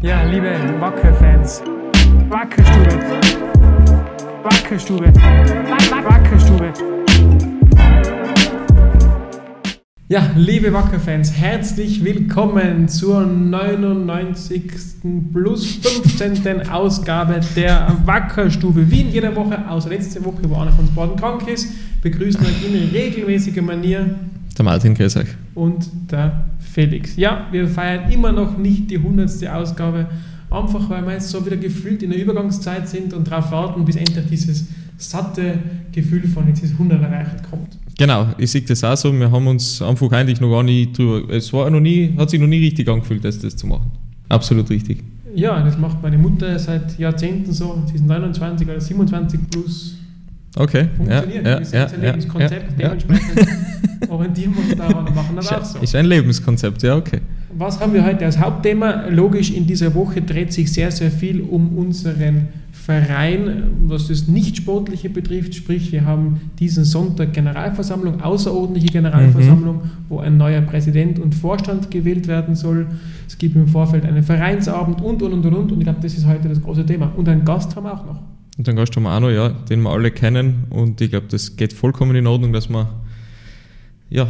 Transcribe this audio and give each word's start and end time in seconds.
Ja, 0.00 0.22
liebe 0.22 0.48
Wacker-Fans, 0.78 1.60
Wackerstube, 2.28 2.88
Wackerstube, 4.44 5.12
Wackerstube. 6.04 6.72
Ja, 10.06 10.30
liebe 10.36 10.72
Wacker-Fans, 10.72 11.32
herzlich 11.32 12.04
willkommen 12.04 12.88
zur 12.88 13.26
99. 13.26 14.70
plus 15.32 15.80
15. 15.82 16.70
Ausgabe 16.70 17.40
der 17.56 17.96
Wackerstube. 18.04 18.88
Wie 18.88 19.00
in 19.00 19.10
jeder 19.10 19.34
Woche, 19.34 19.68
außer 19.68 19.88
letzte 19.88 20.24
Woche, 20.24 20.48
wo 20.48 20.60
einer 20.60 20.70
von 20.70 20.84
uns 20.84 20.94
beiden 20.94 21.16
krank 21.16 21.48
ist, 21.48 21.74
begrüßen 22.02 22.40
euch 22.46 22.72
in 22.72 22.90
regelmäßiger 22.90 23.62
Manier 23.62 24.14
der 24.58 24.64
Martin 24.64 24.94
grüß 24.94 25.16
euch. 25.16 25.28
und 25.54 25.88
der 26.10 26.44
Felix. 26.58 27.16
Ja, 27.16 27.46
wir 27.50 27.66
feiern 27.68 28.10
immer 28.12 28.32
noch 28.32 28.58
nicht 28.58 28.90
die 28.90 28.96
100. 28.96 29.46
Ausgabe, 29.48 30.06
einfach 30.50 30.90
weil 30.90 31.04
wir 31.06 31.12
jetzt 31.14 31.30
so 31.30 31.44
wieder 31.44 31.56
gefühlt 31.56 32.02
in 32.02 32.10
der 32.10 32.20
Übergangszeit 32.20 32.88
sind 32.88 33.12
und 33.14 33.30
darauf 33.30 33.50
warten, 33.52 33.84
bis 33.84 33.96
endlich 33.96 34.26
dieses 34.26 34.66
satte 34.96 35.58
Gefühl 35.92 36.26
von 36.26 36.46
jetzt 36.48 36.62
ist 36.62 36.72
100 36.72 37.00
erreicht 37.02 37.42
kommt. 37.48 37.78
Genau, 37.96 38.28
ich 38.38 38.50
sehe 38.50 38.62
das 38.62 38.84
auch 38.84 38.96
so. 38.96 39.12
Wir 39.12 39.30
haben 39.30 39.46
uns 39.46 39.82
einfach 39.82 40.10
eigentlich 40.12 40.40
noch 40.40 40.50
gar 40.50 40.62
nicht 40.62 40.96
drüber. 40.96 41.32
Es 41.34 41.52
war 41.52 41.68
noch 41.70 41.80
nie, 41.80 42.14
hat 42.16 42.30
sich 42.30 42.40
noch 42.40 42.46
nie 42.46 42.58
richtig 42.58 42.88
angefühlt, 42.88 43.24
das, 43.24 43.38
das 43.40 43.56
zu 43.56 43.66
machen. 43.66 43.90
Absolut 44.28 44.70
richtig. 44.70 45.02
Ja, 45.34 45.62
das 45.62 45.78
macht 45.78 46.02
meine 46.02 46.18
Mutter 46.18 46.58
seit 46.58 46.98
Jahrzehnten 46.98 47.52
so. 47.52 47.82
Sie 47.86 47.96
ist 47.96 48.06
29 48.06 48.66
oder 48.68 48.80
27 48.80 49.40
plus 49.50 49.96
Okay. 50.58 50.88
funktioniert. 50.96 51.44
Ja, 51.44 51.50
ja, 51.52 51.58
das 51.58 51.68
ist 51.68 51.74
ja, 51.74 51.86
ein 51.86 51.92
ja, 52.02 52.06
Lebenskonzept. 52.10 52.80
ja, 52.80 52.88
Dementsprechend 52.88 53.48
orientieren 54.10 54.54
wir 54.56 54.62
uns 54.64 54.76
daran 54.76 55.06
und 55.06 55.14
machen 55.14 55.36
das 55.36 55.52
auch 55.52 55.64
so. 55.64 55.78
ist 55.78 55.94
ein 55.94 56.06
Lebenskonzept, 56.06 56.82
ja, 56.82 56.96
okay. 56.96 57.20
Was 57.56 57.80
haben 57.80 57.92
wir 57.94 58.04
heute 58.04 58.24
als 58.24 58.38
Hauptthema? 58.38 59.06
Logisch, 59.08 59.50
in 59.50 59.66
dieser 59.66 59.94
Woche 59.94 60.22
dreht 60.22 60.52
sich 60.52 60.72
sehr, 60.72 60.90
sehr 60.90 61.10
viel 61.10 61.40
um 61.40 61.76
unseren 61.76 62.48
Verein, 62.72 63.64
was 63.86 64.08
das 64.08 64.28
Nicht-Sportliche 64.28 65.10
betrifft. 65.10 65.54
Sprich, 65.54 65.90
wir 65.92 66.04
haben 66.04 66.40
diesen 66.58 66.84
Sonntag 66.84 67.32
Generalversammlung, 67.32 68.22
außerordentliche 68.22 68.88
Generalversammlung, 68.88 69.76
Mhm. 69.76 69.80
wo 70.08 70.20
ein 70.20 70.36
neuer 70.36 70.60
Präsident 70.62 71.18
und 71.18 71.34
Vorstand 71.34 71.90
gewählt 71.90 72.28
werden 72.28 72.54
soll. 72.54 72.86
Es 73.26 73.36
gibt 73.36 73.56
im 73.56 73.66
Vorfeld 73.66 74.04
einen 74.06 74.22
Vereinsabend 74.22 75.00
und, 75.02 75.22
und, 75.22 75.32
und, 75.32 75.44
und, 75.46 75.54
und. 75.54 75.72
Und 75.72 75.78
ich 75.78 75.84
glaube, 75.84 75.98
das 76.00 76.14
ist 76.14 76.26
heute 76.26 76.48
das 76.48 76.62
große 76.62 76.86
Thema. 76.86 77.12
Und 77.16 77.28
einen 77.28 77.44
Gast 77.44 77.74
haben 77.76 77.84
wir 77.84 77.92
auch 77.92 78.06
noch. 78.06 78.20
Und 78.58 78.66
Gast 78.74 78.94
haben 78.96 79.04
wir 79.04 79.14
auch 79.14 79.20
noch, 79.20 79.30
ja, 79.30 79.50
den 79.50 79.82
wir 79.82 79.90
alle 79.90 80.10
kennen. 80.10 80.64
Und 80.70 81.00
ich 81.00 81.10
glaube, 81.10 81.26
das 81.30 81.56
geht 81.56 81.72
vollkommen 81.72 82.16
in 82.16 82.26
Ordnung, 82.26 82.52
dass 82.52 82.68
wir 82.68 82.88
ja, 84.10 84.26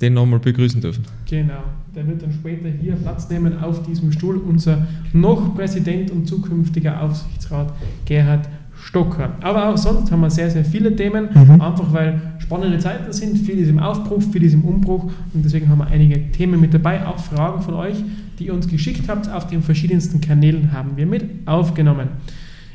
den 0.00 0.14
nochmal 0.14 0.40
begrüßen 0.40 0.80
dürfen. 0.80 1.04
Genau, 1.30 1.62
der 1.94 2.06
wird 2.06 2.22
dann 2.22 2.32
später 2.32 2.68
hier 2.68 2.94
Platz 2.96 3.28
nehmen 3.30 3.58
auf 3.62 3.82
diesem 3.84 4.10
Stuhl. 4.10 4.36
Unser 4.36 4.86
noch 5.12 5.54
Präsident 5.54 6.10
und 6.10 6.26
zukünftiger 6.26 7.00
Aufsichtsrat 7.00 7.72
Gerhard 8.04 8.48
Stocker. 8.80 9.32
Aber 9.40 9.68
auch 9.68 9.76
sonst 9.76 10.10
haben 10.10 10.20
wir 10.20 10.30
sehr, 10.30 10.50
sehr 10.50 10.64
viele 10.64 10.94
Themen, 10.94 11.28
Mhm. 11.34 11.60
einfach 11.60 11.92
weil 11.92 12.20
spannende 12.38 12.78
Zeiten 12.78 13.12
sind, 13.12 13.36
viel 13.38 13.58
ist 13.58 13.68
im 13.68 13.78
Aufbruch, 13.80 14.22
viel 14.22 14.42
ist 14.44 14.54
im 14.54 14.64
Umbruch 14.64 15.04
und 15.34 15.44
deswegen 15.44 15.68
haben 15.68 15.78
wir 15.78 15.88
einige 15.88 16.30
Themen 16.32 16.60
mit 16.60 16.72
dabei, 16.74 17.04
auch 17.06 17.18
Fragen 17.18 17.60
von 17.60 17.74
euch, 17.74 17.96
die 18.38 18.46
ihr 18.46 18.54
uns 18.54 18.68
geschickt 18.68 19.08
habt 19.08 19.28
auf 19.30 19.48
den 19.48 19.62
verschiedensten 19.62 20.20
Kanälen 20.20 20.72
haben 20.72 20.96
wir 20.96 21.06
mit 21.06 21.24
aufgenommen. 21.46 22.08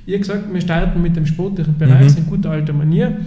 Ihr 0.06 0.20
gesagt, 0.20 0.52
wir 0.54 0.62
starten 0.62 1.02
mit 1.02 1.16
dem 1.16 1.26
sportlichen 1.26 1.78
Bereich, 1.78 2.12
Mhm. 2.12 2.18
in 2.18 2.26
guter 2.28 2.52
alter 2.52 2.74
Manier. 2.74 3.18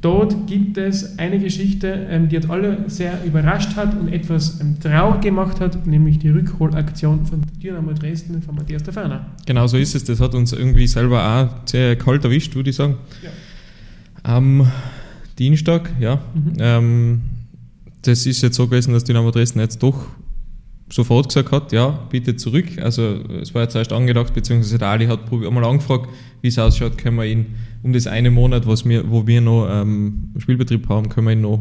Dort 0.00 0.48
gibt 0.48 0.78
es 0.78 1.16
eine 1.18 1.38
Geschichte, 1.38 1.86
ähm, 2.10 2.28
die 2.28 2.36
uns 2.36 2.50
alle 2.50 2.78
sehr 2.88 3.24
überrascht 3.24 3.76
hat 3.76 3.96
und 3.98 4.08
etwas 4.08 4.60
ähm, 4.60 4.76
traurig 4.80 5.20
gemacht 5.20 5.60
hat, 5.60 5.86
nämlich 5.86 6.18
die 6.18 6.30
Rückholaktion 6.30 7.24
von 7.24 7.42
Dynamo 7.62 7.92
Dresden 7.92 8.42
von 8.42 8.56
Matthias 8.56 8.82
der 8.82 8.92
Ferner. 8.92 9.26
Genau 9.46 9.66
so 9.68 9.76
ist 9.76 9.94
es. 9.94 10.02
Das 10.02 10.18
hat 10.20 10.34
uns 10.34 10.52
irgendwie 10.52 10.88
selber 10.88 11.22
auch 11.24 11.68
sehr 11.68 11.94
kalt 11.96 12.24
erwischt, 12.24 12.54
würde 12.56 12.70
ich 12.70 12.76
sagen. 12.76 12.96
Am 14.24 14.66
Dienstag, 15.38 15.90
ja. 16.00 16.16
Mhm. 16.34 16.52
Ähm, 16.58 17.20
das 18.02 18.26
ist 18.26 18.42
jetzt 18.42 18.56
so 18.56 18.66
gewesen, 18.66 18.92
dass 18.92 19.04
Dynamo 19.04 19.30
Dresden 19.30 19.60
jetzt 19.60 19.82
doch 19.82 20.06
sofort 20.92 21.28
gesagt 21.28 21.52
hat, 21.52 21.72
ja, 21.72 21.98
bitte 22.10 22.36
zurück. 22.36 22.66
Also 22.80 23.20
es 23.40 23.54
war 23.54 23.62
jetzt 23.62 23.74
erst 23.74 23.92
angedacht, 23.92 24.34
beziehungsweise 24.34 24.78
der 24.78 24.88
Ali 24.88 25.06
hat 25.06 25.20
einmal 25.32 25.64
angefragt, 25.64 26.08
wie 26.42 26.48
es 26.48 26.58
ausschaut, 26.58 26.98
können 26.98 27.16
wir 27.16 27.24
ihn 27.24 27.46
um 27.82 27.92
das 27.92 28.06
eine 28.06 28.30
Monat, 28.30 28.66
was 28.66 28.84
wir, 28.84 29.10
wo 29.10 29.26
wir 29.26 29.40
noch 29.40 29.68
ähm, 29.70 30.32
Spielbetrieb 30.38 30.88
haben, 30.88 31.08
können 31.08 31.26
wir 31.26 31.32
ihn 31.32 31.40
noch 31.40 31.60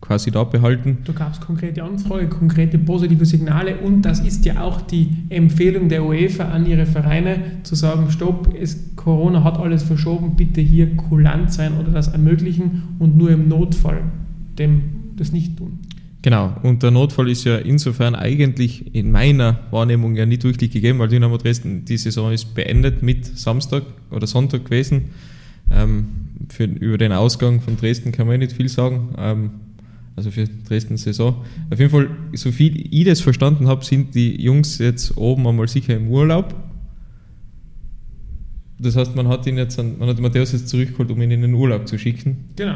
quasi 0.00 0.30
da 0.30 0.44
behalten. 0.44 0.98
Da 1.04 1.12
gab 1.12 1.32
es 1.32 1.40
konkrete 1.40 1.82
Anfrage, 1.82 2.28
konkrete 2.28 2.78
positive 2.78 3.24
Signale 3.24 3.78
und 3.78 4.02
das 4.02 4.20
ist 4.20 4.44
ja 4.44 4.60
auch 4.62 4.82
die 4.82 5.08
Empfehlung 5.30 5.88
der 5.88 6.04
UEFA 6.04 6.44
an 6.44 6.66
ihre 6.66 6.84
Vereine, 6.84 7.38
zu 7.62 7.74
sagen, 7.74 8.10
stopp, 8.10 8.54
es, 8.60 8.96
Corona 8.96 9.42
hat 9.44 9.58
alles 9.58 9.82
verschoben, 9.82 10.36
bitte 10.36 10.60
hier 10.60 10.94
kulant 10.96 11.52
sein 11.52 11.78
oder 11.78 11.90
das 11.90 12.08
ermöglichen 12.08 12.82
und 12.98 13.16
nur 13.16 13.30
im 13.30 13.48
Notfall 13.48 14.02
dem 14.58 14.82
das 15.16 15.32
nicht 15.32 15.56
tun. 15.56 15.78
Genau, 16.24 16.54
und 16.62 16.82
der 16.82 16.90
Notfall 16.90 17.28
ist 17.28 17.44
ja 17.44 17.56
insofern 17.56 18.14
eigentlich 18.14 18.94
in 18.94 19.12
meiner 19.12 19.60
Wahrnehmung 19.70 20.16
ja 20.16 20.24
nicht 20.24 20.42
wirklich 20.42 20.70
gegeben, 20.70 20.98
weil 20.98 21.08
Dynamo 21.08 21.36
Dresden, 21.36 21.84
die 21.84 21.98
Saison 21.98 22.32
ist 22.32 22.54
beendet 22.54 23.02
mit 23.02 23.26
Samstag 23.26 23.82
oder 24.10 24.26
Sonntag 24.26 24.64
gewesen. 24.64 25.10
Ähm, 25.70 26.06
für, 26.48 26.64
über 26.64 26.96
den 26.96 27.12
Ausgang 27.12 27.60
von 27.60 27.76
Dresden 27.76 28.10
kann 28.10 28.26
man 28.26 28.40
ja 28.40 28.46
nicht 28.46 28.56
viel 28.56 28.70
sagen, 28.70 29.10
ähm, 29.18 29.50
also 30.16 30.30
für 30.30 30.48
Dresden 30.66 30.96
Saison. 30.96 31.44
Auf 31.70 31.78
jeden 31.78 31.90
Fall, 31.90 32.08
so 32.32 32.50
viel 32.52 32.88
ich 32.90 33.04
das 33.04 33.20
verstanden 33.20 33.68
habe, 33.68 33.84
sind 33.84 34.14
die 34.14 34.40
Jungs 34.40 34.78
jetzt 34.78 35.18
oben 35.18 35.46
einmal 35.46 35.68
sicher 35.68 35.94
im 35.94 36.08
Urlaub. 36.08 36.54
Das 38.76 38.96
heißt, 38.96 39.14
man 39.14 39.28
hat 39.28 39.46
ihn 39.46 39.56
jetzt, 39.56 39.78
an, 39.78 39.98
man 39.98 40.08
hat 40.08 40.18
Matthäus 40.18 40.50
jetzt 40.50 40.68
zurückgeholt, 40.68 41.10
um 41.12 41.22
ihn 41.22 41.30
in 41.30 41.42
den 41.42 41.54
Urlaub 41.54 41.86
zu 41.86 41.96
schicken. 41.96 42.38
Genau. 42.56 42.74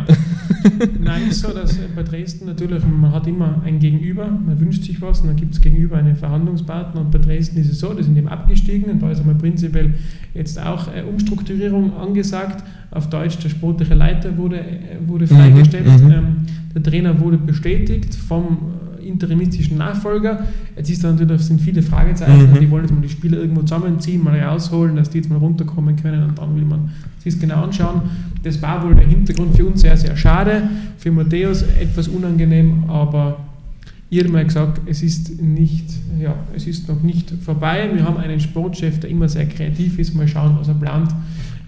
Nein, 1.02 1.28
ist 1.28 1.40
so, 1.40 1.52
dass 1.52 1.76
bei 1.96 2.04
Dresden 2.04 2.46
natürlich, 2.46 2.84
man 2.84 3.12
hat 3.12 3.26
immer 3.26 3.60
ein 3.64 3.80
Gegenüber, 3.80 4.26
man 4.28 4.60
wünscht 4.60 4.84
sich 4.84 5.02
was 5.02 5.20
und 5.20 5.28
dann 5.28 5.36
gibt 5.36 5.54
es 5.54 5.60
gegenüber 5.60 5.96
einen 5.96 6.14
Verhandlungspartner 6.14 7.00
und 7.00 7.10
bei 7.10 7.18
Dresden 7.18 7.58
ist 7.58 7.70
es 7.70 7.80
so, 7.80 7.92
die 7.94 8.04
sind 8.04 8.16
eben 8.16 8.28
abgestiegen 8.28 8.92
und 8.92 9.02
da 9.02 9.10
ist 9.10 9.20
einmal 9.20 9.34
prinzipiell 9.34 9.94
jetzt 10.34 10.60
auch 10.64 10.86
äh, 10.94 11.02
Umstrukturierung 11.02 11.96
angesagt. 11.96 12.62
Auf 12.92 13.10
Deutsch, 13.10 13.38
der 13.38 13.48
sportliche 13.48 13.94
Leiter 13.94 14.36
wurde, 14.36 14.60
äh, 14.60 14.98
wurde 15.04 15.24
Mhm, 15.24 15.36
freigestellt, 15.36 15.86
mhm. 15.86 16.10
ähm, 16.12 16.36
der 16.74 16.82
Trainer 16.82 17.18
wurde 17.18 17.38
bestätigt 17.38 18.14
vom 18.14 18.58
interimistischen 19.08 19.76
Nachfolger. 19.78 20.44
Jetzt 20.76 20.90
ist 20.90 21.02
da 21.04 21.12
natürlich 21.12 21.42
sind 21.42 21.60
viele 21.60 21.82
Fragezeichen, 21.82 22.52
Mhm. 22.52 22.60
die 22.60 22.70
wollen 22.70 22.84
jetzt 22.84 22.94
mal 22.94 23.00
die 23.00 23.08
Spieler 23.08 23.38
irgendwo 23.38 23.62
zusammenziehen, 23.62 24.22
mal 24.22 24.38
rausholen, 24.38 24.96
dass 24.96 25.10
die 25.10 25.18
jetzt 25.18 25.30
mal 25.30 25.38
runterkommen 25.38 25.96
können 25.96 26.22
und 26.24 26.38
dann 26.38 26.54
will 26.56 26.64
man 26.64 26.90
sich 27.18 27.32
das 27.34 27.40
genau 27.40 27.62
anschauen. 27.64 28.02
Das 28.42 28.60
war 28.62 28.84
wohl 28.84 28.94
der 28.94 29.06
Hintergrund 29.06 29.56
für 29.56 29.66
uns 29.66 29.80
sehr, 29.80 29.96
sehr 29.96 30.16
schade. 30.16 30.62
Für 30.98 31.10
Matthäus 31.10 31.62
etwas 31.80 32.08
unangenehm, 32.08 32.84
aber 32.88 33.40
ihr 34.10 34.28
mal 34.30 34.44
gesagt, 34.44 34.80
es 34.86 35.02
ist, 35.02 35.42
nicht, 35.42 35.84
ja, 36.20 36.34
es 36.54 36.66
ist 36.66 36.88
noch 36.88 37.02
nicht 37.02 37.30
vorbei. 37.42 37.90
Wir 37.92 38.04
haben 38.04 38.16
einen 38.16 38.40
Sportchef, 38.40 39.00
der 39.00 39.10
immer 39.10 39.28
sehr 39.28 39.46
kreativ 39.46 39.98
ist. 39.98 40.14
Mal 40.14 40.26
schauen, 40.28 40.56
was 40.58 40.68
er 40.68 40.74
plant. 40.74 41.14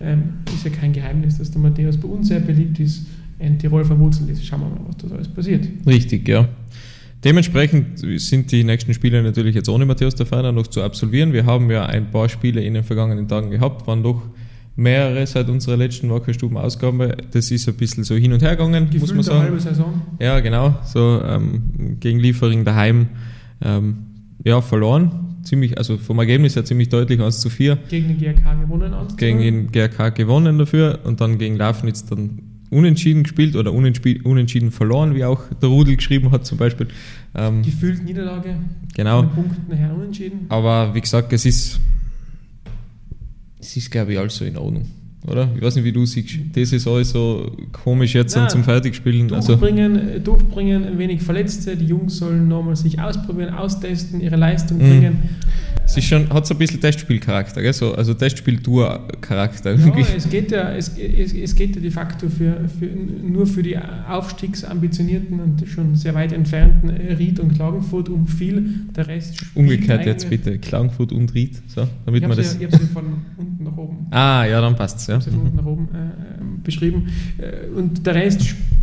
Ähm, 0.01 0.23
ist 0.55 0.65
ja 0.65 0.71
kein 0.71 0.93
Geheimnis, 0.95 1.37
dass 1.37 1.51
der 1.51 1.61
Matthäus 1.61 1.97
bei 1.99 2.09
uns 2.09 2.29
sehr 2.29 2.41
beliebt 2.41 2.81
ist, 2.81 3.05
in 3.39 3.59
Tirol 3.59 3.85
verwurzelt 3.85 4.31
ist. 4.31 4.45
Schauen 4.47 4.61
wir 4.61 4.69
mal, 4.69 4.81
was 4.89 4.97
da 4.97 5.15
alles 5.15 5.29
passiert. 5.29 5.69
Richtig, 5.87 6.27
ja. 6.29 6.49
Dementsprechend 7.23 7.99
sind 8.21 8.51
die 8.51 8.65
nächsten 8.65 8.95
Spiele 8.95 9.23
natürlich 9.23 9.55
jetzt 9.55 9.69
ohne 9.69 9.85
Matthäus 9.85 10.15
der 10.15 10.25
Ferner 10.25 10.53
noch 10.53 10.67
zu 10.67 10.83
absolvieren. 10.83 11.33
Wir 11.33 11.45
haben 11.45 11.71
ja 11.71 11.85
ein 11.85 12.11
paar 12.11 12.29
Spiele 12.29 12.63
in 12.63 12.75
den 12.75 12.85
vergangenen 12.85 13.29
Tagen 13.29 13.51
gehabt, 13.51 13.87
waren 13.87 14.03
doch 14.03 14.23
mehrere 14.77 15.27
seit 15.27 15.51
unserer 15.51 15.77
letzten 15.77 16.11
Wackerstuben-Ausgabe. 16.11 17.17
Das 17.33 17.51
ist 17.51 17.69
ein 17.69 17.75
bisschen 17.75 18.05
so 18.05 18.15
hin 18.15 18.33
und 18.33 18.43
her 18.43 18.57
gegangen, 18.57 18.85
muss 18.85 18.93
man 18.93 19.01
Gefühlt 19.01 19.25
sagen. 19.25 19.41
halbe 19.41 19.61
Saison. 19.61 20.03
Ja, 20.19 20.41
genau. 20.41 20.79
So 20.85 21.21
ähm, 21.23 21.99
gegen 22.01 22.19
Liefering 22.19 22.65
daheim 22.65 23.09
ähm, 23.61 23.99
ja, 24.43 24.63
verloren. 24.63 25.27
Ziemlich, 25.43 25.77
also 25.77 25.99
vom 25.99 26.19
Ergebnis 26.19 26.57
her 26.57 26.65
ziemlich 26.65 26.89
deutlich 26.89 27.21
1 27.21 27.41
zu 27.41 27.51
4. 27.51 27.79
Gegen 27.89 28.09
den 28.09 28.19
GRK 28.19 28.55
gewonnen. 28.63 28.95
Gegen 29.19 29.39
den 29.41 29.73
GRK 29.73 30.11
gewonnen 30.11 30.59
dafür 30.59 31.01
und 31.05 31.21
dann 31.21 31.37
gegen 31.37 31.57
Lafnitz 31.57 32.07
dann 32.07 32.50
unentschieden 32.71 33.25
gespielt 33.25 33.57
oder 33.57 33.73
unentschieden, 33.73 34.25
unentschieden 34.25 34.71
verloren, 34.71 35.15
wie 35.15 35.25
auch 35.25 35.43
der 35.61 35.69
Rudel 35.69 35.97
geschrieben 35.97 36.31
hat 36.31 36.47
zum 36.47 36.57
Beispiel. 36.59 36.87
Ähm, 37.35 37.63
Gefühlt 37.63 38.05
Niederlage. 38.05 38.57
genau. 38.95 39.23
Punkten 39.25 39.73
her 39.77 39.93
unentschieden. 39.95 40.47
Aber 40.49 40.95
wie 40.95 41.01
gesagt, 41.01 41.33
es 41.33 41.45
ist, 41.47 41.81
es 43.61 43.77
ist 43.77 43.91
glaube 43.91 44.13
ich 44.13 44.19
alles 44.19 44.37
so 44.37 44.45
in 44.45 44.57
Ordnung, 44.57 44.87
oder? 45.27 45.49
Ich 45.57 45.63
weiß 45.63 45.75
nicht, 45.77 45.85
wie 45.85 45.93
du 45.93 46.07
siehst. 46.07 46.31
Saison 46.55 47.01
ist 47.01 47.11
so 47.11 47.51
komisch 47.73 48.15
jetzt 48.15 48.37
Nein. 48.37 48.49
zum 48.49 48.65
Fertigspielen. 48.65 49.33
Also, 49.33 49.57
Durchbringen, 49.57 50.09
äh, 50.09 50.21
durchbringen, 50.21 50.85
ein 50.85 50.99
wenig 50.99 51.23
Verletzte. 51.23 51.77
Die 51.77 51.87
Jungs 51.87 52.17
sollen 52.19 52.49
nochmal 52.49 52.77
sich 52.77 53.01
ausprobieren, 53.01 53.53
austesten, 53.55 54.21
ihre 54.21 54.37
Leistung 54.37 54.79
Mhm. 54.79 54.81
bringen. 54.83 55.19
Es 55.91 55.97
ist 55.97 56.05
schon, 56.05 56.33
hat 56.33 56.47
so 56.47 56.55
ein 56.55 56.59
bisschen 56.59 56.81
Testspielcharakter, 56.81 57.61
gell? 57.61 57.73
So, 57.73 57.93
also 57.93 58.15
Testspiel-Tour-Charakter. 58.15 59.75
Ja, 59.75 59.93
es 60.17 60.31
geht 60.31 60.53
ja, 60.53 60.73
es, 60.73 60.97
es, 60.97 61.33
es 61.35 61.55
geht 61.57 61.75
ja 61.75 61.83
de 61.83 61.91
facto 61.91 62.29
für, 62.29 62.69
für, 62.79 62.87
nur 62.87 63.45
für 63.45 63.65
die 63.65 63.77
aufstiegsambitionierten 63.77 65.41
und 65.41 65.67
schon 65.67 65.97
sehr 65.97 66.15
weit 66.15 66.31
entfernten 66.31 66.91
Ried 66.91 67.41
und 67.41 67.57
Klagenfurt 67.57 68.09
um 68.09 68.29
viel. 68.29 68.73
Der 68.95 69.09
Rest 69.09 69.43
Umgekehrt 69.57 70.07
jetzt 70.07 70.31
bitte, 70.31 70.61
Klagenfurt 70.61 71.11
und 71.11 71.35
Ried, 71.35 71.61
so, 71.67 71.89
damit 72.07 72.23
ich 72.23 72.29
man 72.29 72.37
das. 72.37 72.55
Ja, 72.55 72.69
ich 72.69 72.73
habe 72.73 72.85
sie 72.85 72.93
von 72.93 73.05
unten 73.37 73.65
nach 73.65 73.77
oben. 73.77 74.07
Ah, 74.13 74.45
ja, 74.45 74.61
dann 74.61 74.77
passt 74.77 74.99
es, 74.99 75.09
ja. 75.09 75.19
Ich 75.19 75.27
habe 75.27 75.31
sie 75.33 75.37
von 75.39 75.47
unten 75.47 75.57
nach 75.57 75.67
oben 75.67 75.89
äh, 75.93 76.63
beschrieben. 76.63 77.09
Äh, 77.39 77.69
Und 77.77 78.07
der 78.07 78.15
Rest 78.15 78.47
spielt 78.47 78.80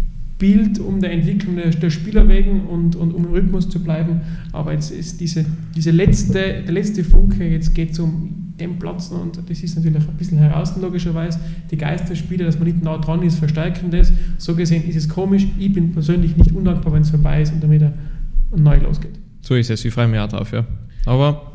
um 0.80 1.00
der 1.00 1.12
Entwicklung 1.12 1.56
der, 1.56 1.69
der 1.72 1.89
Spieler 1.89 2.28
wegen 2.28 2.62
und, 2.68 2.95
und 2.95 3.13
um 3.13 3.25
im 3.25 3.31
Rhythmus 3.31 3.69
zu 3.69 3.84
bleiben. 3.84 4.22
Aber 4.51 4.74
jetzt 4.74 4.92
ist 4.92 5.19
diese, 5.19 5.45
diese 5.75 5.92
letzte, 5.92 6.63
der 6.63 6.72
letzte 6.72 7.04
Funke, 7.04 7.48
jetzt 7.48 7.74
geht 7.74 7.92
es 7.92 8.00
um 8.00 8.54
den 8.60 8.80
Platz 8.80 9.10
und 9.10 9.38
das 9.50 9.62
ist 9.62 9.75
natürlich 9.75 10.07
ein 10.07 10.18
bisschen 10.18 10.38
heraus, 10.39 10.75
logischerweise. 10.80 11.39
Die 11.69 11.78
Geisterspiele, 11.78 12.44
dass 12.44 12.57
man 12.57 12.68
nicht 12.68 12.84
nah 12.84 12.98
dran 12.98 13.22
ist, 13.24 13.39
verstärken 13.39 13.92
das. 13.92 14.12
So 14.38 14.56
gesehen 14.56 14.88
ist 14.88 14.95
es 14.95 15.10
komisch. 15.10 15.45
Ich 15.57 15.74
bin 15.74 15.92
persönlich 15.92 16.36
nicht 16.38 16.51
undankbar, 16.51 16.94
wenn 16.94 17.01
es 17.01 17.10
vorbei 17.10 17.42
ist 17.42 17.54
und 17.54 17.62
damit 17.62 17.81
er 17.81 17.94
neu 18.56 18.78
losgeht. 18.78 19.19
So 19.42 19.56
ist 19.56 19.69
es, 19.69 19.86
ich 19.86 19.94
freue 19.94 20.07
mich 20.07 20.19
auch 20.19 20.28
drauf, 20.28 20.51
ja. 20.51 20.66
Aber 21.06 21.51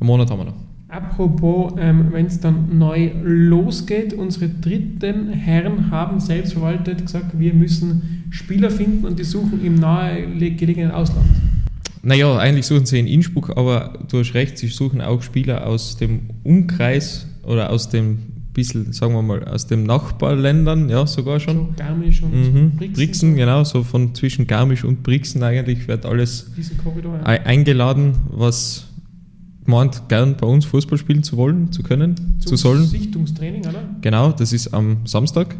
einen 0.00 0.06
Monat 0.06 0.30
haben 0.30 0.40
wir 0.40 0.44
noch. 0.46 0.66
Apropos, 0.88 1.74
ähm, 1.78 2.12
wenn 2.12 2.26
es 2.26 2.38
dann 2.38 2.78
neu 2.78 3.10
losgeht, 3.22 4.14
unsere 4.14 4.48
dritten 4.48 5.30
Herren 5.30 5.90
haben 5.90 6.20
selbstverwaltet 6.20 7.02
gesagt, 7.02 7.38
wir 7.38 7.54
müssen 7.54 8.15
Spieler 8.30 8.70
finden 8.70 9.04
und 9.04 9.18
die 9.18 9.24
suchen 9.24 9.64
im 9.64 9.74
nahegelegenen 9.76 10.90
Ausland. 10.90 11.26
Naja, 12.02 12.36
eigentlich 12.38 12.66
suchen 12.66 12.86
sie 12.86 12.98
in 13.00 13.06
Innsbruck, 13.06 13.56
aber 13.56 13.98
du 14.08 14.18
hast 14.20 14.34
recht, 14.34 14.58
sie 14.58 14.68
suchen 14.68 15.00
auch 15.00 15.22
Spieler 15.22 15.66
aus 15.66 15.96
dem 15.96 16.20
Umkreis 16.44 17.26
oder 17.42 17.70
aus 17.70 17.88
dem 17.88 18.18
bisschen, 18.52 18.92
sagen 18.92 19.12
wir 19.12 19.20
mal, 19.22 19.44
aus 19.44 19.66
den 19.66 19.82
Nachbarländern, 19.82 20.88
ja, 20.88 21.06
sogar 21.06 21.40
schon. 21.40 21.56
So 21.56 21.68
Garmisch 21.76 22.22
und 22.22 22.32
Mhm. 22.32 22.70
Brixen. 22.76 22.94
Brixen, 22.94 23.36
genau, 23.36 23.64
so 23.64 23.82
von 23.82 24.14
zwischen 24.14 24.46
Garmisch 24.46 24.82
und 24.84 25.02
Brixen 25.02 25.42
eigentlich 25.42 25.86
wird 25.88 26.06
alles 26.06 26.50
Korridor. 26.82 27.16
Ja. 27.16 27.26
ei- 27.26 27.44
eingeladen, 27.44 28.12
was 28.30 28.86
meint, 29.66 30.08
gern 30.08 30.36
bei 30.40 30.46
uns 30.46 30.64
Fußball 30.64 30.96
spielen 30.96 31.22
zu 31.22 31.36
wollen, 31.36 31.70
zu 31.72 31.82
können, 31.82 32.14
zu 32.38 32.48
Zum 32.50 32.56
sollen. 32.56 32.84
Sichtungstraining, 32.86 33.60
oder? 33.66 33.82
Genau, 34.00 34.32
das 34.32 34.52
ist 34.54 34.72
am 34.72 34.98
Samstag 35.04 35.54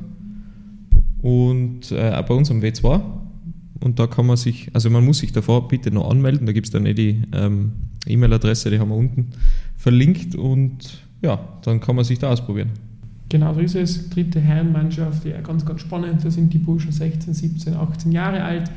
und 1.26 1.90
äh, 1.90 2.23
bei 2.23 2.34
uns 2.34 2.52
am 2.52 2.61
W2. 2.61 3.00
Und 3.81 3.99
da 3.99 4.06
kann 4.06 4.26
man 4.26 4.37
sich, 4.37 4.70
also 4.75 4.90
man 4.90 5.05
muss 5.05 5.19
sich 5.19 5.32
davor 5.32 5.67
bitte 5.67 5.90
noch 5.90 6.08
anmelden, 6.08 6.46
da 6.46 6.52
gibt 6.52 6.67
es 6.67 6.73
dann 6.73 6.87
eh 6.87 6.94
die 6.94 7.23
ähm, 7.32 7.73
E-Mail-Adresse, 8.06 8.70
die 8.70 8.78
haben 8.78 8.90
wir 8.90 8.96
unten 8.96 9.31
verlinkt 9.76 10.37
und 10.37 11.02
ja, 11.23 11.40
dann 11.62 11.81
kann 11.81 11.96
man 11.96 12.05
sich 12.05 12.20
da 12.20 12.31
ausprobieren. 12.31 12.70
Genau, 13.28 13.52
so 13.55 13.61
ist 13.61 13.75
es. 13.75 14.08
Dritte 14.08 14.40
Herrenmannschaft, 14.40 15.25
ja, 15.25 15.40
ganz, 15.40 15.67
ganz 15.67 15.81
spannend. 15.81 16.25
Da 16.25 16.31
sind 16.31 16.52
die 16.55 16.58
Burschen 16.58 16.93
16, 16.93 17.34
17, 17.34 17.75
18 17.75 18.12
Jahre 18.12 18.44
alt, 18.44 18.70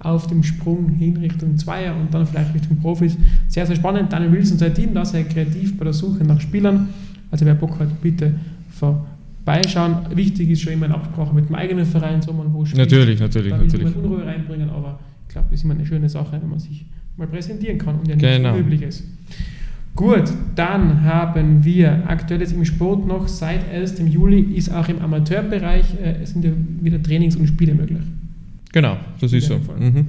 auf 0.00 0.26
dem 0.26 0.42
Sprung 0.42 0.88
hin 0.88 1.16
Richtung 1.18 1.56
Zweier 1.56 1.94
und 1.94 2.12
dann 2.12 2.26
vielleicht 2.26 2.52
Richtung 2.52 2.78
Profis. 2.78 3.16
Sehr, 3.46 3.64
sehr 3.64 3.76
spannend. 3.76 4.12
Daniel 4.12 4.32
Wilson, 4.32 4.58
sein 4.58 4.74
Team, 4.74 4.92
da 4.92 5.04
sehr 5.04 5.22
kreativ 5.22 5.78
bei 5.78 5.84
der 5.84 5.92
Suche 5.92 6.24
nach 6.24 6.40
Spielern. 6.40 6.88
Also 7.30 7.46
wer 7.46 7.54
Bock 7.54 7.78
hat, 7.78 8.00
bitte 8.02 8.34
vorbeischauen. 9.44 9.96
Wichtig 10.14 10.50
ist 10.50 10.62
schon 10.62 10.72
immer 10.72 10.86
eine 10.86 10.94
Absprache 10.94 11.34
mit 11.34 11.48
dem 11.48 11.54
eigenen 11.54 11.84
Verein, 11.84 12.22
so 12.22 12.32
man 12.32 12.52
wo 12.52 12.64
spielt. 12.64 12.78
Natürlich, 12.90 13.20
natürlich, 13.20 13.50
Da 13.50 13.58
natürlich. 13.58 13.86
niemand 13.86 13.96
Unruhe 14.04 14.24
reinbringen, 14.26 14.70
aber 14.70 14.98
ich 15.26 15.32
glaube, 15.32 15.48
das 15.50 15.60
ist 15.60 15.64
immer 15.64 15.74
eine 15.74 15.86
schöne 15.86 16.08
Sache, 16.08 16.38
wenn 16.40 16.48
man 16.48 16.58
sich 16.58 16.84
mal 17.16 17.26
präsentieren 17.26 17.78
kann 17.78 17.96
und 17.96 18.08
ja 18.08 18.14
nichts 18.16 18.36
Genau. 18.36 18.52
Unübliches. 18.54 19.04
Gut, 19.94 20.24
dann 20.54 21.02
haben 21.04 21.62
wir 21.64 22.04
aktuell 22.08 22.40
jetzt 22.40 22.52
im 22.54 22.64
Sport 22.64 23.06
noch, 23.06 23.28
seit 23.28 23.68
1. 23.70 23.98
Juli 24.08 24.40
ist 24.40 24.72
auch 24.72 24.88
im 24.88 24.98
Amateurbereich, 25.00 25.84
äh, 26.02 26.24
sind 26.24 26.44
ja 26.44 26.50
wieder 26.80 27.02
Trainings 27.02 27.36
und 27.36 27.46
Spiele 27.46 27.74
möglich. 27.74 27.98
Genau, 28.72 28.96
das 29.20 29.32
ist 29.34 29.48
so. 29.48 29.58
Mhm. 29.58 30.06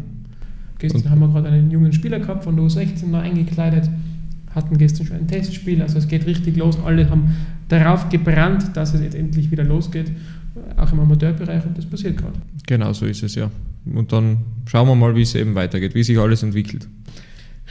Gestern 0.80 1.02
Und- 1.02 1.10
haben 1.10 1.20
wir 1.20 1.28
gerade 1.28 1.50
einen 1.50 1.70
jungen 1.70 1.92
Spieler 1.92 2.20
gehabt 2.20 2.46
von 2.46 2.56
der 2.56 2.64
U16 2.66 3.08
neu 3.12 3.18
eingekleidet, 3.20 3.90
hatten 4.56 4.78
gestern 4.78 5.08
schon 5.08 5.18
ein 5.18 5.28
Testspiel, 5.28 5.82
also 5.82 5.98
es 5.98 6.08
geht 6.08 6.26
richtig 6.26 6.58
los. 6.58 6.78
Alle 6.84 7.10
haben 7.10 7.36
darauf 7.70 8.10
gebrannt, 8.10 8.72
dass 8.76 8.94
es 8.94 9.02
jetzt 9.02 9.16
endlich 9.16 9.52
wieder 9.52 9.64
losgeht, 9.64 10.12
auch 10.78 10.92
im 10.92 11.00
Amateurbereich 11.00 11.66
und 11.66 11.78
das 11.78 11.86
passiert 11.86 12.18
gerade. 12.18 12.34
Genau 12.68 12.94
so 12.94 13.06
ist 13.06 13.24
es, 13.24 13.36
ja. 13.36 13.50
Und 13.86 14.12
dann 14.12 14.38
schauen 14.66 14.88
wir 14.88 14.96
mal, 14.96 15.16
wie 15.16 15.24
es 15.24 15.36
eben 15.36 15.56
weitergeht, 15.56 15.96
wie 15.96 16.04
sich 16.04 16.18
alles 16.18 16.44
entwickelt. 16.44 16.88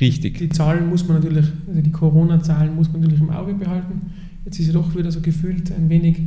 Richtig. 0.01 0.39
Die 0.39 0.49
Zahlen 0.49 0.89
muss 0.89 1.07
man 1.07 1.19
natürlich, 1.19 1.47
also 1.69 1.81
die 1.81 1.93
Corona-Zahlen 1.93 2.75
muss 2.75 2.91
man 2.91 3.03
natürlich 3.03 3.21
im 3.21 3.31
Auge 3.31 3.55
behalten. 3.55 4.11
Jetzt 4.45 4.59
ist 4.59 4.67
ja 4.67 4.73
doch 4.73 4.97
wieder 4.97 5.13
so 5.13 5.21
gefühlt 5.21 5.71
ein 5.71 5.89
wenig, 5.89 6.19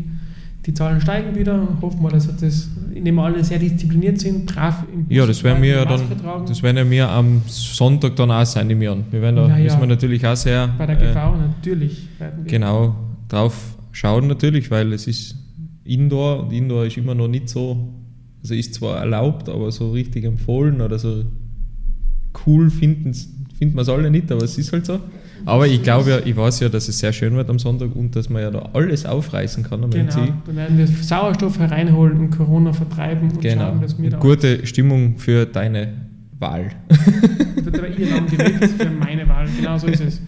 die 0.65 0.73
Zahlen 0.73 0.99
steigen 0.99 1.35
wieder 1.35 1.53
und 1.61 1.81
hoffen 1.81 2.01
wir, 2.01 2.09
dass 2.09 2.27
das, 2.37 2.69
indem 2.93 3.15
wir 3.15 3.23
alle 3.23 3.43
sehr 3.43 3.59
diszipliniert 3.59 4.19
sind, 4.19 4.45
brav 4.47 4.83
im 4.91 5.05
Ja, 5.09 5.25
das 5.25 5.43
werden 5.43 5.61
wir 5.61 5.69
ja 5.75 5.85
dann, 5.85 6.01
tragen. 6.19 6.45
das 6.47 6.63
werden 6.63 6.77
ja 6.77 6.89
wir 6.89 7.09
am 7.09 7.41
Sonntag 7.47 8.15
dann 8.15 8.31
auch 8.31 8.45
sein, 8.45 8.69
im 8.69 8.81
Jahr. 8.81 8.97
Wir 9.11 9.21
werden 9.21 9.35
da, 9.35 9.47
Ja, 9.47 9.57
ja. 9.57 9.63
müssen 9.65 9.79
wir 9.81 9.87
natürlich 9.87 10.25
auch 10.25 10.35
sehr 10.35 10.67
Bei 10.77 10.85
der 10.87 10.99
äh, 11.01 11.13
GV 11.13 11.35
natürlich 11.37 12.07
werden 12.19 12.43
wir. 12.45 12.51
genau 12.51 12.95
drauf 13.27 13.77
schauen 13.91 14.27
natürlich, 14.27 14.71
weil 14.71 14.91
es 14.93 15.07
ist 15.07 15.35
Indoor 15.83 16.43
und 16.43 16.51
Indoor 16.51 16.85
ist 16.85 16.97
immer 16.97 17.13
noch 17.13 17.27
nicht 17.27 17.47
so, 17.47 17.93
also 18.41 18.55
ist 18.55 18.73
zwar 18.73 18.97
erlaubt, 18.99 19.47
aber 19.49 19.71
so 19.71 19.91
richtig 19.91 20.23
empfohlen 20.25 20.81
oder 20.81 20.97
so 20.97 21.23
cool 22.47 22.69
finden 22.69 23.13
findet 23.57 23.75
man 23.75 23.83
es 23.83 23.89
alle 23.89 24.09
nicht, 24.11 24.31
aber 24.31 24.43
es 24.43 24.57
ist 24.57 24.73
halt 24.73 24.85
so. 24.85 24.99
Aber 25.45 25.67
ich 25.67 25.83
glaube 25.83 26.09
ja, 26.09 26.19
ich 26.23 26.35
weiß 26.35 26.59
ja, 26.61 26.69
dass 26.69 26.87
es 26.87 26.99
sehr 26.99 27.13
schön 27.13 27.35
wird 27.35 27.49
am 27.49 27.59
Sonntag 27.59 27.95
und 27.95 28.15
dass 28.15 28.29
man 28.29 28.41
ja 28.41 28.51
da 28.51 28.69
alles 28.73 29.05
aufreißen 29.05 29.63
kann 29.63 29.83
am 29.83 29.91
Genau, 29.91 30.03
NC. 30.11 30.33
dann 30.47 30.55
werden 30.55 30.77
wir 30.77 30.87
Sauerstoff 30.87 31.59
hereinholen 31.59 32.17
und 32.19 32.29
Corona 32.31 32.73
vertreiben 32.73 33.29
und 33.31 33.41
Genau. 33.41 33.65
schauen, 33.69 33.81
dass 33.81 34.01
wir 34.01 34.09
da 34.09 34.17
gute 34.17 34.65
Stimmung 34.65 35.17
für 35.17 35.45
deine 35.45 36.04
Wahl. 36.39 36.71
wird 37.63 37.77
aber 37.79 37.87
ihr 37.87 38.09
Name 38.09 38.27
gewählt 38.27 38.71
für 38.77 38.89
meine 38.89 39.27
Wahl. 39.27 39.47
Genau 39.57 39.77
so 39.77 39.87
ist 39.87 40.01
es. 40.01 40.21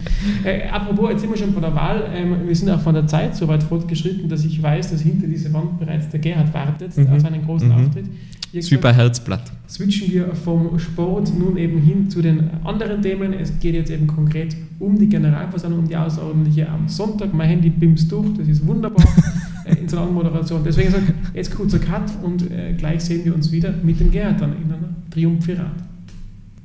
Äh, 0.44 0.68
apropos, 0.70 1.10
jetzt 1.12 1.22
sind 1.22 1.30
wir 1.30 1.38
schon 1.38 1.54
bei 1.54 1.62
der 1.62 1.76
Wahl. 1.76 2.10
Ähm, 2.14 2.36
wir 2.48 2.56
sind 2.56 2.70
auch 2.70 2.80
von 2.80 2.94
der 2.94 3.06
Zeit 3.08 3.36
so 3.36 3.48
weit 3.48 3.64
fortgeschritten, 3.64 4.30
dass 4.30 4.46
ich 4.46 4.62
weiß, 4.64 4.92
dass 4.92 5.02
hinter 5.02 5.28
dieser 5.28 5.52
Wand 5.54 5.80
bereits 5.80 6.08
der 6.10 6.20
Gerhard 6.20 6.54
wartet 6.54 6.96
Mhm. 6.98 7.08
auf 7.08 7.20
seinen 7.20 7.46
großen 7.46 7.68
Mhm. 7.68 7.74
Auftritt. 7.76 8.06
Wie 8.54 8.60
ist 8.60 8.72
wie 8.72 8.78
bei 8.78 8.94
Herzblatt. 8.94 9.52
switchen 9.68 10.10
wir 10.14 10.34
vom 10.34 10.80
Sport 10.80 11.38
nun 11.38 11.58
eben 11.58 11.82
hin 11.82 12.10
zu 12.10 12.22
den 12.22 12.50
anderen 12.64 13.02
Themen. 13.02 13.34
Es 13.34 13.60
geht 13.60 13.76
jetzt 13.76 13.92
eben 13.92 14.08
konkret 14.08 14.56
um 14.80 14.98
die 14.98 15.10
Generalversammlung, 15.10 15.82
um 15.82 15.88
die 15.90 15.98
außerordentliche 15.98 16.70
am 16.70 16.88
Sonntag. 16.88 17.34
Mein 17.34 17.50
Handy 17.50 17.70
bimst 17.70 18.10
durch, 18.10 18.28
das 18.38 18.48
ist 18.48 18.66
wunderbar 18.66 19.06
äh, 19.66 19.76
in 19.76 19.90
so 19.90 19.98
einer 19.98 20.10
Moderation. 20.10 20.62
Deswegen 20.66 20.90
sage 20.92 21.04
ich 21.08 21.36
jetzt 21.36 21.54
kurzer 21.54 21.80
Cut 21.80 22.10
und 22.24 22.50
äh, 22.50 22.74
gleich 22.78 23.02
sehen 23.02 23.26
wir 23.26 23.36
uns 23.36 23.52
wieder 23.52 23.74
mit 23.84 24.00
dem 24.00 24.10
Gerhard 24.12 24.40
dann 24.40 24.54
in 24.54 24.72
einer 24.72 24.90
Triumphirat. 25.12 25.74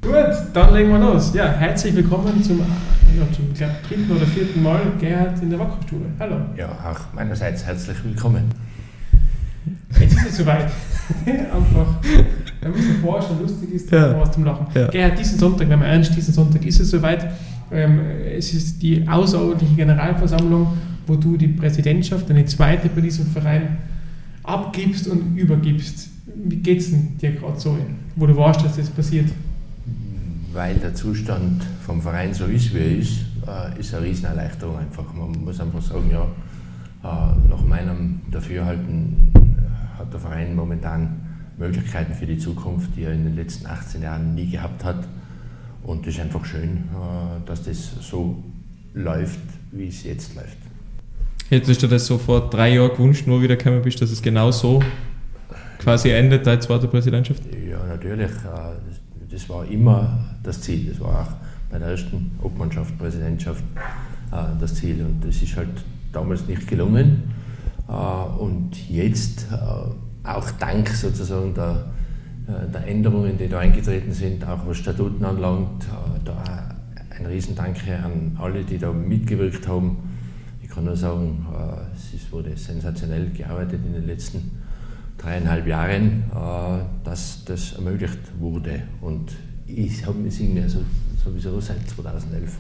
Gut, 0.02 0.14
dann 0.52 0.75
legen 0.75 0.90
wir 0.90 0.99
los. 0.99 1.32
Ja, 1.32 1.52
herzlich 1.52 1.94
willkommen 1.94 2.43
zum, 2.43 2.58
ja, 2.58 2.64
zum 3.32 3.54
glaub, 3.54 3.70
dritten 3.88 4.10
oder 4.10 4.26
vierten 4.26 4.60
Mal 4.60 4.81
Gerhard 4.99 5.40
in 5.40 5.50
der 5.50 5.60
Wackerstube. 5.60 6.06
Hallo. 6.19 6.37
Ja, 6.56 6.70
auch 6.70 7.14
meinerseits 7.14 7.64
herzlich 7.64 7.97
willkommen. 8.02 8.42
Jetzt 10.00 10.14
ist 10.14 10.26
es 10.30 10.37
soweit. 10.38 10.64
Einfach, 11.26 12.00
wenn 12.61 12.71
man 12.73 12.80
sich 12.82 12.97
vorstellen, 13.00 13.42
lustig 13.42 13.71
ist, 13.75 13.92
dann 13.92 14.11
Ja. 14.12 14.21
was 14.21 14.32
zum 14.32 14.44
Lachen. 14.44 14.66
Ja. 14.75 14.88
Gerhard, 14.88 15.18
diesen 15.21 15.38
Sonntag, 15.38 15.68
wenn 15.68 15.78
wir 15.78 15.87
ernst, 15.87 16.16
diesen 16.16 16.35
Sonntag 16.35 16.66
ist 16.66 16.80
es 16.80 16.90
soweit. 16.90 17.28
Ähm, 17.71 18.00
es 18.37 18.52
ist 18.52 18.82
die 18.82 19.06
außerordentliche 19.06 19.76
Generalversammlung, 19.76 20.66
wo 21.06 21.14
du 21.14 21.37
die 21.37 21.47
Präsidentschaft, 21.49 22.28
eine 22.28 22.44
zweite 22.47 22.88
bei 22.88 23.00
diesem 23.02 23.26
Verein, 23.26 23.78
abgibst 24.42 25.06
und 25.06 25.37
übergibst. 25.38 26.09
Wie 26.44 26.56
geht 26.56 26.80
es 26.80 26.90
denn 26.90 27.16
dir 27.18 27.32
gerade 27.32 27.61
so, 27.61 27.78
wo 28.16 28.26
du 28.26 28.37
weißt, 28.37 28.64
dass 28.64 28.76
das 28.76 28.90
passiert? 28.90 29.26
Weil 30.52 30.76
der 30.76 30.94
Zustand 30.94 31.64
vom 31.87 32.02
Verein 32.02 32.35
so 32.35 32.44
ist, 32.44 32.75
wie 32.75 32.78
er 32.78 32.99
ist, 32.99 33.21
äh, 33.47 33.80
ist 33.80 33.94
eine 33.94 34.06
Riesenerleichterung 34.06 34.78
einfach. 34.78 35.12
Man 35.14 35.44
muss 35.44 35.61
einfach 35.61 35.80
sagen, 35.80 36.11
ja, 36.11 36.25
äh, 37.02 37.49
nach 37.49 37.62
meinem 37.62 38.21
Dafürhalten 38.30 39.32
äh, 39.35 39.99
hat 39.99 40.12
der 40.12 40.21
Verein 40.21 40.54
momentan 40.54 41.21
Möglichkeiten 41.56 42.12
für 42.12 42.26
die 42.26 42.38
Zukunft, 42.38 42.90
die 42.97 43.04
er 43.04 43.12
in 43.12 43.25
den 43.25 43.37
letzten 43.37 43.66
18 43.66 44.02
Jahren 44.02 44.35
nie 44.35 44.50
gehabt 44.50 44.85
hat. 44.85 45.09
Und 45.85 46.06
es 46.06 46.14
ist 46.14 46.21
einfach 46.21 46.44
schön, 46.44 46.85
dass 47.44 47.64
das 47.64 47.90
so 48.00 48.42
läuft, 48.94 49.40
wie 49.73 49.88
es 49.88 50.04
jetzt 50.04 50.37
läuft. 50.37 50.56
Hättest 51.49 51.82
du 51.82 51.88
das 51.88 52.06
so 52.06 52.18
vor 52.18 52.49
drei 52.50 52.75
Jahren 52.75 52.97
gewünscht, 52.97 53.26
nur 53.26 53.42
wieder 53.42 53.56
gekommen 53.56 53.82
bist, 53.82 54.00
dass 54.00 54.11
es 54.11 54.23
genau 54.23 54.52
so 54.52 54.80
quasi 55.80 56.11
endet, 56.11 56.47
deine 56.47 56.61
zweite 56.61 56.87
Präsidentschaft? 56.87 57.42
Ja, 57.68 57.85
natürlich. 57.85 58.30
Das, 58.30 59.00
das 59.30 59.49
war 59.49 59.66
immer 59.66 60.32
das 60.42 60.61
Ziel. 60.61 60.90
Das 60.90 61.00
war 61.00 61.22
auch 61.22 61.32
bei 61.70 61.78
der 61.78 61.88
ersten 61.88 62.32
Obmannschaft, 62.42 62.96
Präsidentschaft 62.99 63.64
äh, 64.32 64.37
das 64.61 64.75
Ziel. 64.75 65.04
Und 65.04 65.25
das 65.25 65.42
ist 65.42 65.56
halt 65.56 65.84
damals 66.12 66.46
nicht 66.46 66.66
gelungen. 66.66 67.22
Äh, 67.88 67.92
Und 67.92 68.88
jetzt, 68.88 69.46
äh, 69.52 70.28
auch 70.28 70.50
dank 70.52 70.88
sozusagen 70.88 71.52
der, 71.54 71.87
der 72.72 72.87
Änderungen, 72.87 73.37
die 73.38 73.49
da 73.49 73.58
eingetreten 73.58 74.12
sind, 74.12 74.46
auch 74.46 74.66
was 74.66 74.76
Statuten 74.76 75.25
anlangt, 75.25 75.84
da 76.25 76.76
ein 77.18 77.26
Riesendanke 77.26 77.99
an 77.99 78.37
alle, 78.40 78.62
die 78.62 78.78
da 78.78 78.92
mitgewirkt 78.92 79.66
haben. 79.66 79.96
Ich 80.62 80.68
kann 80.68 80.84
nur 80.84 80.96
sagen, 80.96 81.44
es 81.94 82.30
wurde 82.30 82.56
sensationell 82.56 83.30
gearbeitet 83.30 83.80
in 83.84 83.94
den 83.94 84.06
letzten 84.06 84.52
dreieinhalb 85.18 85.66
Jahren, 85.66 86.25
dass 87.02 87.44
das 87.44 87.72
ermöglicht 87.72 88.18
wurde. 88.38 88.82
Und 89.00 89.32
ich 89.76 90.07
habe 90.07 90.19
mich 90.19 90.41
irgendwie 90.41 90.62
also 90.62 90.81
sowieso 91.23 91.61
seit 91.61 91.88
2011 91.88 92.57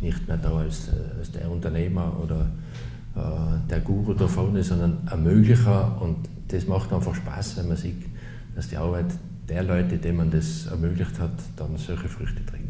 nicht 0.00 0.26
mehr 0.26 0.36
da 0.36 0.56
als, 0.56 0.88
äh, 0.88 1.18
als 1.18 1.30
der 1.30 1.50
Unternehmer 1.50 2.18
oder 2.22 2.46
der 3.14 3.80
Guru 3.80 4.14
da 4.14 4.26
vorne, 4.26 4.62
sondern 4.62 4.98
Ermöglicher. 5.10 6.00
Und 6.00 6.16
das 6.48 6.66
macht 6.66 6.92
einfach 6.92 7.14
Spaß, 7.14 7.58
wenn 7.58 7.68
man 7.68 7.76
sieht, 7.76 8.02
dass 8.54 8.68
die 8.68 8.76
Arbeit 8.76 9.06
der 9.48 9.62
Leute, 9.64 9.98
denen 9.98 10.18
man 10.18 10.30
das 10.30 10.66
ermöglicht 10.66 11.18
hat, 11.18 11.32
dann 11.56 11.76
solche 11.76 12.08
Früchte 12.08 12.44
trägt. 12.46 12.62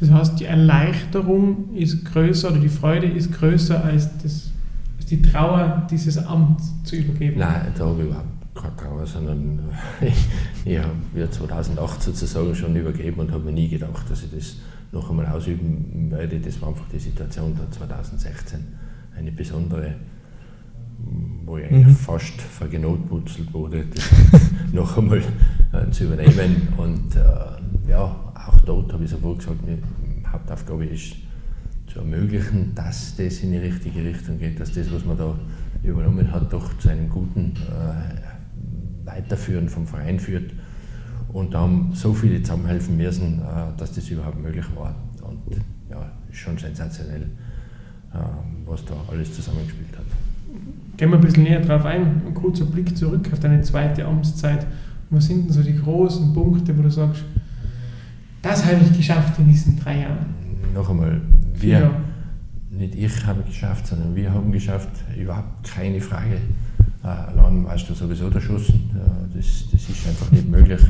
Das 0.00 0.10
heißt, 0.10 0.40
die 0.40 0.44
Erleichterung 0.44 1.74
ist 1.74 2.04
größer 2.04 2.50
oder 2.50 2.60
die 2.60 2.68
Freude 2.68 3.06
ist 3.06 3.32
größer 3.32 3.82
als, 3.82 4.16
das, 4.18 4.52
als 4.96 5.06
die 5.06 5.22
Trauer, 5.22 5.86
dieses 5.90 6.18
Amt 6.18 6.60
zu 6.84 6.96
übergeben? 6.96 7.38
Nein, 7.38 7.72
da 7.76 7.86
habe 7.86 8.02
ich 8.02 8.06
überhaupt 8.08 8.37
Trauer, 8.76 9.06
sondern 9.06 9.70
ich, 10.64 10.78
habe 10.78 11.30
2008 11.30 12.02
sozusagen 12.02 12.54
schon 12.54 12.76
übergeben 12.76 13.20
und 13.20 13.32
habe 13.32 13.44
mir 13.44 13.52
nie 13.52 13.68
gedacht, 13.68 14.10
dass 14.10 14.22
ich 14.22 14.30
das 14.30 14.56
noch 14.92 15.10
einmal 15.10 15.26
ausüben 15.26 16.10
werde. 16.10 16.40
Das 16.40 16.60
war 16.60 16.70
einfach 16.70 16.88
die 16.92 16.98
Situation 16.98 17.56
da 17.56 17.70
2016, 17.70 18.60
eine 19.16 19.32
besondere 19.32 19.94
wo 21.44 21.56
ich 21.56 21.64
eigentlich 21.64 21.86
mhm. 21.86 21.96
fast 21.96 22.40
vergenotwurzelt 22.40 23.52
wurde, 23.52 23.84
das 23.86 24.10
noch 24.72 24.98
einmal 24.98 25.22
äh, 25.72 25.90
zu 25.90 26.04
übernehmen. 26.04 26.68
Und 26.76 27.16
äh, 27.16 27.90
ja, 27.90 28.04
auch 28.34 28.60
dort 28.64 28.92
habe 28.92 29.04
ich 29.04 29.10
sofort 29.10 29.38
gesagt, 29.38 29.62
meine 29.64 29.78
Hauptaufgabe 30.30 30.84
ist 30.86 31.16
zu 31.86 32.00
ermöglichen, 32.00 32.74
dass 32.74 33.16
das 33.16 33.40
in 33.40 33.52
die 33.52 33.58
richtige 33.58 34.04
Richtung 34.04 34.38
geht, 34.38 34.60
dass 34.60 34.72
das, 34.72 34.92
was 34.92 35.04
man 35.04 35.16
da 35.16 35.34
übernommen 35.82 36.30
hat, 36.30 36.52
doch 36.52 36.76
zu 36.78 36.90
einem 36.90 37.08
guten 37.08 37.54
äh, 37.56 38.37
Weiterführen 39.18 39.68
vom 39.68 39.86
Verein 39.86 40.20
führt. 40.20 40.52
Und 41.32 41.52
da 41.52 41.60
haben 41.60 41.90
so 41.92 42.14
viele 42.14 42.42
zusammenhelfen 42.42 42.96
müssen, 42.96 43.40
äh, 43.40 43.76
dass 43.76 43.92
das 43.92 44.08
überhaupt 44.08 44.40
möglich 44.40 44.64
war. 44.74 44.94
Und 45.22 45.38
ja, 45.90 46.10
ist 46.30 46.38
schon 46.38 46.56
sensationell, 46.56 47.22
äh, 48.14 48.18
was 48.66 48.84
da 48.84 48.94
alles 49.10 49.34
zusammengespielt 49.34 49.96
hat. 49.96 50.06
Gehen 50.96 51.10
wir 51.10 51.16
ein 51.16 51.20
bisschen 51.20 51.42
näher 51.42 51.60
drauf 51.60 51.84
ein. 51.84 52.22
Ein 52.26 52.34
kurzer 52.34 52.64
Blick 52.64 52.96
zurück 52.96 53.28
auf 53.32 53.40
deine 53.40 53.60
zweite 53.60 54.04
Amtszeit. 54.04 54.66
Was 55.10 55.26
sind 55.26 55.44
denn 55.44 55.52
so 55.52 55.62
die 55.62 55.76
großen 55.76 56.32
Punkte, 56.32 56.76
wo 56.76 56.82
du 56.82 56.90
sagst, 56.90 57.22
das 58.42 58.64
habe 58.64 58.76
ich 58.82 58.96
geschafft 58.96 59.38
in 59.38 59.48
diesen 59.48 59.78
drei 59.78 60.00
Jahren? 60.00 60.34
Noch 60.74 60.88
einmal, 60.90 61.20
wir, 61.54 61.78
ja. 61.78 61.90
nicht 62.70 62.94
ich 62.94 63.26
habe 63.26 63.42
geschafft, 63.42 63.86
sondern 63.86 64.14
wir 64.14 64.32
haben 64.32 64.52
geschafft, 64.52 64.90
überhaupt 65.18 65.64
keine 65.64 66.00
Frage. 66.00 66.38
Äh, 67.02 67.06
allein 67.06 67.64
weißt 67.64 67.88
du 67.88 67.94
sowieso 67.94 68.28
der 68.28 68.40
Schuss, 68.40 68.68
äh, 68.70 68.74
das, 69.34 69.64
das 69.70 69.88
ist 69.88 70.08
einfach 70.08 70.30
nicht 70.32 70.48
möglich. 70.48 70.80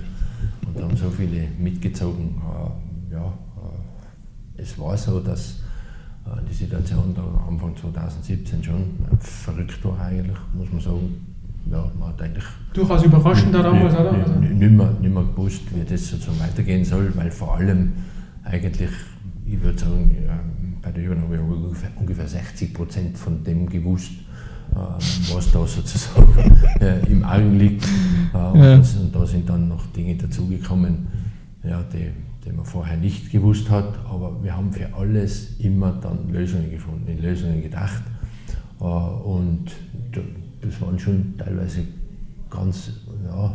Und 0.67 0.79
da 0.79 0.85
haben 0.85 0.97
so 0.97 1.11
viele 1.11 1.49
mitgezogen. 1.59 2.37
Äh, 3.11 3.15
ja, 3.15 3.33
es 4.57 4.79
war 4.79 4.97
so, 4.97 5.21
dass 5.21 5.61
die 6.50 6.53
Situation 6.53 7.15
da 7.15 7.23
Anfang 7.49 7.75
2017 7.75 8.62
schon 8.62 8.85
verrückt 9.19 9.83
war 9.83 9.99
eigentlich, 10.00 10.37
muss 10.53 10.71
man 10.71 10.81
sagen. 10.81 11.27
Ja, 11.71 11.91
man 11.99 12.09
hat 12.09 12.21
eigentlich 12.21 12.45
Durchaus 12.75 13.03
überraschend 13.05 13.55
da 13.55 13.62
damals, 13.62 13.95
oder? 13.95 14.12
Nicht 14.12 14.73
mehr, 14.73 14.91
nicht 15.00 15.15
mehr 15.15 15.23
gewusst, 15.23 15.62
wie 15.75 15.85
das 15.85 16.09
sozusagen 16.09 16.38
weitergehen 16.41 16.85
soll, 16.85 17.12
weil 17.15 17.31
vor 17.31 17.57
allem 17.57 17.93
eigentlich, 18.45 18.91
ich 19.47 19.62
würde 19.62 19.79
sagen, 19.79 20.17
bei 20.83 20.91
der 20.93 21.05
Übernahme 21.05 21.37
habe 21.37 21.37
ich 21.37 21.62
ungefähr, 21.62 21.91
ungefähr 21.97 22.29
60 22.29 22.75
Prozent 22.75 23.19
von 23.19 23.43
dem 23.45 23.69
gewusst, 23.69 24.12
was 25.35 25.50
da 25.52 25.66
sozusagen 25.66 26.35
äh, 26.80 27.00
im 27.11 27.25
Argen 27.25 27.58
liegt. 27.58 27.85
Und, 28.32 28.61
ja. 28.61 28.76
das, 28.78 28.97
und 28.97 29.14
da 29.14 29.26
sind 29.26 29.49
dann 29.49 29.68
noch 29.68 29.87
Dinge 29.87 30.16
dazugekommen, 30.16 31.06
ja, 31.64 31.82
die 31.92 32.11
den 32.49 32.56
man 32.56 32.64
vorher 32.64 32.97
nicht 32.97 33.30
gewusst 33.30 33.68
hat, 33.68 33.99
aber 34.08 34.42
wir 34.42 34.56
haben 34.56 34.73
für 34.73 34.94
alles 34.94 35.58
immer 35.58 35.92
dann 35.92 36.32
Lösungen 36.32 36.70
gefunden, 36.70 37.06
in 37.06 37.20
Lösungen 37.20 37.62
gedacht. 37.62 38.02
Äh, 38.80 38.85
und 38.85 39.66
das 40.62 40.80
waren 40.80 40.99
schon 40.99 41.35
teilweise 41.37 41.85
ganz 42.49 42.92
ja, 43.25 43.54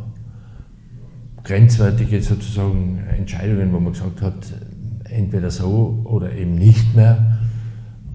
grenzwertige 1.43 2.21
sozusagen 2.21 2.99
Entscheidungen, 3.17 3.73
wo 3.73 3.79
man 3.79 3.93
gesagt 3.93 4.21
hat, 4.21 4.53
entweder 5.05 5.49
so 5.49 6.01
oder 6.03 6.31
eben 6.33 6.55
nicht 6.55 6.95
mehr. 6.95 7.39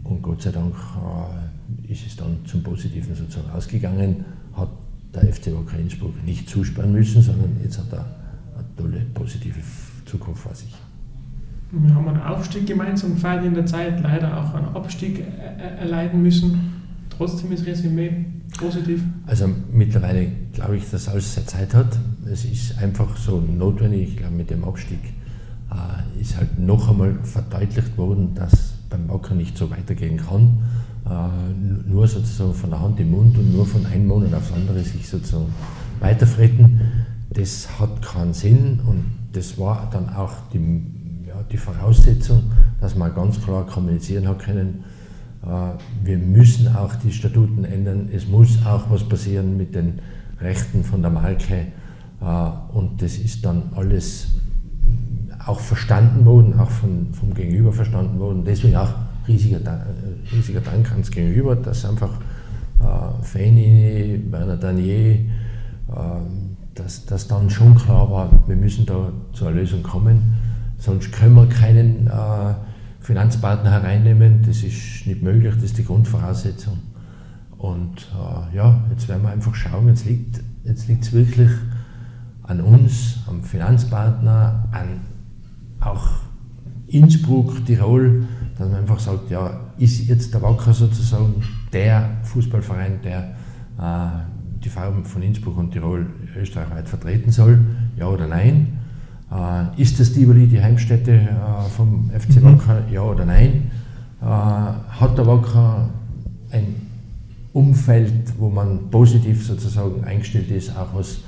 Und 0.04 0.22
Gott 0.22 0.42
sei 0.42 0.52
Dank 0.52 0.74
äh, 0.74 1.47
ist 1.88 2.06
es 2.06 2.16
dann 2.16 2.38
zum 2.44 2.62
Positiven 2.62 3.14
sozusagen 3.14 3.50
ausgegangen, 3.50 4.24
hat 4.54 4.68
der 5.14 5.32
FC 5.32 5.46
Wacker 5.46 5.78
Innsbruck 5.78 6.22
nicht 6.24 6.48
zusperren 6.48 6.92
müssen, 6.92 7.22
sondern 7.22 7.56
jetzt 7.62 7.78
hat 7.78 7.92
er 7.92 8.06
eine 8.56 8.66
tolle 8.76 9.06
positive 9.14 9.60
Zukunft 10.04 10.42
vor 10.42 10.54
sich. 10.54 10.74
Wir 11.70 11.94
haben 11.94 12.08
einen 12.08 12.22
Aufstieg 12.22 12.66
gemeinsam 12.66 13.14
gefeiert 13.14 13.44
in 13.44 13.54
der 13.54 13.66
Zeit, 13.66 14.00
leider 14.02 14.38
auch 14.38 14.54
einen 14.54 14.68
Abstieg 14.74 15.22
erleiden 15.78 16.22
müssen. 16.22 16.82
Trotzdem 17.10 17.52
ist 17.52 17.66
Resümee 17.66 18.24
positiv. 18.56 19.02
Also 19.26 19.48
mittlerweile 19.70 20.28
glaube 20.52 20.78
ich, 20.78 20.90
dass 20.90 21.08
alles 21.08 21.34
seine 21.34 21.46
Zeit 21.46 21.74
hat. 21.74 21.98
Es 22.30 22.44
ist 22.44 22.78
einfach 22.78 23.16
so 23.16 23.40
notwendig. 23.40 24.10
Ich 24.10 24.16
glaube, 24.16 24.34
mit 24.34 24.50
dem 24.50 24.64
Abstieg 24.64 25.00
äh, 25.70 26.20
ist 26.20 26.36
halt 26.36 26.58
noch 26.58 26.88
einmal 26.88 27.18
verdeutlicht 27.22 27.98
worden, 27.98 28.34
dass 28.34 28.74
beim 28.88 29.08
Wacker 29.08 29.34
nicht 29.34 29.58
so 29.58 29.70
weitergehen 29.70 30.16
kann. 30.16 30.58
Äh, 31.10 31.88
nur 31.88 32.06
sozusagen 32.06 32.52
von 32.52 32.70
der 32.70 32.80
Hand 32.80 33.00
im 33.00 33.10
Mund 33.10 33.38
und 33.38 33.52
nur 33.52 33.64
von 33.64 33.86
einem 33.86 34.06
Monat 34.06 34.34
aufs 34.34 34.52
andere 34.52 34.80
sich 34.80 35.08
sozusagen 35.08 35.46
weiterfreten. 36.00 36.80
Das 37.30 37.80
hat 37.80 38.02
keinen 38.02 38.34
Sinn 38.34 38.80
und 38.86 39.04
das 39.32 39.58
war 39.58 39.88
dann 39.90 40.10
auch 40.10 40.32
die, 40.52 40.58
ja, 41.26 41.42
die 41.50 41.56
Voraussetzung, 41.56 42.42
dass 42.80 42.94
man 42.94 43.14
ganz 43.14 43.40
klar 43.42 43.64
kommunizieren 43.64 44.28
hat 44.28 44.40
können, 44.40 44.84
äh, 45.42 45.46
wir 46.04 46.18
müssen 46.18 46.74
auch 46.76 46.94
die 46.96 47.12
Statuten 47.12 47.64
ändern, 47.64 48.10
es 48.12 48.28
muss 48.28 48.58
auch 48.66 48.90
was 48.90 49.08
passieren 49.08 49.56
mit 49.56 49.74
den 49.74 50.00
Rechten 50.40 50.84
von 50.84 51.00
der 51.00 51.10
Marke 51.10 51.68
äh, 52.20 52.76
und 52.76 53.00
das 53.00 53.16
ist 53.16 53.46
dann 53.46 53.70
alles 53.74 54.28
auch 55.46 55.60
verstanden 55.60 56.26
worden, 56.26 56.60
auch 56.60 56.70
von, 56.70 57.14
vom 57.14 57.32
Gegenüber 57.32 57.72
verstanden 57.72 58.18
worden. 58.18 58.44
Deswegen 58.44 58.76
auch 58.76 58.92
riesiger, 59.28 59.58
äh, 59.58 60.34
riesiger 60.34 60.60
Dank 60.60 60.90
ans 60.90 61.10
Gegenüber, 61.10 61.54
dass 61.54 61.84
einfach 61.84 62.20
äh, 62.80 63.22
Feni, 63.22 64.22
Werner 64.30 64.56
Danier, 64.56 65.12
äh, 65.14 65.24
dass, 66.74 67.04
dass 67.06 67.28
dann 67.28 67.50
schon 67.50 67.74
klar 67.74 68.10
war, 68.10 68.30
wir 68.46 68.56
müssen 68.56 68.86
da 68.86 69.12
zu 69.32 69.46
einer 69.46 69.56
Lösung 69.56 69.82
kommen, 69.82 70.34
sonst 70.78 71.12
können 71.12 71.34
wir 71.34 71.46
keinen 71.48 72.06
äh, 72.06 72.54
Finanzpartner 73.00 73.70
hereinnehmen, 73.70 74.42
das 74.46 74.62
ist 74.62 75.06
nicht 75.06 75.22
möglich, 75.22 75.54
das 75.54 75.64
ist 75.64 75.78
die 75.78 75.84
Grundvoraussetzung. 75.84 76.78
Und 77.56 78.08
äh, 78.12 78.56
ja, 78.56 78.80
jetzt 78.90 79.08
werden 79.08 79.22
wir 79.22 79.30
einfach 79.30 79.54
schauen, 79.54 79.88
jetzt 79.88 80.06
liegt 80.06 80.40
es 80.64 80.86
jetzt 80.86 81.12
wirklich 81.12 81.50
an 82.44 82.60
uns, 82.60 83.18
am 83.26 83.42
Finanzpartner, 83.42 84.68
an 84.70 85.00
auch 85.80 86.08
Innsbruck, 86.86 87.64
Tirol, 87.66 88.24
dass 88.58 88.68
man 88.68 88.80
einfach 88.80 88.98
sagt, 88.98 89.30
ja, 89.30 89.60
ist 89.78 90.08
jetzt 90.08 90.34
der 90.34 90.42
Wacker 90.42 90.72
sozusagen 90.72 91.42
der 91.72 92.10
Fußballverein, 92.24 93.00
der 93.02 93.34
äh, 93.78 94.64
die 94.64 94.68
Farben 94.68 95.04
von 95.04 95.22
Innsbruck 95.22 95.56
und 95.56 95.70
Tirol 95.70 96.06
österreichweit 96.36 96.88
vertreten 96.88 97.30
soll, 97.30 97.60
ja 97.96 98.06
oder 98.08 98.26
nein? 98.26 98.78
Äh, 99.30 99.80
ist 99.80 100.00
das 100.00 100.12
Tivoli 100.12 100.46
die 100.46 100.60
Heimstätte 100.60 101.12
äh, 101.12 101.28
vom 101.76 102.10
FC 102.10 102.42
mhm. 102.42 102.44
Wacker, 102.44 102.82
ja 102.90 103.02
oder 103.02 103.24
nein? 103.24 103.70
Äh, 104.20 104.24
hat 104.24 105.16
der 105.16 105.26
Wacker 105.26 105.88
ein 106.50 106.74
Umfeld, 107.52 108.32
wo 108.38 108.50
man 108.50 108.90
positiv 108.90 109.46
sozusagen 109.46 110.02
eingestellt 110.04 110.50
ist, 110.50 110.76
auch 110.76 110.94
was 110.94 111.18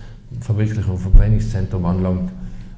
Verwirklichung 0.40 0.98
vom 0.98 1.14
Trainingszentrum 1.14 1.84
anlangt 1.84 2.30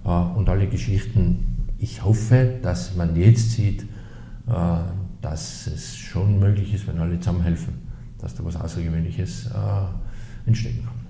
äh, 0.04 0.08
und 0.08 0.48
alle 0.48 0.66
Geschichten. 0.66 1.68
Ich 1.78 2.04
hoffe, 2.04 2.58
dass 2.62 2.96
man 2.96 3.16
jetzt 3.16 3.52
sieht, 3.52 3.86
dass 5.20 5.66
es 5.66 5.96
schon 5.96 6.38
möglich 6.38 6.74
ist, 6.74 6.86
wenn 6.86 6.98
alle 6.98 7.18
zusammenhelfen, 7.18 7.74
dass 8.18 8.34
da 8.34 8.44
was 8.44 8.56
Außergewöhnliches 8.56 9.46
äh, 9.46 10.48
entstehen 10.48 10.84
kann. 10.84 11.02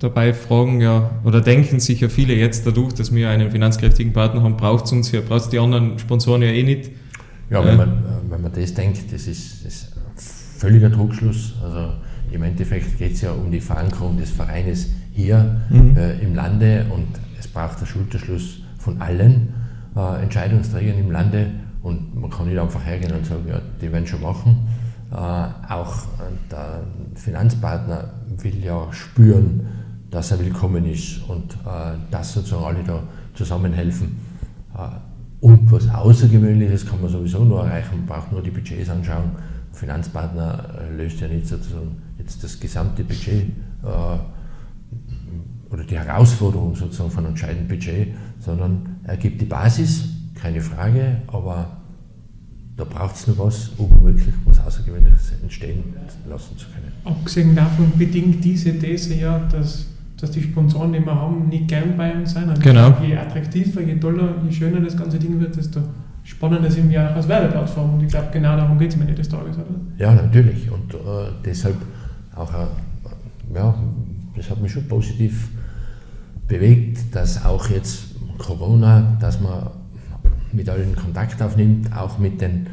Dabei 0.00 0.32
fragen 0.32 0.80
ja 0.80 1.10
oder 1.24 1.40
denken 1.40 1.80
sich 1.80 2.00
ja 2.00 2.08
viele 2.08 2.34
jetzt 2.34 2.66
dadurch, 2.66 2.94
dass 2.94 3.14
wir 3.14 3.30
einen 3.30 3.50
finanzkräftigen 3.50 4.12
Partner 4.12 4.42
haben, 4.42 4.56
braucht 4.56 4.86
es 4.86 4.92
uns 4.92 5.12
ja, 5.12 5.20
braucht 5.20 5.42
es 5.42 5.48
die 5.48 5.58
anderen 5.58 5.98
Sponsoren 5.98 6.42
ja 6.42 6.48
eh 6.48 6.62
nicht. 6.62 6.90
Ja, 7.50 7.64
wenn, 7.64 7.74
äh, 7.74 7.76
man, 7.76 8.02
wenn 8.28 8.42
man 8.42 8.52
das 8.52 8.74
denkt, 8.74 9.12
das 9.12 9.26
ist, 9.26 9.64
das 9.64 9.74
ist 9.74 9.92
völliger 10.58 10.90
Druckschluss. 10.90 11.54
Also 11.62 11.92
im 12.30 12.42
Endeffekt 12.42 12.98
geht 12.98 13.12
es 13.14 13.22
ja 13.22 13.32
um 13.32 13.50
die 13.50 13.60
Verankerung 13.60 14.18
des 14.18 14.30
Vereines 14.30 14.88
hier 15.12 15.60
mhm. 15.70 15.96
äh, 15.96 16.18
im 16.18 16.34
Lande 16.34 16.86
und 16.94 17.06
es 17.38 17.48
braucht 17.48 17.80
der 17.80 17.86
Schulterschluss 17.86 18.60
von 18.78 19.00
allen 19.00 19.52
äh, 19.96 20.22
Entscheidungsträgern 20.22 20.98
im 20.98 21.10
Lande 21.10 21.50
Und 21.82 22.14
man 22.20 22.30
kann 22.30 22.48
nicht 22.48 22.58
einfach 22.58 22.84
hergehen 22.84 23.12
und 23.12 23.24
sagen, 23.24 23.44
ja, 23.48 23.60
die 23.80 23.92
werden 23.92 24.06
schon 24.06 24.22
machen. 24.22 24.68
Äh, 25.10 25.14
auch 25.14 25.94
der 26.50 26.82
Finanzpartner 27.14 28.12
will 28.38 28.62
ja 28.62 28.92
spüren, 28.92 29.66
dass 30.10 30.30
er 30.30 30.40
willkommen 30.40 30.84
ist 30.86 31.22
und 31.28 31.54
äh, 31.54 31.96
dass 32.10 32.32
sozusagen 32.32 32.64
alle 32.64 32.84
da 32.84 33.02
zusammenhelfen. 33.34 34.16
Äh, 34.74 34.88
und 35.40 35.70
was 35.70 35.88
Außergewöhnliches 35.88 36.84
kann 36.86 37.00
man 37.00 37.10
sowieso 37.10 37.44
nur 37.44 37.64
erreichen, 37.64 37.98
man 37.98 38.06
braucht 38.06 38.32
nur 38.32 38.42
die 38.42 38.50
Budgets 38.50 38.90
anschauen. 38.90 39.30
Finanzpartner 39.72 40.64
äh, 40.80 40.96
löst 40.96 41.20
ja 41.20 41.28
nicht 41.28 41.46
sozusagen 41.46 42.02
jetzt 42.18 42.42
das 42.42 42.58
gesamte 42.58 43.04
Budget 43.04 43.50
äh, 43.84 44.18
oder 45.72 45.84
die 45.84 45.98
Herausforderung 45.98 46.74
sozusagen 46.74 47.10
von 47.10 47.26
entscheidendem 47.26 47.68
Budget, 47.68 48.08
sondern 48.40 48.96
er 49.04 49.16
gibt 49.16 49.40
die 49.40 49.46
Basis, 49.46 50.08
keine 50.40 50.60
Frage, 50.60 51.22
aber 51.26 51.78
da 52.76 52.84
braucht 52.84 53.16
es 53.16 53.26
noch 53.26 53.38
was, 53.38 53.70
um 53.76 53.90
wirklich 54.02 54.32
was 54.44 54.60
Außergewöhnliches 54.60 55.32
entstehen 55.42 55.82
lassen 56.28 56.56
zu 56.56 56.66
können. 56.66 56.92
Abgesehen 57.04 57.54
davon 57.56 57.92
bedingt 57.96 58.44
diese 58.44 58.78
These 58.78 59.14
ja, 59.14 59.38
dass, 59.50 59.86
dass 60.16 60.30
die 60.30 60.42
Sponsoren, 60.42 60.92
die 60.92 61.00
wir 61.00 61.14
haben, 61.14 61.48
nicht 61.48 61.66
gern 61.66 61.96
bei 61.96 62.14
uns 62.14 62.32
sein. 62.32 62.48
Also 62.48 62.62
genau. 62.62 62.96
Je 63.02 63.16
attraktiver, 63.16 63.80
je 63.80 63.96
toller, 63.96 64.34
je 64.44 64.52
schöner 64.52 64.80
das 64.80 64.96
ganze 64.96 65.18
Ding 65.18 65.40
wird, 65.40 65.56
desto 65.56 65.80
spannender 66.22 66.70
sind 66.70 66.88
wir 66.90 67.10
auch 67.10 67.16
als 67.16 67.26
Werbeplattform. 67.26 67.94
Und 67.94 68.04
ich 68.04 68.08
glaube, 68.08 68.28
genau 68.32 68.56
darum 68.56 68.78
geht 68.78 68.90
es 68.90 68.96
mir 68.96 69.06
nicht 69.06 69.18
des 69.18 69.28
Tages, 69.28 69.56
oder? 69.56 69.66
Ja, 69.96 70.14
natürlich. 70.14 70.70
Und 70.70 70.94
äh, 70.94 70.98
deshalb 71.44 71.76
auch, 72.36 72.52
äh, 72.52 73.54
ja, 73.54 73.74
das 74.36 74.50
hat 74.50 74.62
mich 74.62 74.70
schon 74.70 74.86
positiv 74.86 75.48
bewegt, 76.46 77.12
dass 77.12 77.44
auch 77.44 77.68
jetzt 77.70 78.14
Corona, 78.38 79.16
dass 79.20 79.40
man 79.40 79.70
mit 80.52 80.68
allen 80.68 80.94
Kontakt 80.96 81.40
aufnimmt, 81.42 81.94
auch 81.96 82.18
mit 82.18 82.40
den 82.40 82.66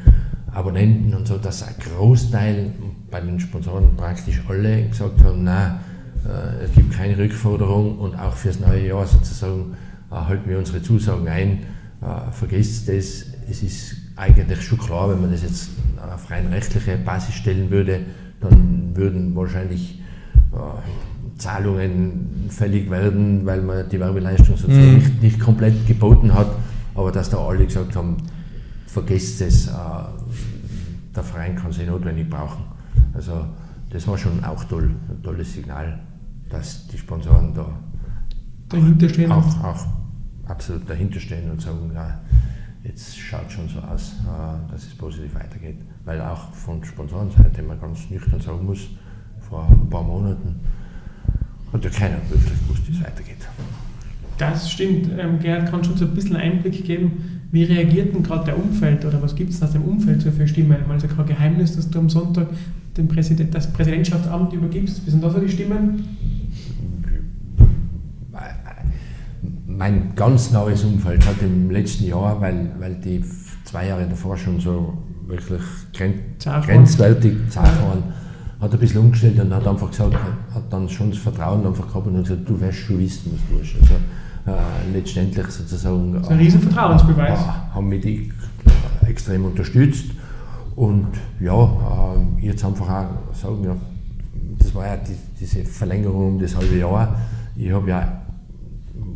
Abonnenten 0.51 1.13
und 1.13 1.27
so, 1.27 1.37
dass 1.37 1.63
ein 1.63 1.75
Großteil 1.79 2.71
bei 3.11 3.19
den 3.19 3.39
Sponsoren 3.39 3.95
praktisch 3.97 4.41
alle 4.47 4.87
gesagt 4.87 5.21
haben, 5.23 5.43
nein, 5.43 5.79
äh, 6.25 6.63
es 6.63 6.73
gibt 6.73 6.93
keine 6.93 7.17
Rückforderung 7.17 7.99
und 7.99 8.15
auch 8.15 8.33
fürs 8.33 8.59
neue 8.59 8.87
Jahr 8.87 9.05
sozusagen 9.05 9.75
äh, 10.11 10.15
halten 10.15 10.49
wir 10.49 10.57
unsere 10.57 10.81
Zusagen 10.81 11.27
ein, 11.27 11.59
äh, 12.01 12.31
vergesst 12.31 12.87
das, 12.87 13.25
es 13.49 13.63
ist 13.63 13.95
eigentlich 14.15 14.61
schon 14.61 14.77
klar, 14.77 15.09
wenn 15.09 15.21
man 15.21 15.31
das 15.31 15.43
jetzt 15.43 15.69
auf 16.13 16.31
rein 16.31 16.47
rechtliche 16.47 16.97
Basis 16.97 17.35
stellen 17.35 17.69
würde, 17.69 17.99
dann 18.39 18.95
würden 18.95 19.35
wahrscheinlich 19.35 20.01
Zahlungen 21.37 22.47
fällig 22.49 22.89
werden, 22.89 23.45
weil 23.45 23.61
man 23.61 23.89
die 23.89 23.99
Werbeleistung 23.99 24.55
sozusagen 24.55 24.91
mhm. 24.91 24.95
nicht, 24.95 25.21
nicht 25.21 25.39
komplett 25.39 25.85
geboten 25.85 26.33
hat 26.33 26.47
aber 26.95 27.11
dass 27.11 27.29
da 27.29 27.37
alle 27.37 27.65
gesagt 27.65 27.95
haben, 27.95 28.17
vergesst 28.87 29.41
es, 29.41 29.67
äh, 29.67 29.71
der 31.15 31.23
Verein 31.23 31.55
kann 31.55 31.71
sie 31.71 31.85
notwendig 31.85 32.29
brauchen. 32.29 32.63
Also 33.13 33.45
das 33.89 34.07
war 34.07 34.17
schon 34.17 34.43
auch 34.43 34.63
toll, 34.65 34.95
ein 35.09 35.21
tolles 35.23 35.53
Signal, 35.53 35.99
dass 36.49 36.87
die 36.87 36.97
Sponsoren 36.97 37.53
da 37.53 37.67
dahinter 38.69 39.09
stehen. 39.09 39.31
Auch, 39.31 39.63
auch 39.63 39.85
absolut 40.45 40.89
dahinter 40.89 41.19
stehen 41.19 41.49
und 41.51 41.61
sagen, 41.61 41.91
ja, 41.93 42.19
jetzt 42.83 43.17
schaut 43.17 43.51
schon 43.51 43.67
so 43.67 43.79
aus, 43.79 44.13
äh, 44.23 44.71
dass 44.71 44.83
es 44.83 44.95
positiv 44.95 45.33
weitergeht. 45.35 45.77
Weil 46.03 46.21
auch 46.21 46.53
von 46.53 46.83
Sponsorenseite 46.83 47.63
man 47.63 47.79
ganz 47.79 48.09
nüchtern 48.09 48.39
sagen 48.39 48.65
muss, 48.65 48.89
vor 49.39 49.67
ein 49.69 49.89
paar 49.89 50.03
Monaten 50.03 50.59
hat 51.73 51.83
ja 51.83 51.89
keiner 51.89 52.17
wirklich 52.29 52.59
gewusst, 52.67 52.87
wie 52.87 52.93
es 52.93 53.03
weitergeht. 53.03 53.47
Das 54.37 54.71
stimmt. 54.71 55.09
Ähm, 55.17 55.39
Gerhard, 55.39 55.69
kannst 55.69 55.89
du 55.89 55.93
uns 55.93 56.01
ein 56.01 56.13
bisschen 56.13 56.35
Einblick 56.35 56.83
geben, 56.85 57.35
wie 57.51 57.63
reagiert 57.63 58.13
denn 58.13 58.23
gerade 58.23 58.45
der 58.45 58.57
Umfeld 58.57 59.05
oder 59.05 59.21
was 59.21 59.35
gibt 59.35 59.51
es 59.51 59.63
aus 59.63 59.71
dem 59.71 59.83
Umfeld 59.83 60.21
so 60.21 60.31
für 60.31 60.47
Stimmen? 60.47 60.77
Also 60.89 61.07
kein 61.07 61.25
Geheimnis, 61.25 61.75
dass 61.75 61.89
du 61.89 61.99
am 61.99 62.09
Sonntag 62.09 62.47
den 62.97 63.07
Präsident, 63.07 63.53
das 63.53 63.71
Präsidentschaftsamt 63.71 64.51
übergibst. 64.53 65.05
Wie 65.05 65.09
sind 65.09 65.23
da 65.23 65.29
so 65.29 65.39
die 65.39 65.49
Stimmen? 65.49 66.03
Mein 69.67 70.15
ganz 70.15 70.51
neues 70.51 70.83
Umfeld 70.83 71.25
hat 71.25 71.41
im 71.41 71.69
letzten 71.69 72.05
Jahr, 72.05 72.39
weil, 72.39 72.71
weil 72.79 72.95
die 72.95 73.23
zwei 73.63 73.87
Jahre 73.87 74.05
davor 74.07 74.37
schon 74.37 74.59
so 74.59 74.97
wirklich 75.27 75.61
gren 75.93 76.13
grenzwertig 76.39 77.35
zart 77.49 77.81
waren, 77.81 78.03
hat 78.59 78.73
ein 78.73 78.79
bisschen 78.79 79.01
umgestellt 79.01 79.39
und 79.39 79.53
hat 79.53 79.67
einfach 79.67 79.89
gesagt, 79.89 80.13
hat 80.13 80.63
dann 80.71 80.87
schon 80.87 81.09
das 81.09 81.19
Vertrauen 81.19 81.65
einfach 81.65 81.87
gehabt 81.87 82.07
und 82.07 82.17
hat 82.17 82.23
gesagt, 82.23 82.49
du 82.49 82.59
wirst 82.59 82.79
schon 82.79 82.99
wissen, 82.99 83.31
was 83.33 83.41
du 83.49 83.57
tust. 83.57 83.75
Also, 83.81 83.95
äh, 84.47 84.91
letztendlich 84.93 85.47
sozusagen. 85.47 86.13
Das 86.13 86.23
ist 86.23 86.31
ein 86.31 86.37
riesen 86.37 86.61
Vertrauensbeweis. 86.61 87.39
Äh, 87.39 87.73
haben 87.73 87.89
mich 87.89 88.01
die 88.01 88.31
extrem 89.07 89.45
unterstützt. 89.45 90.05
Und 90.75 91.07
ja, 91.39 91.63
äh, 91.63 92.45
jetzt 92.45 92.63
einfach 92.63 92.87
auch 92.87 93.35
sagen, 93.35 93.63
ja, 93.63 93.75
das 94.59 94.75
war 94.75 94.85
ja 94.85 94.97
die, 94.97 95.15
diese 95.39 95.63
Verlängerung 95.65 96.33
um 96.33 96.39
das 96.39 96.55
halbe 96.55 96.77
Jahr. 96.77 97.19
Ich 97.55 97.71
habe 97.71 97.89
ja, 97.89 98.21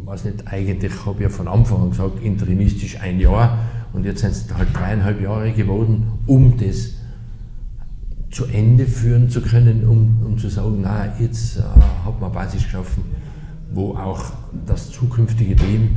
weiß 0.06 0.26
nicht, 0.26 0.48
eigentlich 0.48 0.94
habe 1.06 1.16
ich 1.18 1.24
ja 1.24 1.30
von 1.30 1.48
Anfang 1.48 1.84
an 1.84 1.90
gesagt, 1.92 2.24
interimistisch 2.24 3.00
ein 3.00 3.20
Jahr. 3.20 3.60
Und 3.94 4.06
jetzt 4.06 4.22
sind 4.22 4.32
es 4.32 4.48
halt 4.56 4.70
dreieinhalb 4.74 5.22
Jahre 5.22 5.52
geworden, 5.52 6.08
um 6.26 6.58
das 6.58 6.94
zu 8.32 8.46
Ende 8.46 8.86
führen 8.86 9.30
zu 9.30 9.42
können, 9.42 9.88
um, 9.88 10.24
um 10.26 10.38
zu 10.38 10.50
sagen, 10.50 10.80
na, 10.82 11.08
jetzt 11.20 11.58
äh, 11.58 11.62
hat 12.06 12.22
man 12.22 12.32
Basis 12.32 12.64
geschaffen 12.64 13.04
wo 13.74 13.96
auch 13.96 14.32
das 14.66 14.92
zukünftige 14.92 15.56
Team 15.56 15.96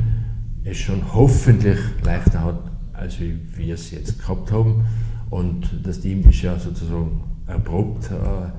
es 0.63 0.77
schon 0.77 1.13
hoffentlich 1.13 1.79
leichter 2.03 2.43
hat, 2.43 2.59
als 2.93 3.19
wir 3.19 3.73
es 3.73 3.91
jetzt 3.91 4.19
gehabt 4.19 4.51
haben. 4.51 4.85
Und 5.29 5.67
das 5.83 5.99
Team 5.99 6.21
ist 6.29 6.41
ja 6.41 6.57
sozusagen 6.57 7.21
erprobt, 7.47 8.09
äh, 8.11 8.49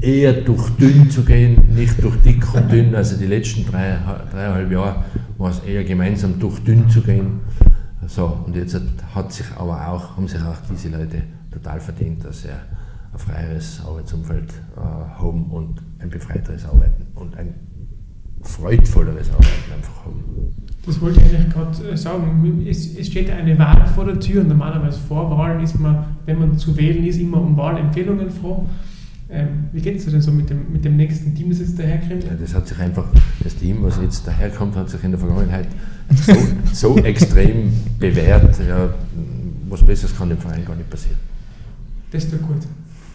eher 0.00 0.32
durch 0.32 0.70
dünn 0.70 1.10
zu 1.10 1.24
gehen, 1.24 1.74
nicht 1.74 2.02
durch 2.02 2.16
dick 2.22 2.54
und 2.54 2.70
dünn. 2.70 2.94
Also 2.94 3.16
die 3.16 3.26
letzten 3.26 3.66
drei, 3.66 3.98
dreieinhalb 4.30 4.70
Jahre 4.70 5.04
war 5.36 5.50
es 5.50 5.60
eher 5.60 5.84
gemeinsam 5.84 6.38
durch 6.38 6.58
dünn 6.60 6.88
zu 6.88 7.02
gehen. 7.02 7.40
So, 8.06 8.44
und 8.46 8.54
jetzt 8.54 8.80
hat 9.14 9.32
sich 9.32 9.46
aber 9.56 9.88
auch, 9.88 10.16
haben 10.16 10.28
sich 10.28 10.40
auch 10.40 10.56
diese 10.70 10.90
Leute 10.90 11.22
total 11.50 11.80
verdient, 11.80 12.24
dass 12.24 12.44
er 12.44 12.60
ein 13.12 13.18
freieres 13.18 13.82
Arbeitsumfeld 13.84 14.50
äh, 14.76 14.80
haben 14.80 15.50
und 15.50 15.82
ein 15.98 16.08
befreiteres 16.08 16.64
Arbeiten 16.66 16.95
und 17.16 17.36
ein 17.36 17.54
freudvolleres 18.42 19.30
Arbeiten 19.30 19.72
einfach 19.74 20.04
haben. 20.04 20.24
Das 20.86 21.00
wollte 21.00 21.20
ich 21.20 21.34
eigentlich 21.34 21.52
gerade 21.52 21.88
äh, 21.88 21.96
sagen. 21.96 22.64
Es, 22.68 22.96
es, 22.96 23.08
steht 23.08 23.28
eine 23.30 23.58
Wahl 23.58 23.86
vor 23.86 24.04
der 24.04 24.20
Tür 24.20 24.42
und 24.42 24.48
normalerweise 24.48 24.98
vor 25.00 25.30
Wahlen 25.36 25.60
ist 25.60 25.78
man, 25.80 26.04
wenn 26.26 26.38
man 26.38 26.56
zu 26.56 26.76
wählen 26.76 27.04
ist, 27.04 27.18
immer 27.18 27.40
um 27.40 27.56
Wahlempfehlungen 27.56 28.30
froh. 28.30 28.66
Ähm, 29.28 29.64
wie 29.72 29.80
geht 29.80 29.96
es 29.96 30.04
dir 30.04 30.12
denn 30.12 30.20
so 30.20 30.30
mit 30.30 30.48
dem, 30.48 30.72
mit 30.72 30.84
dem 30.84 30.96
nächsten 30.96 31.34
Team, 31.34 31.50
das 31.50 31.58
jetzt 31.58 31.76
daherkommt? 31.76 32.22
Ja, 32.22 32.34
das 32.40 32.54
hat 32.54 32.68
sich 32.68 32.78
einfach, 32.78 33.06
das 33.42 33.56
Team, 33.56 33.78
was 33.82 34.00
jetzt 34.00 34.24
daherkommt, 34.24 34.76
hat 34.76 34.88
sich 34.88 35.02
in 35.02 35.10
der 35.10 35.18
Vergangenheit 35.18 35.66
so, 36.14 36.34
so 36.72 36.96
extrem 37.04 37.72
bewährt. 37.98 38.56
Ja, 38.60 38.94
was 39.68 39.82
Besseres 39.82 40.16
kann 40.16 40.28
dem 40.28 40.38
Verein 40.38 40.64
gar 40.64 40.76
nicht 40.76 40.88
passieren. 40.88 41.18
Das 42.12 42.22
ist 42.22 42.32
doch 42.32 42.40
gut. 42.40 42.62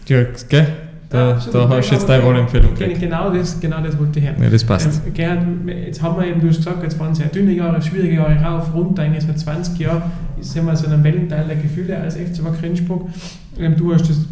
Ja, 0.07 0.25
gell? 0.49 0.67
Da, 1.11 1.31
ja, 1.31 1.39
da 1.51 1.69
hast 1.69 1.89
du 1.89 1.95
jetzt 1.95 2.07
deine 2.07 2.25
Wahlempfehlung 2.25 2.73
gekriegt. 2.73 3.01
Genau 3.01 3.33
das, 3.33 3.59
genau 3.59 3.81
das 3.81 3.99
wollte 3.99 4.19
ich 4.19 4.25
hören. 4.25 4.41
Ja, 4.41 4.49
das 4.49 4.63
passt. 4.63 5.01
Ähm, 5.05 5.13
Gerhard, 5.13 5.39
jetzt 5.67 6.01
haben 6.01 6.17
wir 6.17 6.25
eben, 6.25 6.39
du 6.39 6.47
hast 6.47 6.57
gesagt, 6.57 6.81
jetzt 6.83 6.97
waren 6.99 7.13
sehr 7.13 7.27
dünne 7.27 7.51
Jahre, 7.51 7.81
schwierige 7.81 8.15
Jahre 8.15 8.35
rauf, 8.41 8.73
runter, 8.73 9.03
eigentlich 9.03 9.25
seit 9.25 9.37
20 9.37 9.77
Jahren 9.77 10.03
sind 10.39 10.65
wir 10.65 10.75
so 10.75 10.87
einem 10.87 11.03
Wellenteil 11.03 11.45
der 11.47 11.57
Gefühle 11.57 11.97
als 11.97 12.15
FC 12.15 12.43
Wacker 12.45 12.65
Innsbruck. 12.65 13.09
Ähm, 13.59 13.75
du 13.75 13.93
hast 13.93 14.09
das 14.09 14.25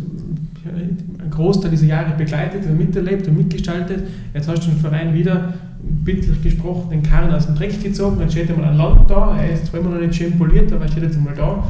einen 0.65 1.29
Großteil 1.29 1.71
dieser 1.71 1.87
Jahre 1.87 2.15
begleitet 2.17 2.65
und 2.65 2.77
miterlebt 2.77 3.27
und 3.27 3.37
mitgestaltet. 3.37 4.03
Jetzt 4.33 4.47
hast 4.47 4.65
du 4.65 4.71
den 4.71 4.79
Verein 4.79 5.13
wieder, 5.13 5.53
bildlich 5.81 6.41
gesprochen, 6.41 6.91
den 6.91 7.03
Karren 7.03 7.33
aus 7.33 7.45
dem 7.45 7.55
Dreck 7.55 7.83
gezogen. 7.83 8.21
Jetzt 8.21 8.31
steht 8.31 8.49
einmal 8.49 8.69
ein 8.69 8.77
Land 8.77 9.09
da, 9.09 9.37
er 9.37 9.51
ist 9.51 9.65
zwar 9.65 9.81
immer 9.81 9.89
noch 9.89 9.99
nicht 9.99 10.15
schön 10.15 10.37
poliert, 10.37 10.71
aber 10.71 10.85
er 10.85 10.91
steht 10.91 11.03
jetzt 11.03 11.17
einmal 11.17 11.35
da. 11.35 11.63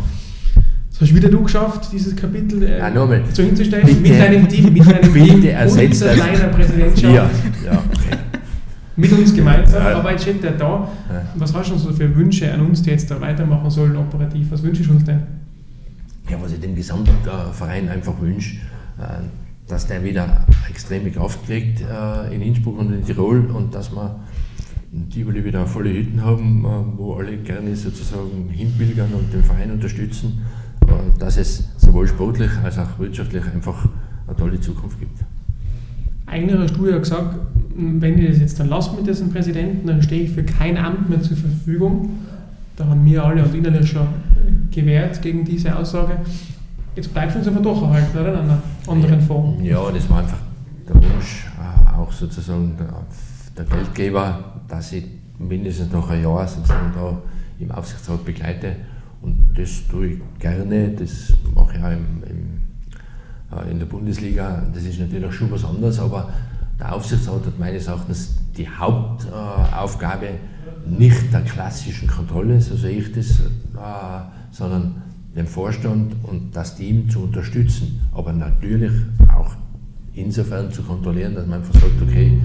Das 0.99 1.07
hast 1.07 1.15
wieder 1.15 1.29
du 1.29 1.43
geschafft, 1.43 1.93
dieses 1.93 2.13
Kapitel 2.13 2.61
äh, 2.61 2.79
ja, 2.79 2.93
so 3.31 3.41
hinzustellen, 3.41 3.85
bitte, 3.85 4.01
mit 4.01 4.19
deinem 4.19 4.49
Team, 4.49 4.73
mit 4.73 4.85
deinem 4.85 5.13
Team 5.13 5.35
und 5.35 5.43
kleinen 5.43 6.51
Präsidentschaft. 6.51 7.15
Ja, 7.15 7.29
ja, 7.65 7.83
mit 8.97 9.09
uns 9.13 9.33
gemeinsam, 9.33 9.81
ja. 9.81 9.97
aber 9.97 10.11
jetzt 10.11 10.23
steht 10.23 10.43
der 10.43 10.51
da. 10.51 10.89
Was 11.35 11.53
hast 11.53 11.71
du 11.71 11.77
so 11.77 11.93
für 11.93 12.13
Wünsche 12.13 12.53
an 12.53 12.59
uns, 12.59 12.81
die 12.81 12.89
jetzt 12.89 13.09
da 13.09 13.21
weitermachen 13.21 13.69
sollen 13.69 13.95
operativ? 13.95 14.51
Was 14.51 14.61
wünschst 14.61 14.87
du 14.87 14.91
uns 14.91 15.05
denn? 15.05 15.21
Ja, 16.29 16.35
was 16.41 16.51
ich 16.51 16.59
dem 16.59 16.75
gesamten 16.75 17.15
Verein 17.53 17.87
einfach 17.87 18.19
wünsche, 18.19 18.57
äh, 18.97 19.03
dass 19.69 19.87
der 19.87 20.03
wieder 20.03 20.45
extreme 20.69 21.11
Kraft 21.11 21.45
kriegt 21.45 21.79
äh, 21.79 22.35
in 22.35 22.41
Innsbruck 22.41 22.77
und 22.77 22.91
in 22.91 23.05
Tirol 23.05 23.45
und 23.45 23.73
dass 23.73 23.89
wir 23.93 24.19
die 24.91 25.07
Tivoli 25.07 25.45
wieder 25.45 25.65
volle 25.65 25.93
Hütten 25.93 26.21
haben, 26.21 26.65
äh, 26.65 26.97
wo 26.97 27.13
alle 27.13 27.37
gerne 27.37 27.73
sozusagen 27.73 28.49
hinpilgern 28.51 29.13
und 29.13 29.33
den 29.33 29.43
Verein 29.45 29.71
unterstützen 29.71 30.41
dass 31.17 31.37
es 31.37 31.63
sowohl 31.77 32.07
sportlich 32.07 32.51
als 32.63 32.77
auch 32.77 32.99
wirtschaftlich 32.99 33.43
einfach 33.53 33.87
eine 34.27 34.35
tolle 34.35 34.59
Zukunft 34.59 34.99
gibt. 34.99 35.19
Hast 36.27 36.77
du 36.77 36.87
ja 36.87 36.97
gesagt, 36.97 37.35
wenn 37.75 38.19
ich 38.19 38.29
das 38.29 38.39
jetzt 38.39 38.59
dann 38.59 38.69
lasse 38.69 38.95
mit 38.95 39.07
diesem 39.07 39.31
Präsidenten, 39.31 39.87
dann 39.87 40.01
stehe 40.01 40.23
ich 40.23 40.31
für 40.31 40.43
kein 40.43 40.77
Amt 40.77 41.09
mehr 41.09 41.21
zur 41.21 41.37
Verfügung. 41.37 42.09
Da 42.75 42.85
haben 42.85 43.03
wir 43.05 43.23
alle 43.23 43.43
und 43.43 43.55
innerlich 43.55 43.89
schon 43.89 44.07
gewehrt 44.71 45.21
gegen 45.21 45.43
diese 45.43 45.75
Aussage. 45.75 46.17
Jetzt 46.95 47.13
bleibst 47.13 47.35
du 47.35 47.39
uns 47.39 47.47
aber 47.47 47.61
doch 47.61 47.81
erhalten, 47.81 48.17
oder? 48.17 48.33
In 48.33 48.39
einer 48.39 48.61
anderen 48.87 49.21
Form. 49.21 49.63
Ja, 49.63 49.91
das 49.91 50.09
war 50.09 50.19
einfach 50.19 50.37
der 50.87 50.95
Wunsch, 50.95 51.47
äh, 51.57 51.97
auch 51.97 52.11
sozusagen 52.11 52.75
der, 52.77 52.93
der 53.57 53.65
Geldgeber, 53.65 54.39
dass 54.67 54.93
ich 54.93 55.05
mindestens 55.37 55.91
noch 55.91 56.09
ein 56.09 56.21
Jahr 56.21 56.47
sozusagen 56.47 56.91
da 56.93 57.17
im 57.59 57.71
Aufsichtsrat 57.71 58.23
begleite. 58.25 58.75
Und 59.21 59.53
das 59.55 59.87
tue 59.87 60.07
ich 60.07 60.19
gerne, 60.39 60.89
das 60.89 61.33
mache 61.53 61.77
ich 61.77 61.83
auch 61.83 61.91
im, 61.91 62.23
im, 62.23 63.57
äh, 63.57 63.71
in 63.71 63.79
der 63.79 63.85
Bundesliga. 63.85 64.65
Das 64.73 64.83
ist 64.83 64.99
natürlich 64.99 65.33
schon 65.33 65.51
was 65.51 65.65
anderes, 65.65 65.99
aber 65.99 66.29
der 66.79 66.95
Aufsichtsrat 66.95 67.45
hat 67.45 67.59
meines 67.59 67.87
Erachtens 67.87 68.37
die 68.55 68.67
Hauptaufgabe 68.67 70.29
nicht 70.87 71.33
der 71.33 71.41
klassischen 71.41 72.07
Kontrolle, 72.07 72.61
so 72.61 72.75
sehe 72.75 72.99
ich 72.99 73.11
das, 73.11 73.39
äh, 73.39 74.21
sondern 74.51 75.01
den 75.35 75.45
Vorstand 75.47 76.15
und 76.23 76.55
das 76.55 76.75
Team 76.75 77.09
zu 77.09 77.23
unterstützen, 77.23 78.01
aber 78.13 78.33
natürlich 78.33 78.91
auch 79.33 79.55
insofern 80.13 80.71
zu 80.71 80.81
kontrollieren, 80.83 81.35
dass 81.35 81.45
man 81.45 81.59
einfach 81.59 81.73
sagt, 81.73 82.01
okay, 82.01 82.39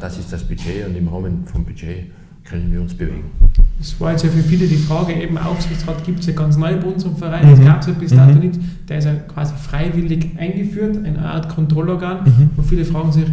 das 0.00 0.18
ist 0.18 0.32
das 0.32 0.44
Budget 0.44 0.86
und 0.86 0.96
im 0.96 1.08
Rahmen 1.08 1.46
vom 1.46 1.64
Budget 1.64 2.10
können 2.48 2.72
wir 2.72 2.80
uns 2.80 2.94
bewegen. 2.94 3.30
Das 3.78 4.00
war 4.00 4.10
jetzt 4.12 4.24
ja 4.24 4.30
für 4.30 4.42
viele 4.42 4.66
die 4.66 4.76
Frage, 4.76 5.12
eben 5.12 5.38
Aufsichtsrat 5.38 6.04
gibt 6.04 6.20
es 6.20 6.26
ja 6.26 6.32
ganz 6.32 6.56
neu 6.56 6.76
bei 6.76 6.86
unserem 6.88 7.16
Verein, 7.16 7.46
mhm. 7.46 7.56
das 7.56 7.64
gab 7.64 7.80
es 7.80 7.86
ja 7.86 7.92
bis 7.92 8.10
dato 8.10 8.34
mhm. 8.34 8.40
nicht, 8.40 8.60
der 8.88 8.98
ist 8.98 9.04
ja 9.04 9.14
quasi 9.14 9.54
freiwillig 9.54 10.30
eingeführt, 10.36 10.96
eine 11.04 11.18
Art 11.20 11.48
Kontrollorgan, 11.48 12.24
mhm. 12.24 12.50
wo 12.56 12.62
viele 12.62 12.84
fragen 12.84 13.12
sich, 13.12 13.26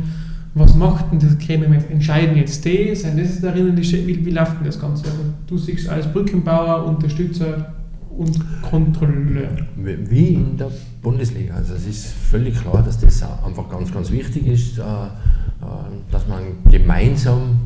was 0.53 0.73
macht 0.73 1.11
denn 1.11 1.19
das 1.19 1.37
Gremium 1.37 1.73
jetzt? 1.73 1.89
Entscheiden 1.89 2.37
jetzt 2.37 2.63
die? 2.63 2.95
Sind 2.95 3.19
das 3.19 3.41
darin, 3.41 3.75
wie, 3.75 4.25
wie 4.25 4.31
läuft 4.31 4.57
denn 4.57 4.65
das 4.65 4.79
Ganze? 4.79 5.03
Also 5.03 5.19
du 5.47 5.57
siehst 5.57 5.89
als 5.89 6.07
Brückenbauer, 6.07 6.85
Unterstützer 6.85 7.73
und 8.09 8.39
Kontrolleur. 8.61 9.49
Wie 9.75 10.35
in 10.35 10.55
der 10.57 10.71
Bundesliga. 11.01 11.55
Also 11.55 11.73
es 11.73 11.85
ist 11.85 12.05
völlig 12.07 12.55
klar, 12.55 12.81
dass 12.81 12.97
das 12.97 13.21
einfach 13.21 13.69
ganz, 13.69 13.91
ganz 13.93 14.09
wichtig 14.11 14.47
ist, 14.47 14.77
äh, 14.77 14.81
äh, 14.81 15.07
dass 16.09 16.25
man 16.27 16.39
gemeinsam, 16.71 17.59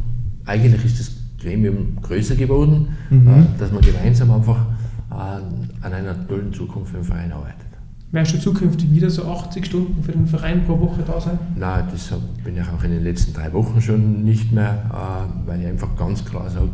eigentlich 0.45 0.83
ist 0.85 0.99
das 0.99 1.18
Gremium 1.41 1.97
größer 2.01 2.35
geworden, 2.35 2.89
mhm. 3.09 3.27
Äh, 3.27 3.59
dass 3.59 3.71
man 3.71 3.81
gemeinsam 3.81 4.31
einfach 4.31 4.65
an 5.09 5.67
einer 5.81 6.27
tollen 6.27 6.53
Zukunft 6.53 6.91
für 6.91 6.97
den 6.97 7.03
Verein 7.03 7.31
arbeitet. 7.31 7.69
Wärst 8.11 8.33
du 8.33 8.39
zukünftig 8.39 8.91
wieder 8.91 9.09
so 9.11 9.25
80 9.25 9.67
Stunden 9.67 10.01
für 10.01 10.11
den 10.11 10.25
Verein 10.25 10.65
pro 10.65 10.79
Woche 10.79 11.03
da 11.05 11.21
sein? 11.21 11.37
Nein, 11.55 11.83
das 11.91 12.11
bin 12.43 12.57
ich 12.57 12.63
auch 12.63 12.83
in 12.83 12.89
den 12.89 13.03
letzten 13.03 13.33
drei 13.33 13.53
Wochen 13.53 13.79
schon 13.81 14.23
nicht 14.23 14.51
mehr, 14.51 14.89
äh, 14.91 15.47
weil 15.47 15.61
ich 15.61 15.67
einfach 15.67 15.95
ganz 15.95 16.25
klar 16.25 16.49
sage, 16.49 16.71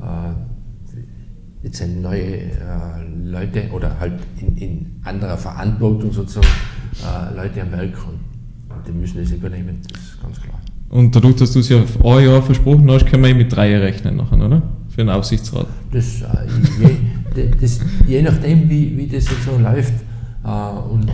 äh, 0.00 1.64
jetzt 1.64 1.78
sind 1.78 2.02
neue 2.02 2.20
äh, 2.20 2.50
Leute 3.24 3.70
oder 3.70 4.00
halt 4.00 4.14
in, 4.40 4.56
in, 4.56 5.00
anderer 5.04 5.36
Verantwortung 5.36 6.12
sozusagen 6.12 6.48
Leute 7.34 7.62
am 7.62 7.72
Werk 7.72 7.96
und, 8.06 8.20
die 8.86 8.92
müssen 8.92 9.18
das 9.18 9.30
übernehmen, 9.30 9.78
das 9.92 10.02
ist 10.02 10.22
ganz 10.22 10.40
klar. 10.40 10.58
Und 10.92 11.16
dadurch, 11.16 11.36
dass 11.36 11.52
du 11.52 11.60
es 11.60 11.70
ja 11.70 11.80
auf 11.80 12.04
ein 12.04 12.24
Jahr 12.26 12.42
versprochen 12.42 12.88
hast, 12.90 13.06
können 13.06 13.24
wir 13.24 13.34
mit 13.34 13.50
drei 13.50 13.78
rechnen 13.78 14.16
nachher, 14.16 14.36
oder? 14.36 14.62
Für 14.90 14.98
den 14.98 15.08
Aufsichtsrat. 15.08 15.66
Das, 15.90 16.20
je, 17.34 17.48
das, 17.58 17.80
je 18.06 18.20
nachdem, 18.20 18.68
wie, 18.68 18.94
wie 18.98 19.06
das 19.06 19.24
jetzt 19.24 19.44
so 19.46 19.58
läuft, 19.58 19.94
äh, 20.44 20.92
und 20.92 21.10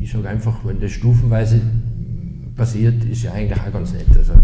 ich 0.00 0.12
sage 0.12 0.28
einfach, 0.28 0.54
wenn 0.64 0.80
das 0.80 0.92
stufenweise 0.92 1.60
passiert, 2.54 3.02
ist 3.04 3.24
ja 3.24 3.32
eigentlich 3.32 3.60
auch 3.60 3.72
ganz 3.72 3.92
nett. 3.92 4.06
Also 4.16 4.34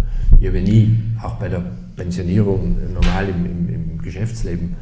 ich 0.41 0.49
habe 0.49 0.61
nie, 0.61 0.99
auch 1.23 1.35
bei 1.35 1.49
der 1.49 1.63
Pensionierung 1.95 2.77
normal 2.93 3.29
im, 3.29 3.47
im, 3.47 3.69
im 3.69 4.03
Geschäftsleben, 4.03 4.75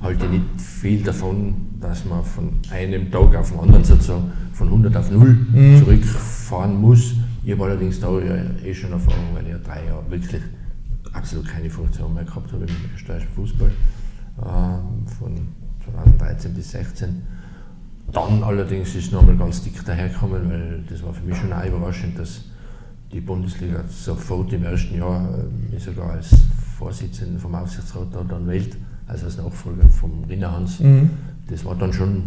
halte 0.00 0.28
nicht 0.28 0.44
viel 0.58 1.02
davon, 1.02 1.54
dass 1.78 2.06
man 2.06 2.24
von 2.24 2.52
einem 2.70 3.10
Tag 3.10 3.36
auf 3.36 3.50
den 3.50 3.60
anderen 3.60 3.84
sozusagen 3.84 4.32
von 4.54 4.68
100 4.68 4.96
auf 4.96 5.10
0 5.10 5.36
mhm. 5.52 5.78
zurückfahren 5.78 6.80
muss. 6.80 7.12
Ich 7.46 7.52
habe 7.52 7.62
allerdings 7.62 8.00
da 8.00 8.08
ja 8.18 8.34
eh 8.64 8.74
schon 8.74 8.90
Erfahrung, 8.90 9.32
weil 9.32 9.44
ich 9.44 9.52
ja 9.52 9.58
drei 9.58 9.86
Jahre 9.86 10.10
wirklich 10.10 10.42
absolut 11.12 11.46
keine 11.46 11.70
Funktion 11.70 12.12
mehr 12.12 12.24
gehabt 12.24 12.52
habe 12.52 12.64
im 12.64 12.74
österreichischen 12.92 13.30
Fußball, 13.36 13.68
äh, 13.68 15.14
von 15.16 15.38
2013 15.84 16.54
bis 16.54 16.72
2016. 16.72 17.22
Dann 18.12 18.42
allerdings 18.42 18.96
ist 18.96 19.06
es 19.06 19.12
nochmal 19.12 19.36
ganz 19.36 19.62
dick 19.62 19.84
dahergekommen, 19.84 20.50
weil 20.50 20.82
das 20.90 21.04
war 21.04 21.14
für 21.14 21.24
mich 21.24 21.36
schon 21.36 21.52
auch 21.52 21.64
überraschend, 21.64 22.18
dass 22.18 22.46
die 23.12 23.20
Bundesliga 23.20 23.84
sofort 23.88 24.52
im 24.52 24.64
ersten 24.64 24.98
Jahr 24.98 25.38
äh, 25.38 25.72
mich 25.72 25.84
sogar 25.84 26.14
als 26.14 26.30
Vorsitzenden 26.76 27.38
vom 27.38 27.54
Aufsichtsrat 27.54 28.08
da 28.12 28.24
dann 28.24 28.48
wählt, 28.48 28.76
also 29.06 29.26
als 29.26 29.36
Nachfolger 29.36 29.88
vom 29.88 30.24
Rinnerhans. 30.24 30.80
Mhm. 30.80 31.10
Das 31.48 31.64
war 31.64 31.76
dann 31.76 31.92
schon, 31.92 32.24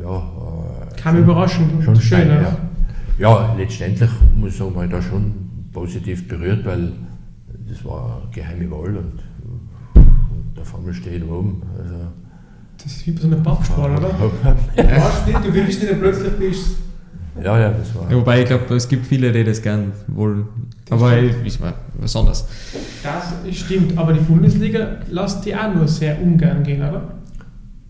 ja. 0.00 0.16
Äh, 0.16 1.00
Kam 1.00 1.16
überraschend 1.16 1.82
schon 1.82 2.00
schön, 2.00 2.28
ja. 2.28 2.56
Ja. 3.20 3.54
letztendlich 3.56 4.10
muss 4.36 4.52
ich 4.52 4.58
sagen, 4.58 4.74
war 4.74 4.84
ich 4.84 4.90
da 4.90 5.02
schon 5.02 5.32
positiv 5.72 6.26
berührt, 6.26 6.64
weil 6.64 6.92
das 7.68 7.84
war 7.84 8.22
eine 8.22 8.30
geheime 8.32 8.70
Wahl 8.70 8.96
und, 8.96 9.22
und 9.94 10.56
der 10.56 10.64
Formel 10.64 10.92
steht 10.92 11.22
oben. 11.24 11.62
Also, 11.78 11.94
das 12.82 12.86
ist 12.86 13.06
wie 13.06 13.12
bei 13.12 13.20
so 13.20 13.26
einem 13.26 13.42
Pappspar, 13.42 13.96
oder? 13.96 14.08
Du 14.08 14.82
weißt 14.82 15.26
nicht, 15.26 15.44
du 15.44 15.54
willst 15.54 15.82
nicht, 15.82 16.00
plötzlich 16.00 16.32
bist 16.32 16.76
ja, 17.42 17.58
ja, 17.58 17.70
das 17.70 17.94
war. 17.94 18.10
Ja, 18.10 18.16
wobei 18.16 18.42
ich 18.42 18.46
glaube, 18.46 18.74
es 18.74 18.88
gibt 18.88 19.06
viele, 19.06 19.32
die 19.32 19.44
das 19.44 19.62
gern 19.62 19.92
wollen. 20.08 20.46
Das 20.84 21.00
aber 21.00 21.18
ich, 21.18 21.34
ich 21.44 21.60
war 21.60 21.74
was 21.98 22.14
anderes. 22.16 22.46
Das 23.02 23.56
stimmt, 23.56 23.96
aber 23.96 24.12
die 24.12 24.20
Bundesliga 24.20 24.98
lässt 25.08 25.44
die 25.44 25.54
auch 25.54 25.72
nur 25.72 25.86
sehr 25.86 26.20
ungern 26.20 26.62
gehen, 26.62 26.82
oder? 26.82 27.14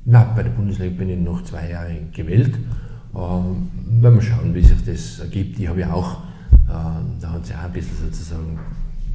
Nein, 0.05 0.27
bei 0.37 0.43
der 0.43 0.51
Bundesliga 0.51 0.95
bin 0.97 1.09
ich 1.09 1.19
noch 1.19 1.43
zwei 1.45 1.71
Jahre 1.71 1.97
gewählt. 2.15 2.55
Ähm, 3.15 3.69
wenn 4.01 4.15
wir 4.15 4.23
schauen, 4.23 4.55
wie 4.55 4.63
sich 4.63 4.85
das 4.85 5.19
ergibt. 5.19 5.59
Ich 5.59 5.69
habe 5.69 5.81
ja 5.81 5.93
auch, 5.93 6.23
ähm, 6.69 7.19
da 7.21 7.33
hat 7.33 7.43
es 7.43 7.51
ja 7.51 7.59
auch 7.59 7.65
ein 7.65 7.73
bisschen 7.73 7.97
sozusagen 7.97 8.59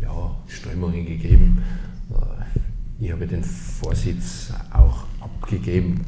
ja, 0.02 0.32
Strömungen 0.48 1.06
gegeben. 1.06 1.60
Äh, 2.12 3.04
ich 3.04 3.12
habe 3.12 3.26
den 3.26 3.44
Vorsitz 3.44 4.54
auch 4.72 5.06
abgegeben, 5.22 6.02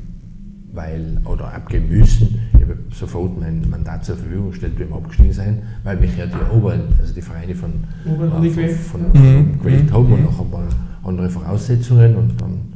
weil, 0.74 1.18
oder 1.26 1.54
abgeben 1.54 1.90
müssen. 1.90 2.40
Ich 2.54 2.62
habe 2.62 2.78
sofort 2.92 3.40
mein 3.40 3.70
Mandat 3.70 4.04
zur 4.04 4.18
Verfügung 4.18 4.52
gestellt, 4.52 4.78
wir 4.78 4.92
abgestiegen 4.94 5.34
sein, 5.34 5.62
weil 5.84 5.98
mich 5.98 6.16
ja 6.18 6.26
die 6.26 6.56
Oberen, 6.56 6.84
also 7.00 7.14
die 7.14 7.22
Vereine 7.22 7.56
von, 7.56 7.72
äh, 8.06 8.50
von, 8.50 8.70
von, 8.70 9.02
mhm. 9.14 9.60
gewählt 9.60 9.92
haben 9.92 10.12
und 10.12 10.24
noch 10.24 10.40
ein 10.40 10.52
paar 10.52 10.68
andere 11.04 11.30
Voraussetzungen 11.30 12.16
und 12.16 12.42
dann 12.42 12.74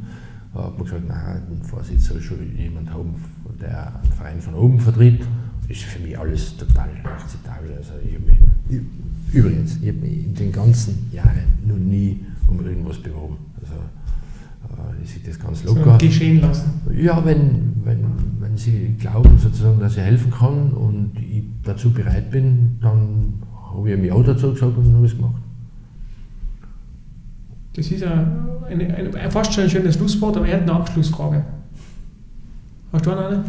äh, 0.56 0.60
hat 0.60 0.78
man 0.78 0.86
gesagt, 0.86 1.08
nein, 1.08 1.42
den 1.50 1.64
Vorsitz 1.64 2.06
soll 2.06 2.22
schon 2.22 2.56
jemand 2.56 2.92
haben, 2.94 3.16
der 3.62 4.02
einen 4.02 4.12
Verein 4.12 4.42
von 4.42 4.56
oben 4.56 4.80
vertritt. 4.80 5.22
Ist 5.68 5.84
für 5.84 6.00
mich 6.00 6.18
alles 6.18 6.58
total 6.58 6.90
akzeptabel. 7.04 7.72
Also 7.78 7.94
ich 8.04 8.20
mich, 8.20 8.82
übrigens, 9.32 9.78
ich 9.82 9.88
habe 9.88 10.00
mich 10.00 10.26
in 10.26 10.36
den 10.36 10.52
ganzen 10.52 11.10
Jahren 11.12 11.44
noch 11.66 11.78
nie 11.78 12.20
um 12.48 12.66
irgendwas 12.66 12.98
beworben. 12.98 13.38
Also, 13.62 13.76
äh, 13.76 15.04
ich 15.04 15.12
sehe 15.12 15.22
das 15.26 15.40
ganz 15.40 15.64
locker. 15.64 15.98
So 16.00 16.06
geschehen 16.06 16.42
lassen. 16.42 16.82
Ja, 16.94 17.24
wenn, 17.24 17.74
wenn, 17.86 18.04
wenn 18.40 18.58
Sie 18.58 18.96
glauben, 19.00 19.38
sozusagen, 19.38 19.80
dass 19.80 19.94
ich 19.94 20.04
helfen 20.04 20.32
kann 20.32 20.72
und 20.72 21.12
ich 21.18 21.44
dazu 21.64 21.92
bereit 21.92 22.30
bin, 22.32 22.78
dann 22.82 23.42
habe 23.74 23.92
ich 23.92 23.98
mir 23.98 24.14
auch 24.14 24.24
dazu 24.24 24.52
gesagt 24.52 24.78
und 24.78 24.86
dann 24.86 24.96
habe 24.96 25.06
ich 25.06 25.14
es 25.14 25.18
gemacht. 25.18 25.42
Das 27.74 27.90
ist 27.90 28.04
eine, 28.04 28.28
eine, 28.68 28.94
eine, 28.94 29.32
fast 29.32 29.54
schon 29.54 29.64
ein 29.64 29.70
schönes 29.70 29.96
Schlusswort, 29.96 30.36
aber 30.36 30.48
er 30.48 30.58
hat 30.58 30.64
eine 30.64 30.74
Abschlussfrage. 30.74 31.46
Hast 32.94 33.06
du 33.06 33.12
eine? 33.12 33.44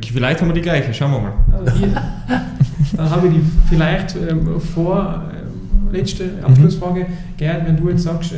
Vielleicht 0.00 0.40
haben 0.40 0.48
wir 0.48 0.54
die 0.54 0.60
gleiche, 0.60 0.94
schauen 0.94 1.12
wir 1.12 1.20
mal. 1.20 1.32
Also 1.52 1.78
hier, 1.78 1.88
dann 2.96 3.10
habe 3.10 3.26
ich 3.26 3.34
die 3.34 3.40
vielleicht 3.68 4.16
ähm, 4.16 4.60
vor, 4.60 5.24
äh, 5.32 5.96
letzte 5.96 6.30
Abschlussfrage. 6.42 7.00
Mhm. 7.00 7.36
Gerd, 7.36 7.66
wenn 7.66 7.76
du 7.76 7.90
jetzt 7.90 8.04
sagst, 8.04 8.32
äh, 8.32 8.36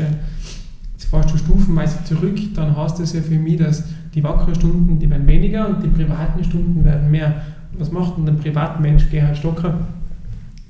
jetzt 0.95 1.11
fährst 1.11 1.33
du 1.33 1.39
stufenweise 1.39 2.03
zurück, 2.05 2.39
dann 2.55 2.77
heißt 2.77 2.99
das 2.99 3.13
ja 3.13 3.21
für 3.21 3.39
mich, 3.39 3.59
dass 3.59 3.85
die 4.15 4.25
wackeren 4.25 4.55
Stunden, 4.55 4.99
die 4.99 5.09
werden 5.11 5.27
weniger 5.27 5.69
und 5.69 5.83
die 5.83 5.89
privaten 5.89 6.43
Stunden 6.43 6.85
werden 6.85 7.11
mehr. 7.11 7.43
Was 7.79 7.93
macht 7.93 8.17
denn 8.17 8.25
der 8.25 8.33
Privatmensch 8.33 9.11
Gerhard 9.11 9.37
Stocker 9.37 9.75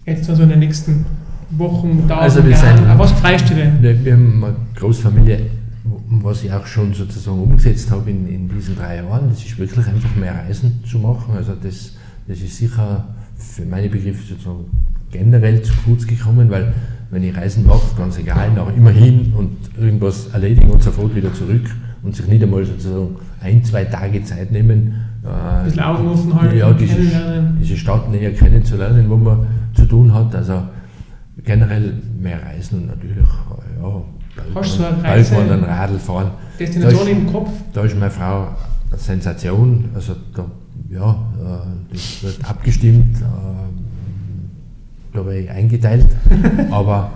jetzt 0.04 0.28
also 0.28 0.42
in 0.42 0.48
den 0.48 0.58
nächsten 0.58 1.06
Wochen, 1.50 2.06
Tagen, 2.08 2.20
also 2.20 2.44
wir 2.44 2.50
Jahren? 2.50 2.78
Sind, 2.78 2.98
was 2.98 3.12
freust 3.12 3.48
du 3.48 3.54
denn? 3.54 3.80
Wir 3.80 4.12
haben 4.12 4.44
eine 4.44 4.56
Großfamilie, 4.74 5.40
was 6.10 6.44
ich 6.44 6.52
auch 6.52 6.66
schon 6.66 6.94
sozusagen 6.94 7.40
umgesetzt 7.40 7.90
habe 7.90 8.10
in, 8.10 8.26
in 8.28 8.48
diesen 8.48 8.76
drei 8.76 8.96
Jahren, 8.96 9.28
das 9.28 9.44
ist 9.44 9.58
wirklich 9.58 9.86
einfach 9.86 10.14
mehr 10.16 10.34
Reisen 10.34 10.82
zu 10.84 10.98
machen. 10.98 11.34
Also 11.36 11.52
das, 11.54 11.92
das 12.26 12.40
ist 12.40 12.56
sicher 12.56 13.06
für 13.36 13.64
meine 13.64 13.88
Begriffe 13.88 14.22
sozusagen 14.26 14.64
generell 15.10 15.62
zu 15.62 15.72
kurz 15.84 16.06
gekommen, 16.06 16.50
weil 16.50 16.72
wenn 17.10 17.24
ich 17.24 17.36
Reisen 17.36 17.66
mache, 17.66 17.96
ganz 17.96 18.18
egal, 18.18 18.52
nach 18.52 18.74
immer 18.74 18.90
hin 18.90 19.32
und 19.36 19.56
irgendwas 19.78 20.28
erledigen 20.28 20.70
und 20.70 20.82
sofort 20.82 21.14
wieder 21.14 21.32
zurück 21.32 21.70
und 22.02 22.14
sich 22.14 22.26
nicht 22.26 22.42
einmal 22.42 22.64
sozusagen 22.64 23.16
ein, 23.40 23.64
zwei 23.64 23.84
Tage 23.84 24.22
Zeit 24.24 24.52
nehmen. 24.52 24.94
Äh, 25.24 25.28
ein 25.28 25.64
bisschen 25.64 25.80
Augen 25.80 26.34
halten, 26.34 26.56
ja, 26.56 26.72
diese, 26.72 26.96
diese 27.60 27.76
Stadt 27.76 28.10
näher 28.10 28.32
kennenzulernen, 28.32 29.08
wo 29.08 29.16
man 29.16 29.46
zu 29.74 29.86
tun 29.86 30.12
hat. 30.12 30.34
Also 30.34 30.62
generell 31.44 31.94
mehr 32.20 32.42
Reisen 32.42 32.80
und 32.80 32.86
natürlich, 32.88 33.16
ja, 33.16 34.02
Hast 34.54 34.74
du 34.74 34.78
so 34.78 34.84
eine 34.84 35.02
Reise, 35.02 35.36
Radl 35.36 35.98
fahren. 35.98 36.30
Destination 36.58 37.02
ist, 37.02 37.08
im 37.08 37.26
Kopf? 37.32 37.50
Da 37.72 37.82
ist 37.84 37.96
meine 37.96 38.10
Frau 38.10 38.48
eine 38.90 38.98
Sensation. 38.98 39.90
Also 39.94 40.14
da, 40.34 40.46
ja, 40.90 41.10
äh, 41.10 41.92
das 41.92 42.22
wird 42.22 42.48
abgestimmt, 42.48 43.18
äh, 43.18 45.12
glaube 45.12 45.38
ich, 45.38 45.50
eingeteilt, 45.50 46.06
aber 46.70 47.12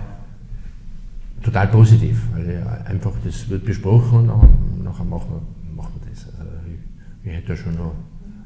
total 1.41 1.67
positiv, 1.67 2.21
weil 2.33 2.65
einfach 2.85 3.13
das 3.23 3.49
wird 3.49 3.65
besprochen 3.65 4.19
und 4.19 4.27
nachher, 4.27 4.49
nachher 4.83 5.05
machen, 5.05 5.27
wir, 5.29 5.75
machen 5.75 5.93
wir 6.01 6.11
das. 6.11 6.25
Also 6.39 6.51
ich, 6.67 7.27
ich 7.29 7.35
hätte 7.35 7.47
da 7.49 7.57
schon 7.57 7.75
noch 7.75 7.93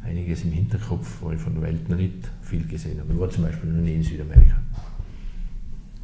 einiges 0.03 0.43
im 0.43 0.51
Hinterkopf, 0.51 1.21
weil 1.21 1.35
ich 1.35 1.41
von 1.41 1.53
der 1.53 1.63
Welt 1.63 1.89
noch 1.89 1.97
nicht 1.97 2.29
viel 2.41 2.65
gesehen 2.65 2.99
habe. 2.99 3.13
Ich 3.13 3.19
war 3.19 3.29
zum 3.29 3.43
Beispiel 3.43 3.69
noch 3.69 3.83
nie 3.83 3.95
in 3.95 4.03
Südamerika. 4.03 4.55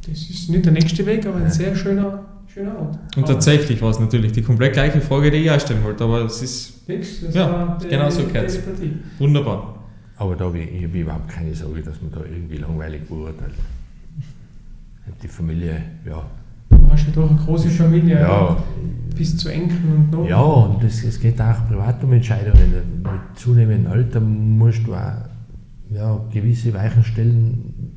Das 0.06 0.18
ist 0.28 0.50
nicht 0.50 0.64
der 0.64 0.72
nächste 0.72 1.06
Weg, 1.06 1.26
aber 1.26 1.38
ein 1.38 1.50
sehr 1.50 1.74
schöner, 1.74 2.24
schöner 2.54 2.78
Ort. 2.78 2.98
Und 3.16 3.26
tatsächlich 3.26 3.82
war 3.82 3.90
es 3.90 3.98
natürlich 4.00 4.32
die 4.32 4.42
komplett 4.42 4.72
gleiche 4.74 5.00
Frage, 5.00 5.30
die 5.30 5.38
ich 5.38 5.50
auch 5.50 5.60
stellen 5.60 5.82
wollte, 5.84 6.04
aber 6.04 6.22
es 6.24 6.40
ist 6.40 6.88
Nix, 6.88 7.20
das 7.22 7.34
Ja, 7.34 7.50
war 7.50 7.78
genau 7.78 8.08
so. 8.10 8.22
Telepathie. 8.22 8.92
wunderbar. 9.18 9.74
Aber 10.16 10.36
da 10.36 10.44
habe 10.44 10.58
ich, 10.60 10.72
ich 10.72 10.84
habe 10.84 10.98
überhaupt 11.00 11.28
keine 11.28 11.52
Sorge, 11.54 11.82
dass 11.82 12.00
man 12.00 12.12
da 12.12 12.20
irgendwie 12.20 12.58
langweilig 12.58 13.02
beurteilt. 13.08 13.54
Die 15.22 15.28
Familie, 15.28 15.82
ja. 16.06 16.24
Du 16.70 16.90
hast 16.90 17.06
ja 17.06 17.12
doch 17.14 17.28
eine 17.28 17.38
große 17.38 17.68
Familie, 17.68 18.20
Ja, 18.20 18.56
bis 19.16 19.36
zu 19.36 19.48
Enkeln 19.48 19.92
und 19.96 20.10
noch. 20.12 20.28
ja 20.28 20.40
und 20.40 20.82
es, 20.84 21.02
es 21.04 21.20
geht 21.20 21.40
auch 21.40 21.66
privat 21.68 22.02
um 22.04 22.12
Entscheidungen. 22.12 22.72
Mit 23.02 23.38
zunehmendem 23.38 23.90
Alter 23.92 24.20
musst 24.20 24.86
du 24.86 24.94
auch 24.94 25.12
ja, 25.90 26.20
gewisse 26.32 26.72
Weichen 26.72 27.02
stellen, 27.04 27.92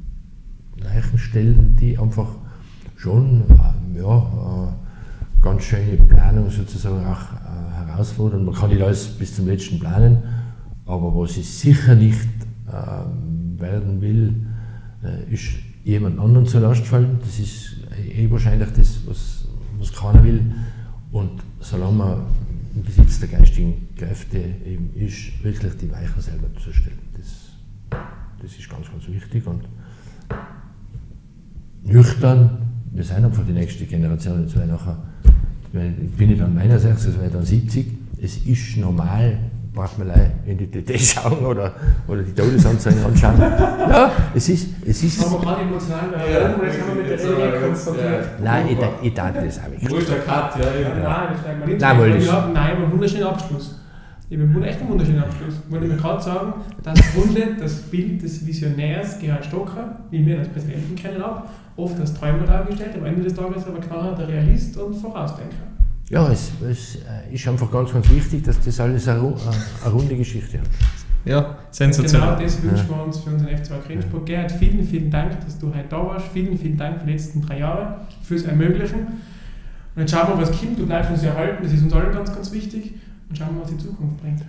Weichen 0.83 1.17
stellen, 1.17 1.77
die 1.79 1.97
einfach 1.97 2.27
schon 2.97 3.43
äh, 3.49 3.99
ja, 3.99 4.17
äh, 4.17 5.43
ganz 5.43 5.63
schöne 5.63 5.97
Planung 5.97 6.49
sozusagen 6.49 7.05
auch 7.05 7.21
äh, 7.33 7.87
herausfordern. 7.87 8.43
Man 8.43 8.53
kann 8.53 8.69
nicht 8.69 8.81
alles 8.81 9.07
bis 9.07 9.35
zum 9.35 9.47
letzten 9.47 9.79
planen, 9.79 10.23
aber 10.85 11.15
was 11.15 11.37
ich 11.37 11.49
sicher 11.49 11.95
nicht 11.95 12.27
werden 13.57 14.01
will, 14.01 14.45
ist 15.29 15.53
jemand 15.85 16.19
anderen 16.19 16.45
zur 16.45 16.59
Last 16.59 16.85
fallen. 16.85 17.17
Das 17.21 17.39
ist 17.39 17.77
eh 18.13 18.29
wahrscheinlich 18.29 18.69
das, 18.75 18.99
was, 19.07 19.47
was 19.79 19.93
keiner 19.93 20.21
will. 20.21 20.53
Und 21.11 21.41
solange 21.61 21.93
man 21.93 22.21
im 22.75 22.83
Besitz 22.83 23.21
der 23.21 23.29
geistigen 23.29 23.87
Kräfte 23.95 24.37
eben 24.65 24.93
ist, 24.95 25.41
wirklich 25.43 25.77
die 25.77 25.89
Weichen 25.89 26.21
selber 26.21 26.47
zu 26.61 26.73
stellen. 26.73 26.99
Das, 27.15 27.99
das 28.41 28.51
ist 28.59 28.69
ganz, 28.69 28.91
ganz 28.91 29.07
wichtig. 29.07 29.47
Und 29.47 29.63
nüchtern, 31.83 32.66
wir 32.97 33.03
sind 33.03 33.23
einfach 33.23 33.43
die 33.47 33.53
nächste 33.53 33.85
Generation, 33.85 34.41
jetzt 34.43 34.55
wäre 34.55 34.67
nachher, 34.67 34.97
ich 35.71 36.11
bin 36.17 36.29
nicht 36.29 36.41
an 36.41 36.53
meiner 36.55 36.79
60, 36.79 37.09
es 37.13 37.19
wäre 37.19 37.29
dann 37.29 37.43
70, 37.45 37.85
es 38.21 38.37
ist 38.37 38.77
normal, 38.77 39.37
braucht 39.73 39.99
man 39.99 40.07
gleich 40.07 40.29
in 40.47 40.57
die 40.57 40.65
TT 40.65 40.99
schauen 40.99 41.45
oder, 41.45 41.73
oder 42.07 42.23
die 42.23 42.31
Todesanzeigen 42.33 43.03
anschauen. 43.05 43.39
Ja, 43.39 44.11
es 44.33 44.49
ist, 44.49 44.69
es 44.83 45.03
ist, 45.03 45.23
Aber 45.23 45.39
gerade 45.39 45.61
emotional, 45.61 46.09
weil 46.11 46.33
ja, 46.33 46.39
jetzt 46.39 46.81
haben 46.81 46.95
wir 46.95 47.03
mit 47.03 47.19
der 47.19 47.37
Rede 47.37 47.59
konfrontiert. 47.67 48.25
nein, 48.43 48.65
ich, 48.71 48.77
da- 48.79 48.89
ich 49.03 49.13
darf 49.13 49.33
das 49.35 49.59
auch 49.59 49.69
nicht. 49.69 49.91
Wo 49.91 49.95
ist 49.97 50.09
der 50.09 50.17
Cut? 50.21 50.55
Ja, 50.59 50.65
Ja, 50.65 50.97
ja. 50.97 51.03
Nein, 51.03 51.27
das 51.33 51.41
stellen 51.41 51.59
wir 51.59 51.67
nicht. 51.67 51.81
Nein, 51.81 51.99
wir 51.99 52.15
das- 52.15 52.31
haben, 52.31 52.91
wunderschönen 52.91 53.23
Abschluss. 53.27 53.75
Ich 54.29 54.37
habe 54.37 54.49
einen 54.49 54.63
echt 54.63 54.81
einen 54.81 54.89
wunderschönen 54.89 55.23
Abschluss. 55.23 55.55
Wollte 55.69 55.85
ich 55.85 55.91
mir 55.93 55.97
gerade 55.97 56.21
sagen, 56.21 56.53
das 56.83 56.99
Grunde, 57.13 57.55
das 57.57 57.75
Bild 57.83 58.21
des 58.21 58.45
Visionärs 58.45 59.19
Gerhard 59.19 59.45
Stocker, 59.45 59.99
wie 60.11 60.25
wir 60.25 60.39
als 60.39 60.49
Präsidenten 60.49 60.95
kennen, 60.95 61.21
ab, 61.21 61.49
oft 61.77 61.97
als 61.97 62.13
Träumer 62.13 62.45
dargestellt, 62.45 62.91
am 62.97 63.05
Ende 63.05 63.23
des 63.23 63.33
Tages 63.33 63.65
aber 63.65 63.79
knallhart 63.79 64.19
der 64.19 64.27
Realist 64.27 64.75
und 64.75 64.95
Vorausdenker. 64.95 65.55
Ja, 66.09 66.29
es, 66.29 66.51
es 66.69 66.95
äh, 66.95 67.33
ist 67.33 67.47
einfach 67.47 67.71
ganz, 67.71 67.93
ganz 67.93 68.09
wichtig, 68.09 68.43
dass 68.43 68.59
das 68.59 68.77
alles 68.81 69.07
eine, 69.07 69.29
äh, 69.29 69.33
eine 69.85 69.93
runde 69.93 70.17
Geschichte 70.17 70.59
hat. 70.59 70.67
ja 71.23 71.41
Genau 71.41 71.55
sensationell. 71.71 72.35
das 72.43 72.63
wünschen 72.63 72.89
wir 72.89 73.03
uns 73.05 73.19
für 73.19 73.29
unseren 73.29 73.49
F2 73.49 73.87
Greensburg. 73.87 74.25
Gerhard, 74.25 74.51
vielen, 74.51 74.85
vielen 74.85 75.09
Dank, 75.09 75.39
dass 75.45 75.57
du 75.57 75.67
heute 75.67 75.87
da 75.89 76.05
warst. 76.05 76.27
Vielen, 76.33 76.57
vielen 76.57 76.77
Dank 76.77 76.99
für 76.99 77.05
die 77.05 77.13
letzten 77.13 77.41
drei 77.41 77.59
Jahre, 77.59 78.01
fürs 78.23 78.43
Ermöglichen. 78.43 78.99
Und 79.95 80.01
jetzt 80.01 80.11
schauen 80.11 80.27
wir, 80.27 80.41
was 80.41 80.51
kommt. 80.51 80.77
Du 80.77 80.85
bleibst 80.85 81.11
uns 81.11 81.23
erhalten, 81.23 81.63
das 81.63 81.71
ist 81.71 81.83
uns 81.83 81.93
allen 81.93 82.11
ganz, 82.11 82.33
ganz 82.33 82.51
wichtig. 82.51 82.93
Und 83.29 83.37
schauen 83.37 83.55
wir, 83.55 83.63
was 83.63 83.71
die 83.71 83.77
Zukunft 83.77 84.21
bringt. 84.21 84.41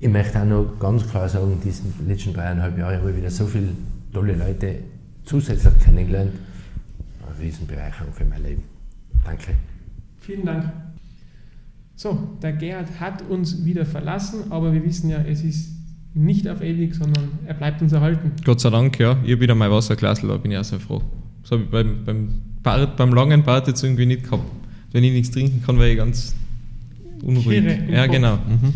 Ich 0.00 0.08
möchte 0.08 0.40
auch 0.40 0.46
noch 0.46 0.78
ganz 0.78 1.08
klar 1.08 1.28
sagen, 1.28 1.60
diesen 1.64 1.92
letzten 2.06 2.32
dreieinhalb 2.32 2.78
Jahre 2.78 2.98
habe 2.98 3.10
ich 3.10 3.16
wieder 3.16 3.30
so 3.30 3.46
viele 3.46 3.68
tolle 4.12 4.34
Leute 4.34 4.76
zusätzlich 5.24 5.78
kennengelernt. 5.80 6.32
Eine 7.26 7.38
Riesenbereicherung 7.44 8.12
für 8.12 8.24
mein 8.24 8.42
Leben. 8.42 8.62
Danke. 9.24 9.54
Vielen 10.20 10.46
Dank. 10.46 10.72
So, 11.96 12.36
der 12.40 12.52
Gerhard 12.52 13.00
hat 13.00 13.22
uns 13.22 13.64
wieder 13.64 13.84
verlassen, 13.84 14.50
aber 14.50 14.72
wir 14.72 14.84
wissen 14.84 15.10
ja, 15.10 15.18
es 15.18 15.42
ist 15.42 15.72
nicht 16.14 16.48
auf 16.48 16.62
ewig, 16.62 16.94
sondern 16.94 17.30
er 17.46 17.54
bleibt 17.54 17.82
uns 17.82 17.92
erhalten. 17.92 18.32
Gott 18.44 18.60
sei 18.60 18.70
Dank, 18.70 18.98
ja. 19.00 19.18
Ich 19.24 19.32
habe 19.32 19.40
wieder 19.40 19.54
mein 19.56 19.70
Wasserglas, 19.70 20.20
da 20.20 20.36
bin 20.36 20.52
ich 20.52 20.58
auch 20.58 20.64
sehr 20.64 20.80
froh. 20.80 21.02
Das 21.42 21.50
habe 21.50 21.62
ich 21.64 21.70
beim, 21.70 22.04
beim, 22.04 22.42
Bart, 22.62 22.96
beim 22.96 23.12
langen 23.12 23.42
Bart 23.42 23.66
jetzt 23.66 23.82
irgendwie 23.82 24.06
nicht 24.06 24.24
gehabt. 24.24 24.44
Wenn 24.92 25.02
ich 25.02 25.12
nichts 25.12 25.32
trinken 25.32 25.62
kann, 25.64 25.78
wäre 25.78 25.90
ich 25.90 25.96
ganz 25.96 26.34
unruhig. 27.22 27.64
Kirre 27.64 27.78
Ja, 27.90 28.06
Kopf. 28.06 28.14
genau. 28.14 28.34
Mhm. 28.36 28.74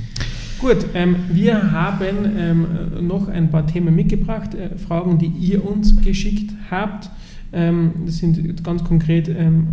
Gut, 0.59 0.87
ähm, 0.95 1.17
wir 1.33 1.73
haben 1.73 2.07
ähm, 2.39 2.67
noch 3.01 3.27
ein 3.29 3.51
paar 3.51 3.67
Themen 3.67 3.97
mitgebracht, 3.97 4.55
äh, 4.55 4.79
Fragen, 4.79 5.19
die 5.19 5.27
ihr 5.27 5.65
uns 5.65 6.01
geschickt 6.01 6.53
habt. 6.71 7.11
Ähm, 7.53 7.93
das 8.07 8.19
sind 8.19 8.63
ganz 8.63 8.85
konkret 8.85 9.29
ähm, 9.29 9.67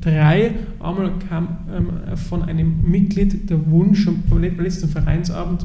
drei. 0.00 0.52
Einmal 0.80 1.12
kam 1.28 1.48
ähm, 1.74 2.16
von 2.16 2.42
einem 2.42 2.82
Mitglied 2.88 3.48
der 3.48 3.70
Wunsch 3.70 4.06
am 4.06 4.22
beim 4.28 4.42
letzten 4.42 4.88
Vereinsabend, 4.88 5.64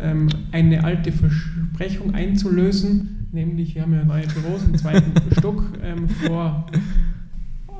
ähm, 0.00 0.28
eine 0.50 0.82
alte 0.84 1.12
Versprechung 1.12 2.12
einzulösen, 2.12 3.28
nämlich 3.32 3.76
wir 3.76 3.82
haben 3.82 3.94
ja 3.94 4.04
neue 4.04 4.26
Büros 4.26 4.64
im 4.66 4.76
zweiten 4.76 5.12
Stock 5.38 5.62
ähm, 5.82 6.08
vor 6.08 6.66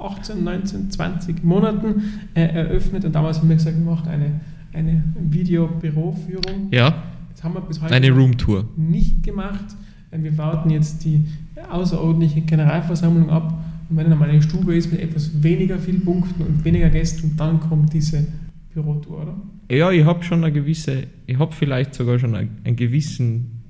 18, 0.04 0.42
19, 0.44 0.90
20 0.90 1.44
Monaten 1.44 2.02
äh, 2.34 2.42
eröffnet 2.42 3.04
und 3.04 3.14
damals 3.14 3.38
haben 3.40 3.48
wir 3.48 3.56
gesagt, 3.56 3.76
wir 3.76 3.84
machen 3.84 4.08
eine, 4.08 4.40
eine 4.72 5.04
Videobüroführung. 5.30 6.68
Ja, 6.70 7.02
Das 7.34 7.44
haben 7.44 7.54
wir 7.54 7.60
bis 7.60 7.80
heute 7.80 7.94
eine 7.94 8.10
Roomtour. 8.10 8.66
nicht 8.76 9.22
gemacht. 9.22 9.64
Wir 10.12 10.36
warten 10.38 10.70
jetzt 10.70 11.04
die 11.04 11.24
außerordentliche 11.70 12.40
Generalversammlung 12.40 13.30
ab 13.30 13.62
und 13.88 13.96
wenn 13.96 14.10
dann 14.10 14.18
mal 14.18 14.28
eine 14.28 14.42
Stube 14.42 14.74
ist 14.74 14.90
mit 14.90 15.00
etwas 15.00 15.42
weniger 15.42 15.78
viel 15.78 16.00
Punkten 16.00 16.42
und 16.42 16.64
weniger 16.64 16.90
Gästen, 16.90 17.36
dann 17.36 17.60
kommt 17.60 17.92
diese 17.92 18.26
Bürotour, 18.74 19.22
oder? 19.22 19.36
Ja, 19.70 19.90
ich 19.92 20.04
habe 20.04 20.24
schon 20.24 20.42
eine 20.42 20.52
gewisse, 20.52 21.04
ich 21.26 21.38
habe 21.38 21.52
vielleicht 21.52 21.94
sogar 21.94 22.18
schon 22.18 22.34
einen, 22.34 22.58
einen 22.64 22.74
gewissen 22.76 23.62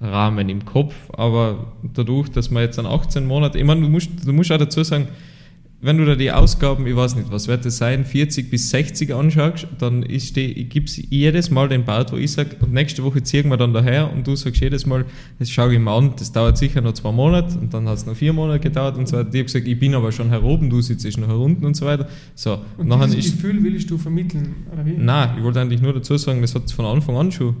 Zeitrahmen 0.00 0.48
im 0.48 0.64
Kopf, 0.64 0.94
aber 1.12 1.72
dadurch, 1.82 2.28
dass 2.28 2.50
man 2.50 2.62
jetzt 2.62 2.78
an 2.78 2.86
18 2.86 3.26
Monate, 3.26 3.58
ich 3.58 3.64
meine, 3.64 3.80
du 3.80 3.88
musst, 3.88 4.10
du 4.24 4.32
musst 4.32 4.50
auch 4.52 4.58
dazu 4.58 4.82
sagen, 4.82 5.08
wenn 5.80 5.96
du 5.96 6.04
da 6.04 6.16
die 6.16 6.32
Ausgaben, 6.32 6.88
ich 6.88 6.96
weiß 6.96 7.14
nicht, 7.14 7.30
was 7.30 7.46
wird 7.46 7.64
das 7.64 7.76
sein, 7.76 8.04
40 8.04 8.50
bis 8.50 8.70
60 8.70 9.14
anschaust, 9.14 9.68
dann 9.78 10.02
gibt 10.02 10.88
es 10.88 10.96
jedes 11.08 11.52
Mal 11.52 11.68
den 11.68 11.84
Bart, 11.84 12.10
wo 12.10 12.16
ich 12.16 12.32
sage, 12.32 12.56
und 12.60 12.72
nächste 12.72 13.04
Woche 13.04 13.22
ziehen 13.22 13.48
wir 13.48 13.56
dann 13.56 13.72
daher 13.72 14.12
und 14.12 14.26
du 14.26 14.34
sagst 14.34 14.60
jedes 14.60 14.86
Mal, 14.86 15.04
das 15.38 15.50
schaue 15.50 15.72
ich 15.72 15.78
mir 15.78 15.92
an, 15.92 16.14
das 16.18 16.32
dauert 16.32 16.58
sicher 16.58 16.80
noch 16.80 16.94
zwei 16.94 17.12
Monate 17.12 17.56
und 17.60 17.72
dann 17.72 17.88
hat 17.88 17.98
es 17.98 18.06
noch 18.06 18.16
vier 18.16 18.32
Monate 18.32 18.58
gedauert 18.58 18.98
und 18.98 19.06
so 19.06 19.18
weiter. 19.18 19.28
Ich 19.28 19.38
habe 19.38 19.44
gesagt, 19.44 19.68
ich 19.68 19.78
bin 19.78 19.94
aber 19.94 20.10
schon 20.10 20.30
hier 20.30 20.42
oben, 20.42 20.68
du 20.68 20.80
sitzt 20.80 21.16
noch 21.16 21.28
hier 21.28 21.38
unten 21.38 21.64
und 21.64 21.76
so 21.76 21.86
weiter. 21.86 22.08
So, 22.34 22.58
Und 22.76 22.90
dieses 23.14 23.32
Gefühl 23.32 23.62
willst 23.62 23.88
du 23.88 23.98
vermitteln, 23.98 24.66
oder 24.72 24.84
wie? 24.84 24.96
Nein, 24.96 25.30
ich 25.38 25.44
wollte 25.44 25.60
eigentlich 25.60 25.80
nur 25.80 25.92
dazu 25.92 26.16
sagen, 26.16 26.40
das 26.40 26.56
hat 26.56 26.68
von 26.72 26.86
Anfang 26.86 27.16
an 27.16 27.30
schon 27.30 27.54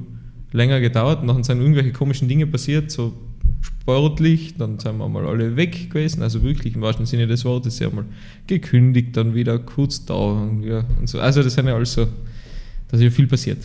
länger 0.52 0.80
gedauert. 0.80 1.22
Und 1.22 1.28
dann 1.28 1.42
sind 1.44 1.60
irgendwelche 1.60 1.92
komischen 1.92 2.28
Dinge 2.28 2.46
passiert, 2.46 2.90
so 2.90 3.14
sportlich, 3.60 4.54
dann 4.56 4.78
sind 4.78 4.98
wir 4.98 5.08
mal 5.08 5.26
alle 5.26 5.56
weg 5.56 5.90
gewesen, 5.90 6.22
also 6.22 6.42
wirklich 6.42 6.74
im 6.74 6.82
wahrsten 6.82 7.06
Sinne 7.06 7.26
des 7.26 7.44
Wortes, 7.44 7.78
ja 7.78 7.90
mal 7.90 8.04
gekündigt, 8.46 9.16
dann 9.16 9.34
wieder 9.34 9.58
kurz 9.58 10.04
da 10.04 10.14
und, 10.14 10.62
wieder 10.62 10.84
und 10.98 11.08
so. 11.08 11.18
Also 11.20 11.42
das 11.42 11.54
sind 11.54 11.66
ja 11.66 11.74
alles 11.74 11.92
so, 11.94 12.04
da 12.04 12.96
ist 12.96 13.02
ja 13.02 13.10
viel 13.10 13.26
passiert. 13.26 13.58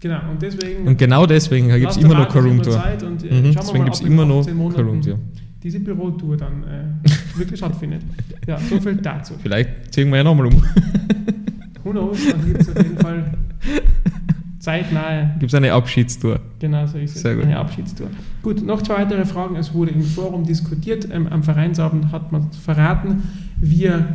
Genau, 0.00 0.30
und 0.30 0.40
deswegen 0.40 0.86
Und 0.86 0.96
genau 0.98 1.26
deswegen 1.26 1.68
gibt 1.68 1.90
es 1.90 1.96
immer 1.98 2.14
noch 2.14 2.34
und 2.34 2.66
äh, 2.66 3.42
Mhm, 3.42 3.54
deswegen 3.54 3.84
gibt 3.84 3.96
es 3.96 4.00
immer 4.02 4.24
noch 4.24 4.40
18 4.40 4.56
Monaten 4.56 4.76
keine 4.76 4.88
Roomtour. 4.88 5.18
diese 5.62 5.80
Bürotour 5.80 6.36
dann 6.36 6.62
äh, 6.64 7.08
wirklich 7.38 7.58
stattfindet. 7.58 8.02
Ja, 8.46 8.58
so 8.58 8.80
viel 8.80 8.96
dazu. 8.96 9.34
Vielleicht 9.42 9.92
ziehen 9.92 10.08
wir 10.10 10.18
ja 10.18 10.24
nochmal 10.24 10.46
um. 10.46 10.62
Who 11.84 11.90
knows, 11.90 12.18
dann 12.30 12.44
gibt 12.46 12.60
es 12.62 12.68
auf 12.70 12.76
jeden 12.82 12.98
Fall 12.98 13.32
zeitnahe 14.60 15.34
Gibt 15.38 15.50
es 15.50 15.54
eine 15.54 15.72
Abschiedstour. 15.72 16.38
Genau 16.58 16.86
so 16.86 16.98
ist 16.98 17.16
es. 17.16 17.22
Sehr 17.22 17.34
gut. 17.34 17.44
Eine 17.44 17.56
Abschiedstour. 17.56 18.08
Gut, 18.42 18.64
noch 18.64 18.82
zwei 18.82 18.98
weitere 18.98 19.24
Fragen. 19.24 19.56
Es 19.56 19.74
wurde 19.74 19.90
im 19.90 20.02
Forum 20.02 20.44
diskutiert. 20.44 21.08
Ähm, 21.10 21.26
am 21.28 21.42
Vereinsabend 21.42 22.12
hat 22.12 22.30
man 22.30 22.52
verraten, 22.52 23.22
wir 23.58 24.06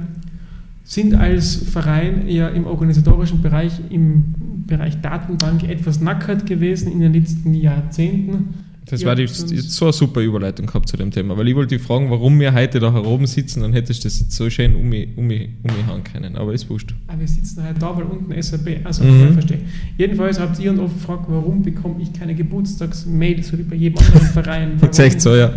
sind 0.83 1.15
als 1.15 1.55
Verein 1.55 2.27
ja 2.27 2.47
im 2.47 2.67
organisatorischen 2.67 3.41
Bereich, 3.41 3.73
im 3.89 4.35
Bereich 4.67 5.01
Datenbank 5.01 5.63
etwas 5.67 5.99
nackert 5.99 6.45
gewesen 6.45 6.91
in 6.91 6.99
den 6.99 7.13
letzten 7.13 7.55
Jahrzehnten. 7.55 8.64
Das 8.87 9.01
Ja, 9.01 9.07
war 9.07 9.15
die, 9.15 9.23
jetzt 9.23 9.71
so 9.71 9.85
eine 9.85 9.93
super 9.93 10.21
Überleitung 10.21 10.67
gehabt 10.67 10.87
zu 10.87 10.95
dem 10.95 11.09
Thema, 11.09 11.35
weil 11.37 11.47
ich 11.47 11.55
wollte 11.55 11.75
dich 11.75 11.85
fragen, 11.85 12.11
warum 12.11 12.39
wir 12.39 12.53
heute 12.53 12.79
da 12.79 12.93
oben 12.95 13.25
sitzen, 13.25 13.61
dann 13.61 13.73
hättest 13.73 14.03
du 14.03 14.07
das 14.07 14.19
jetzt 14.19 14.31
so 14.33 14.47
schön 14.49 14.75
um 14.75 14.87
mich, 14.89 15.07
um 15.15 15.25
mich, 15.25 15.49
um 15.63 15.75
mich 15.75 15.87
hauen 15.87 16.03
können, 16.03 16.35
aber 16.35 16.53
ist 16.53 16.69
wurscht. 16.69 16.93
Aber 17.07 17.19
wir 17.19 17.27
sitzen 17.27 17.63
halt 17.63 17.81
da, 17.81 17.97
weil 17.97 18.03
unten 18.03 18.39
SAP. 18.41 18.81
Also, 18.83 19.03
Mhm. 19.03 19.27
ich 19.27 19.33
verstehe. 19.33 19.59
Jedenfalls 19.97 20.39
habt 20.39 20.59
ihr 20.59 20.69
uns 20.71 20.79
oft 20.79 20.93
gefragt, 20.95 21.25
warum 21.27 21.63
bekomme 21.63 21.95
ich 22.01 22.13
keine 22.13 22.35
Geburtstagsmails, 22.35 23.47
so 23.47 23.57
wie 23.57 23.63
bei 23.63 23.75
jedem 23.75 23.97
anderen 24.05 24.27
Verein. 24.27 24.71
Echt 24.97 25.21
so, 25.21 25.35
ja. 25.35 25.51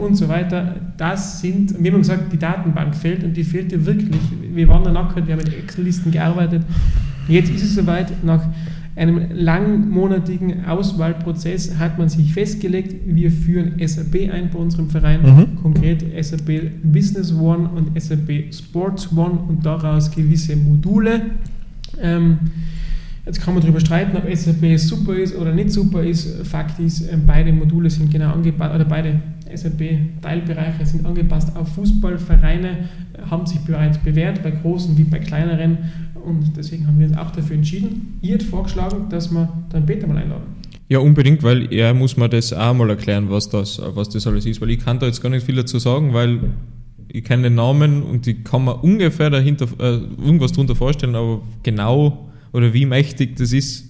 Und 0.00 0.16
so 0.16 0.28
weiter. 0.28 0.74
Das 0.96 1.40
sind, 1.40 1.74
wir 1.82 1.92
haben 1.92 2.00
gesagt, 2.00 2.32
die 2.32 2.38
Datenbank 2.38 2.94
fehlt 2.96 3.22
und 3.24 3.36
die 3.36 3.44
fehlte 3.44 3.84
wirklich. 3.86 4.20
Wir 4.52 4.68
waren 4.68 4.84
dann 4.84 4.94
nackert, 4.94 5.26
wir 5.26 5.34
haben 5.36 5.44
mit 5.44 5.54
Excel-Listen 5.56 6.10
gearbeitet. 6.10 6.62
Jetzt 7.28 7.50
ist 7.50 7.62
es 7.62 7.74
soweit, 7.76 8.22
nach 8.24 8.42
einem 8.96 9.22
langmonatigen 9.32 10.64
Auswahlprozess 10.66 11.78
hat 11.78 11.98
man 11.98 12.08
sich 12.08 12.32
festgelegt, 12.32 12.94
wir 13.06 13.30
führen 13.30 13.72
SAP 13.84 14.30
ein 14.32 14.50
bei 14.50 14.58
unserem 14.58 14.88
Verein, 14.88 15.22
Mhm. 15.22 15.56
konkret 15.60 16.04
SAP 16.24 16.70
Business 16.84 17.32
One 17.32 17.68
und 17.68 18.00
SAP 18.00 18.52
Sports 18.52 19.08
One 19.16 19.38
und 19.48 19.66
daraus 19.66 20.10
gewisse 20.10 20.54
Module. 20.56 21.22
Ähm, 22.00 22.38
jetzt 23.26 23.40
kann 23.40 23.54
man 23.54 23.62
darüber 23.62 23.80
streiten, 23.80 24.16
ob 24.16 24.32
SAP 24.32 24.76
super 24.78 25.14
ist 25.16 25.36
oder 25.36 25.52
nicht 25.52 25.70
super 25.72 26.02
ist. 26.04 26.46
Fakt 26.46 26.78
ist, 26.78 27.00
ähm, 27.12 27.22
beide 27.26 27.52
Module 27.52 27.90
sind 27.90 28.12
genau 28.12 28.32
angepasst, 28.32 28.74
oder 28.74 28.84
beide 28.84 29.20
SAP-Teilbereiche 29.52 30.84
sind 30.86 31.06
angepasst 31.06 31.54
auf 31.56 31.68
Fußballvereine, 31.74 32.68
äh, 32.68 33.30
haben 33.30 33.46
sich 33.46 33.58
bereits 33.60 33.98
bewährt, 33.98 34.42
bei 34.42 34.50
großen 34.50 34.96
wie 34.98 35.04
bei 35.04 35.18
kleineren. 35.18 35.78
Und 36.24 36.56
deswegen 36.56 36.86
haben 36.86 36.98
wir 36.98 37.06
uns 37.08 37.16
auch 37.16 37.30
dafür 37.30 37.56
entschieden. 37.56 38.18
Ihr 38.22 38.34
habt 38.34 38.44
vorgeschlagen, 38.44 39.08
dass 39.10 39.30
wir 39.30 39.48
dann 39.70 39.86
Peter 39.86 40.06
mal 40.06 40.16
einladen. 40.16 40.44
Ja, 40.88 40.98
unbedingt, 40.98 41.42
weil 41.42 41.72
er 41.72 41.94
muss 41.94 42.16
mir 42.16 42.28
das 42.28 42.52
auch 42.52 42.74
mal 42.74 42.90
erklären, 42.90 43.30
was 43.30 43.48
das, 43.48 43.80
was 43.94 44.10
das 44.10 44.26
alles 44.26 44.44
ist, 44.46 44.60
weil 44.60 44.70
ich 44.70 44.80
kann 44.84 44.98
da 44.98 45.06
jetzt 45.06 45.22
gar 45.22 45.30
nicht 45.30 45.46
viel 45.46 45.56
dazu 45.56 45.78
sagen, 45.78 46.12
weil 46.12 46.40
ich 47.08 47.24
kenne 47.24 47.44
den 47.44 47.54
Namen 47.54 48.02
und 48.02 48.26
ich 48.26 48.44
kann 48.44 48.64
mir 48.64 48.74
ungefähr 48.76 49.30
dahinter 49.30 49.66
äh, 49.78 50.00
irgendwas 50.22 50.52
darunter 50.52 50.74
vorstellen, 50.74 51.14
aber 51.14 51.42
genau 51.62 52.28
oder 52.52 52.72
wie 52.74 52.86
mächtig 52.86 53.36
das 53.36 53.52
ist, 53.52 53.86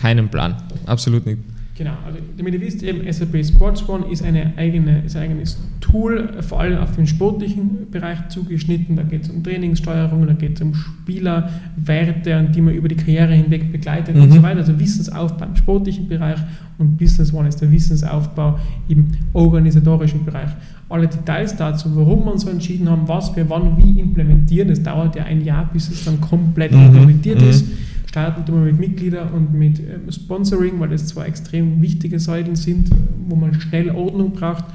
keinen 0.00 0.28
Plan. 0.28 0.56
Absolut 0.86 1.26
nicht. 1.26 1.38
Genau, 1.76 1.94
also 2.06 2.18
damit 2.36 2.54
ihr 2.54 2.60
wisst, 2.60 2.84
eben 2.84 3.00
SAP 3.12 3.44
Sports 3.44 3.88
One 3.88 4.06
ist, 4.08 4.22
eine 4.22 4.52
eigene, 4.56 5.02
ist 5.04 5.16
ein 5.16 5.24
eigenes 5.24 5.58
Tool, 5.80 6.30
vor 6.40 6.60
allem 6.60 6.78
auf 6.78 6.94
den 6.94 7.08
sportlichen 7.08 7.90
Bereich 7.90 8.28
zugeschnitten. 8.28 8.94
Da 8.94 9.02
geht 9.02 9.24
es 9.24 9.30
um 9.30 9.42
Trainingssteuerung, 9.42 10.24
da 10.24 10.34
geht 10.34 10.54
es 10.54 10.60
um 10.62 10.72
Spielerwerte, 10.72 12.38
und 12.38 12.54
die 12.54 12.60
man 12.60 12.74
über 12.74 12.86
die 12.88 12.94
Karriere 12.94 13.34
hinweg 13.34 13.72
begleitet 13.72 14.14
und 14.14 14.28
Mhm. 14.28 14.32
so 14.34 14.42
weiter. 14.44 14.58
Also 14.58 14.78
Wissensaufbau 14.78 15.46
im 15.46 15.56
sportlichen 15.56 16.08
Bereich 16.08 16.38
und 16.78 16.96
Business 16.96 17.32
One 17.32 17.48
ist 17.48 17.60
der 17.60 17.70
Wissensaufbau 17.72 18.58
im 18.88 19.08
organisatorischen 19.32 20.24
Bereich. 20.24 20.50
Alle 20.88 21.08
Details 21.08 21.56
dazu, 21.56 21.88
warum 21.96 22.24
wir 22.24 22.32
uns 22.32 22.42
so 22.42 22.50
entschieden 22.50 22.88
haben, 22.88 23.08
was 23.08 23.34
wir 23.34 23.48
wann 23.50 23.76
wie 23.76 23.98
implementieren, 23.98 24.68
das 24.68 24.82
dauert 24.82 25.16
ja 25.16 25.24
ein 25.24 25.44
Jahr, 25.44 25.68
bis 25.72 25.90
es 25.90 26.04
dann 26.04 26.20
komplett 26.20 26.72
Mhm. 26.72 26.86
implementiert 26.86 27.40
Mhm. 27.40 27.48
ist 27.48 27.66
starten 28.14 28.46
tun 28.46 28.64
wir 28.64 28.72
mit 28.72 28.78
Mitgliedern 28.78 29.32
und 29.32 29.52
mit 29.52 29.80
ähm, 29.80 30.10
Sponsoring, 30.10 30.78
weil 30.78 30.90
das 30.90 31.08
zwei 31.08 31.26
extrem 31.26 31.82
wichtige 31.82 32.20
Säulen 32.20 32.54
sind, 32.54 32.88
wo 33.28 33.34
man 33.34 33.52
schnell 33.60 33.90
Ordnung 33.90 34.30
braucht. 34.30 34.66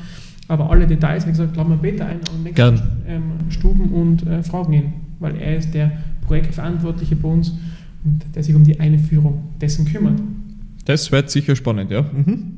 Aber 0.49 0.69
alle 0.69 0.85
Details, 0.85 1.25
wie 1.25 1.29
gesagt, 1.29 1.55
laden 1.55 1.69
wir 1.71 1.77
Peter 1.77 2.05
ein 2.05 2.17
an 2.17 2.35
den 2.35 2.43
nächsten 2.43 2.81
ähm, 3.07 3.23
Stuben 3.49 3.93
und 3.93 4.27
äh, 4.27 4.43
fragen 4.43 4.73
ihn, 4.73 4.93
weil 5.19 5.37
er 5.37 5.55
ist 5.55 5.73
der 5.73 5.89
Projektverantwortliche 6.21 7.15
bei 7.15 7.29
uns 7.29 7.53
und 8.03 8.25
der 8.35 8.43
sich 8.43 8.55
um 8.55 8.65
die 8.65 8.77
Einführung 8.77 9.43
dessen 9.61 9.85
kümmert. 9.85 10.19
Das 10.83 11.09
wird 11.09 11.29
sicher 11.29 11.55
spannend, 11.55 11.91
ja. 11.91 12.01
Mhm. 12.01 12.51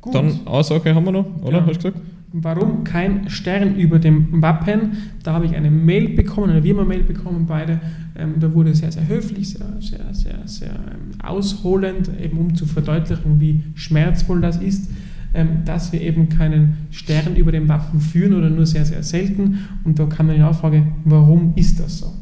Gut. 0.00 0.14
Dann 0.14 0.46
Aussage 0.46 0.94
haben 0.94 1.04
wir 1.04 1.12
noch, 1.12 1.26
oder? 1.42 1.58
Ja. 1.58 1.66
Hast 1.66 1.84
du 1.84 1.90
gesagt? 1.90 2.00
Warum 2.38 2.84
kein 2.84 3.30
Stern 3.30 3.76
über 3.76 3.98
dem 3.98 4.42
Wappen? 4.42 4.98
Da 5.22 5.32
habe 5.32 5.46
ich 5.46 5.56
eine 5.56 5.70
Mail 5.70 6.10
bekommen, 6.10 6.50
oder 6.50 6.62
wir 6.62 6.74
haben 6.74 6.80
eine 6.80 6.88
Mail 6.88 7.02
bekommen, 7.02 7.46
beide. 7.46 7.80
Ähm, 8.14 8.34
da 8.38 8.52
wurde 8.52 8.74
sehr, 8.74 8.92
sehr 8.92 9.08
höflich, 9.08 9.48
sehr, 9.48 9.66
sehr, 9.80 10.12
sehr, 10.12 10.42
sehr 10.44 10.68
ähm, 10.70 11.18
ausholend, 11.22 12.10
eben 12.22 12.36
um 12.36 12.54
zu 12.54 12.66
verdeutlichen, 12.66 13.40
wie 13.40 13.62
schmerzvoll 13.74 14.42
das 14.42 14.58
ist, 14.58 14.90
ähm, 15.32 15.64
dass 15.64 15.94
wir 15.94 16.02
eben 16.02 16.28
keinen 16.28 16.76
Stern 16.90 17.36
über 17.36 17.52
dem 17.52 17.70
Wappen 17.70 18.00
führen 18.00 18.34
oder 18.34 18.50
nur 18.50 18.66
sehr, 18.66 18.84
sehr 18.84 19.02
selten. 19.02 19.60
Und 19.84 19.98
da 19.98 20.04
kam 20.04 20.26
dann 20.26 20.36
die 20.36 20.42
Nachfrage, 20.42 20.86
warum 21.06 21.54
ist 21.56 21.80
das 21.80 22.00
so? 22.00 22.12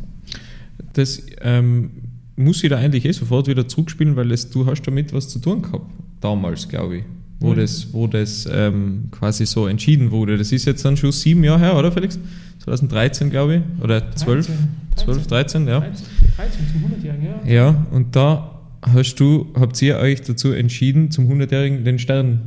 Das 0.93 1.27
ähm, 1.41 1.91
muss 2.37 2.63
ich 2.63 2.71
da 2.71 2.77
eigentlich 2.77 3.05
eh 3.05 3.11
sofort 3.11 3.49
wieder 3.49 3.67
zurückspielen, 3.67 4.15
weil 4.15 4.31
es, 4.31 4.49
du 4.49 4.65
hast 4.65 4.83
damit 4.83 5.13
was 5.13 5.29
zu 5.29 5.41
tun 5.41 5.63
gehabt, 5.63 5.91
damals, 6.21 6.69
glaube 6.69 6.99
ich, 6.99 7.05
wo 7.45 7.53
Mhm. 7.53 7.57
das, 7.57 7.93
wo 7.93 8.07
das 8.07 8.49
ähm, 8.51 9.05
quasi 9.11 9.47
so 9.47 9.67
entschieden 9.67 10.11
wurde. 10.11 10.37
Das 10.37 10.51
ist 10.53 10.65
jetzt 10.65 10.85
dann 10.85 10.97
schon 10.97 11.13
sieben 11.13 11.45
Jahre 11.45 11.61
her, 11.61 11.77
oder 11.77 11.93
Felix? 11.93 12.19
2013, 12.65 13.31
glaube 13.31 13.57
ich, 13.57 13.83
oder 13.85 14.11
12, 14.13 14.51
12 14.97 15.27
13, 15.27 15.69
ja. 15.69 15.81
13, 15.81 16.07
13 16.37 16.61
zum 16.73 16.85
100-Jährigen, 16.85 17.27
ja. 17.47 17.53
Ja, 17.53 17.87
und 17.91 18.17
da 18.17 18.51
hast 18.83 19.17
du, 19.17 19.47
habt 19.55 19.81
ihr 19.83 19.97
euch 19.99 20.23
dazu 20.23 20.53
entschieden, 20.53 21.11
zum 21.11 21.29
100-Jährigen 21.31 21.85
den 21.85 21.99
Stern 21.99 22.41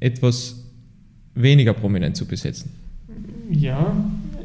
etwas 0.00 0.56
weniger 1.34 1.72
prominent 1.72 2.16
zu 2.16 2.26
besetzen. 2.26 2.70
Ja, 3.50 3.94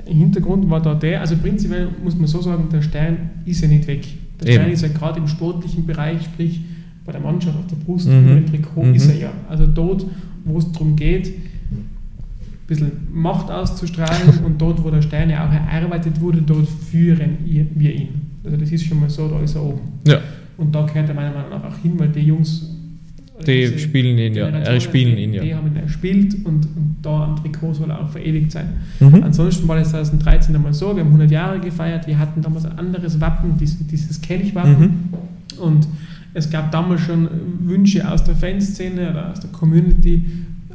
Hintergrund 0.05 0.69
war 0.69 0.81
da 0.81 0.93
der, 0.93 1.21
also 1.21 1.35
prinzipiell 1.37 1.89
muss 2.03 2.15
man 2.15 2.27
so 2.27 2.41
sagen, 2.41 2.69
der 2.71 2.81
Stern 2.83 3.31
ist 3.45 3.61
ja 3.61 3.67
nicht 3.67 3.87
weg. 3.87 4.05
Der 4.41 4.47
Eben. 4.47 4.55
Stern 4.61 4.71
ist 4.71 4.81
ja 4.83 4.87
gerade 4.89 5.19
im 5.19 5.27
sportlichen 5.27 5.85
Bereich, 5.85 6.23
sprich 6.23 6.61
bei 7.05 7.11
der 7.11 7.21
Mannschaft 7.21 7.57
auf 7.57 7.67
der 7.67 7.75
Brust, 7.77 8.07
Mhm. 8.07 8.23
über 8.25 8.35
dem 8.35 8.45
Trikot, 8.47 8.83
Mhm. 8.83 8.93
ist 8.95 9.07
er 9.09 9.17
ja. 9.17 9.31
Also 9.49 9.65
dort, 9.67 10.05
wo 10.43 10.57
es 10.57 10.71
darum 10.71 10.95
geht, 10.95 11.27
ein 11.27 12.67
bisschen 12.67 12.91
Macht 13.13 13.49
auszustrahlen 13.51 14.39
und 14.45 14.59
dort, 14.61 14.83
wo 14.83 14.89
der 14.89 15.01
Stern 15.01 15.29
ja 15.29 15.47
auch 15.47 15.51
erarbeitet 15.53 16.19
wurde, 16.19 16.41
dort 16.41 16.67
führen 16.67 17.37
wir 17.75 17.93
ihn. 17.93 18.07
Also 18.43 18.57
das 18.57 18.71
ist 18.71 18.85
schon 18.85 18.99
mal 18.99 19.09
so, 19.09 19.27
da 19.27 19.39
ist 19.41 19.55
er 19.55 19.63
oben. 19.63 19.81
Ja, 20.07 20.19
Und 20.57 20.73
da 20.73 20.83
gehört 20.85 21.09
er 21.09 21.15
meiner 21.15 21.31
Meinung 21.33 21.49
nach 21.51 21.63
auch 21.63 21.77
hin, 21.77 21.93
weil 21.97 22.09
die 22.09 22.21
Jungs... 22.21 22.69
die 23.45 23.61
diese 23.61 23.79
spielen 23.79 24.17
ihn 24.17 24.33
ja, 24.33 24.47
er 24.47 24.79
spielen 24.79 25.17
ihn 25.17 25.31
Die 25.33 25.37
ja. 25.49 25.57
haben 25.57 25.67
ihn 25.67 25.75
erspielt 25.77 26.35
und, 26.45 26.65
und 26.75 26.95
da 27.01 27.25
am 27.25 27.35
Trikot 27.35 27.73
soll 27.73 27.89
er 27.89 28.01
auch 28.01 28.09
verewigt 28.09 28.51
sein. 28.51 28.69
Mhm. 28.99 29.23
Ansonsten 29.23 29.67
war 29.67 29.75
das 29.77 29.89
2013 29.91 30.55
einmal 30.55 30.73
so, 30.73 30.95
wir 30.95 31.01
haben 31.03 31.09
100 31.09 31.29
Jahre 31.31 31.59
gefeiert, 31.59 32.07
wir 32.07 32.17
hatten 32.17 32.41
damals 32.41 32.65
ein 32.65 32.77
anderes 32.79 33.19
Wappen, 33.19 33.57
dieses, 33.59 33.85
dieses 33.87 34.21
Kelchwappen. 34.21 34.79
Mhm. 34.79 35.59
Und 35.59 35.87
es 36.35 36.49
gab 36.49 36.71
damals 36.71 37.01
schon 37.01 37.27
Wünsche 37.61 38.09
aus 38.09 38.23
der 38.23 38.35
Fanszene 38.35 39.09
oder 39.09 39.31
aus 39.31 39.39
der 39.39 39.49
Community, 39.51 40.23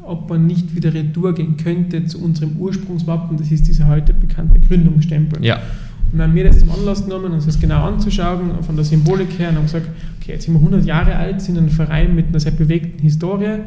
ob 0.03 0.29
man 0.29 0.46
nicht 0.46 0.75
wieder 0.75 0.92
retour 0.92 1.35
gehen 1.35 1.57
könnte 1.57 2.07
zu 2.07 2.20
unserem 2.20 2.57
Ursprungswappen, 2.57 3.37
das 3.37 3.53
ist 3.53 3.68
dieser 3.68 3.87
heute 3.87 4.14
bekannte 4.14 4.59
Gründungsstempel. 4.59 5.44
Ja, 5.44 5.57
Und 6.11 6.18
dann 6.18 6.31
haben 6.31 6.35
wir 6.35 6.44
das 6.44 6.61
zum 6.61 6.70
Anlass 6.70 7.05
genommen, 7.05 7.33
uns 7.33 7.44
das 7.44 7.61
genau 7.61 7.85
anzuschauen, 7.87 8.62
von 8.62 8.75
der 8.75 8.87
Symbolik 8.87 9.38
her, 9.38 9.51
und 9.51 9.57
haben 9.57 9.64
gesagt, 9.64 9.88
okay, 10.20 10.33
jetzt 10.33 10.46
sind 10.46 10.55
wir 10.55 10.61
100 10.61 10.85
Jahre 10.85 11.14
alt, 11.14 11.42
sind 11.42 11.59
ein 11.59 11.68
Verein 11.68 12.14
mit 12.14 12.29
einer 12.29 12.40
sehr 12.40 12.53
bewegten 12.53 13.03
Historie 13.03 13.59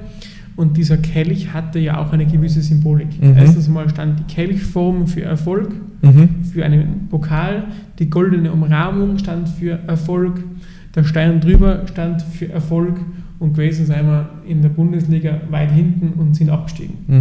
und 0.56 0.78
dieser 0.78 0.98
Kelch 0.98 1.54
hatte 1.54 1.80
ja 1.80 2.00
auch 2.00 2.12
eine 2.12 2.26
gewisse 2.26 2.62
Symbolik. 2.62 3.22
Mhm. 3.22 3.38
Erstens 3.38 3.68
mal 3.68 3.90
stand 3.90 4.20
die 4.20 4.34
Kelchform 4.34 5.08
für 5.08 5.22
Erfolg, 5.22 5.74
mhm. 6.02 6.44
für 6.44 6.66
einen 6.66 7.08
Pokal, 7.10 7.66
die 8.00 8.10
goldene 8.10 8.52
Umrahmung 8.52 9.18
stand 9.18 9.50
für 9.50 9.80
Erfolg, 9.88 10.44
der 10.96 11.04
Stein 11.04 11.40
drüber 11.42 11.86
stand 11.88 12.22
für 12.22 12.50
Erfolg 12.50 13.00
und 13.40 13.54
gewesen 13.54 13.86
sind 13.86 14.06
wir 14.06 14.30
in 14.48 14.62
der 14.62 14.70
Bundesliga 14.70 15.42
weit 15.50 15.72
hinten 15.72 16.20
und 16.20 16.36
sind 16.36 16.50
abgestiegen. 16.50 16.96
Mhm. 17.08 17.20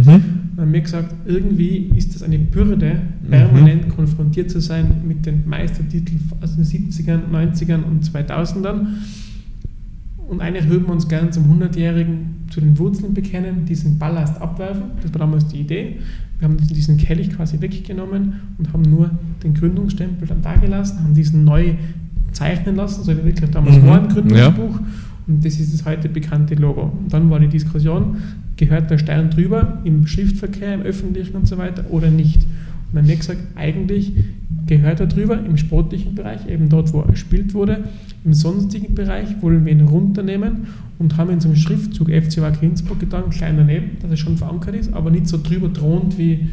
Und 0.55 0.61
haben 0.61 0.73
wir 0.73 0.81
gesagt, 0.81 1.13
irgendwie 1.25 1.91
ist 1.95 2.13
das 2.15 2.23
eine 2.23 2.37
Bürde, 2.37 3.01
permanent 3.29 3.89
konfrontiert 3.89 4.51
zu 4.51 4.61
sein 4.61 5.01
mit 5.07 5.25
den 5.25 5.47
Meistertiteln 5.47 6.19
aus 6.41 6.55
den 6.55 6.63
70ern, 6.63 7.21
90ern 7.31 7.83
und 7.83 8.03
2000ern. 8.05 8.87
Und 10.29 10.41
eigentlich 10.41 10.69
würden 10.69 10.85
wir 10.87 10.93
uns 10.93 11.07
gerne 11.07 11.31
zum 11.31 11.45
100-Jährigen 11.45 12.45
zu 12.49 12.61
den 12.61 12.77
Wurzeln 12.79 13.13
bekennen, 13.13 13.65
diesen 13.65 13.97
Ballast 13.99 14.39
abwerfen. 14.41 14.83
Das 15.01 15.11
war 15.13 15.19
damals 15.19 15.47
die 15.47 15.57
Idee. 15.59 15.97
Wir 16.39 16.47
haben 16.47 16.57
diesen- 16.57 16.97
Kelch 16.97 17.29
quasi 17.31 17.59
weggenommen 17.59 18.33
und 18.57 18.71
haben 18.71 18.83
nur 18.83 19.09
den 19.43 19.53
Gründungsstempel 19.53 20.27
dann 20.27 20.41
da 20.41 20.55
gelassen, 20.55 21.03
haben 21.03 21.13
diesen 21.13 21.43
neu 21.43 21.73
zeichnen 22.33 22.75
lassen, 22.75 23.03
so 23.03 23.11
wie 23.11 23.23
wirklich 23.23 23.49
damals 23.49 23.77
Mhm. 23.77 23.87
war 23.87 24.01
im 24.01 24.07
Gründungsbuch. 24.09 24.79
Und 25.27 25.45
das 25.45 25.59
ist 25.59 25.73
das 25.73 25.85
heute 25.85 26.09
bekannte 26.09 26.55
Logo. 26.55 26.91
Und 27.01 27.13
dann 27.13 27.29
war 27.29 27.39
die 27.39 27.47
Diskussion, 27.47 28.17
gehört 28.57 28.91
der 28.91 28.97
Stern 28.97 29.29
drüber 29.29 29.79
im 29.85 30.05
Schriftverkehr, 30.05 30.73
im 30.73 30.81
öffentlichen 30.81 31.35
und 31.35 31.47
so 31.47 31.57
weiter 31.57 31.85
oder 31.89 32.09
nicht? 32.09 32.37
Und 32.43 32.97
dann 32.97 33.03
haben 33.03 33.09
wir 33.09 33.15
gesagt, 33.15 33.39
eigentlich 33.55 34.11
gehört 34.67 34.99
er 34.99 35.07
drüber 35.07 35.39
im 35.43 35.57
sportlichen 35.57 36.13
Bereich, 36.13 36.47
eben 36.47 36.69
dort, 36.69 36.93
wo 36.93 36.99
er 37.01 37.07
gespielt 37.07 37.53
wurde. 37.53 37.85
Im 38.23 38.33
sonstigen 38.33 38.93
Bereich 38.95 39.41
wollen 39.41 39.65
wir 39.65 39.71
ihn 39.71 39.81
runternehmen 39.81 40.67
und 40.99 41.17
haben 41.17 41.31
ihn 41.31 41.39
zum 41.39 41.55
Schriftzug 41.55 42.09
FC 42.09 42.41
Wacker 42.41 42.63
Innsbruck 42.63 42.99
getan, 42.99 43.29
klein 43.29 43.55
daneben, 43.57 43.97
dass 44.01 44.11
er 44.11 44.17
schon 44.17 44.37
verankert 44.37 44.75
ist, 44.75 44.93
aber 44.93 45.09
nicht 45.09 45.27
so 45.27 45.39
drüber 45.41 45.71
thront 45.73 46.17
wie 46.17 46.49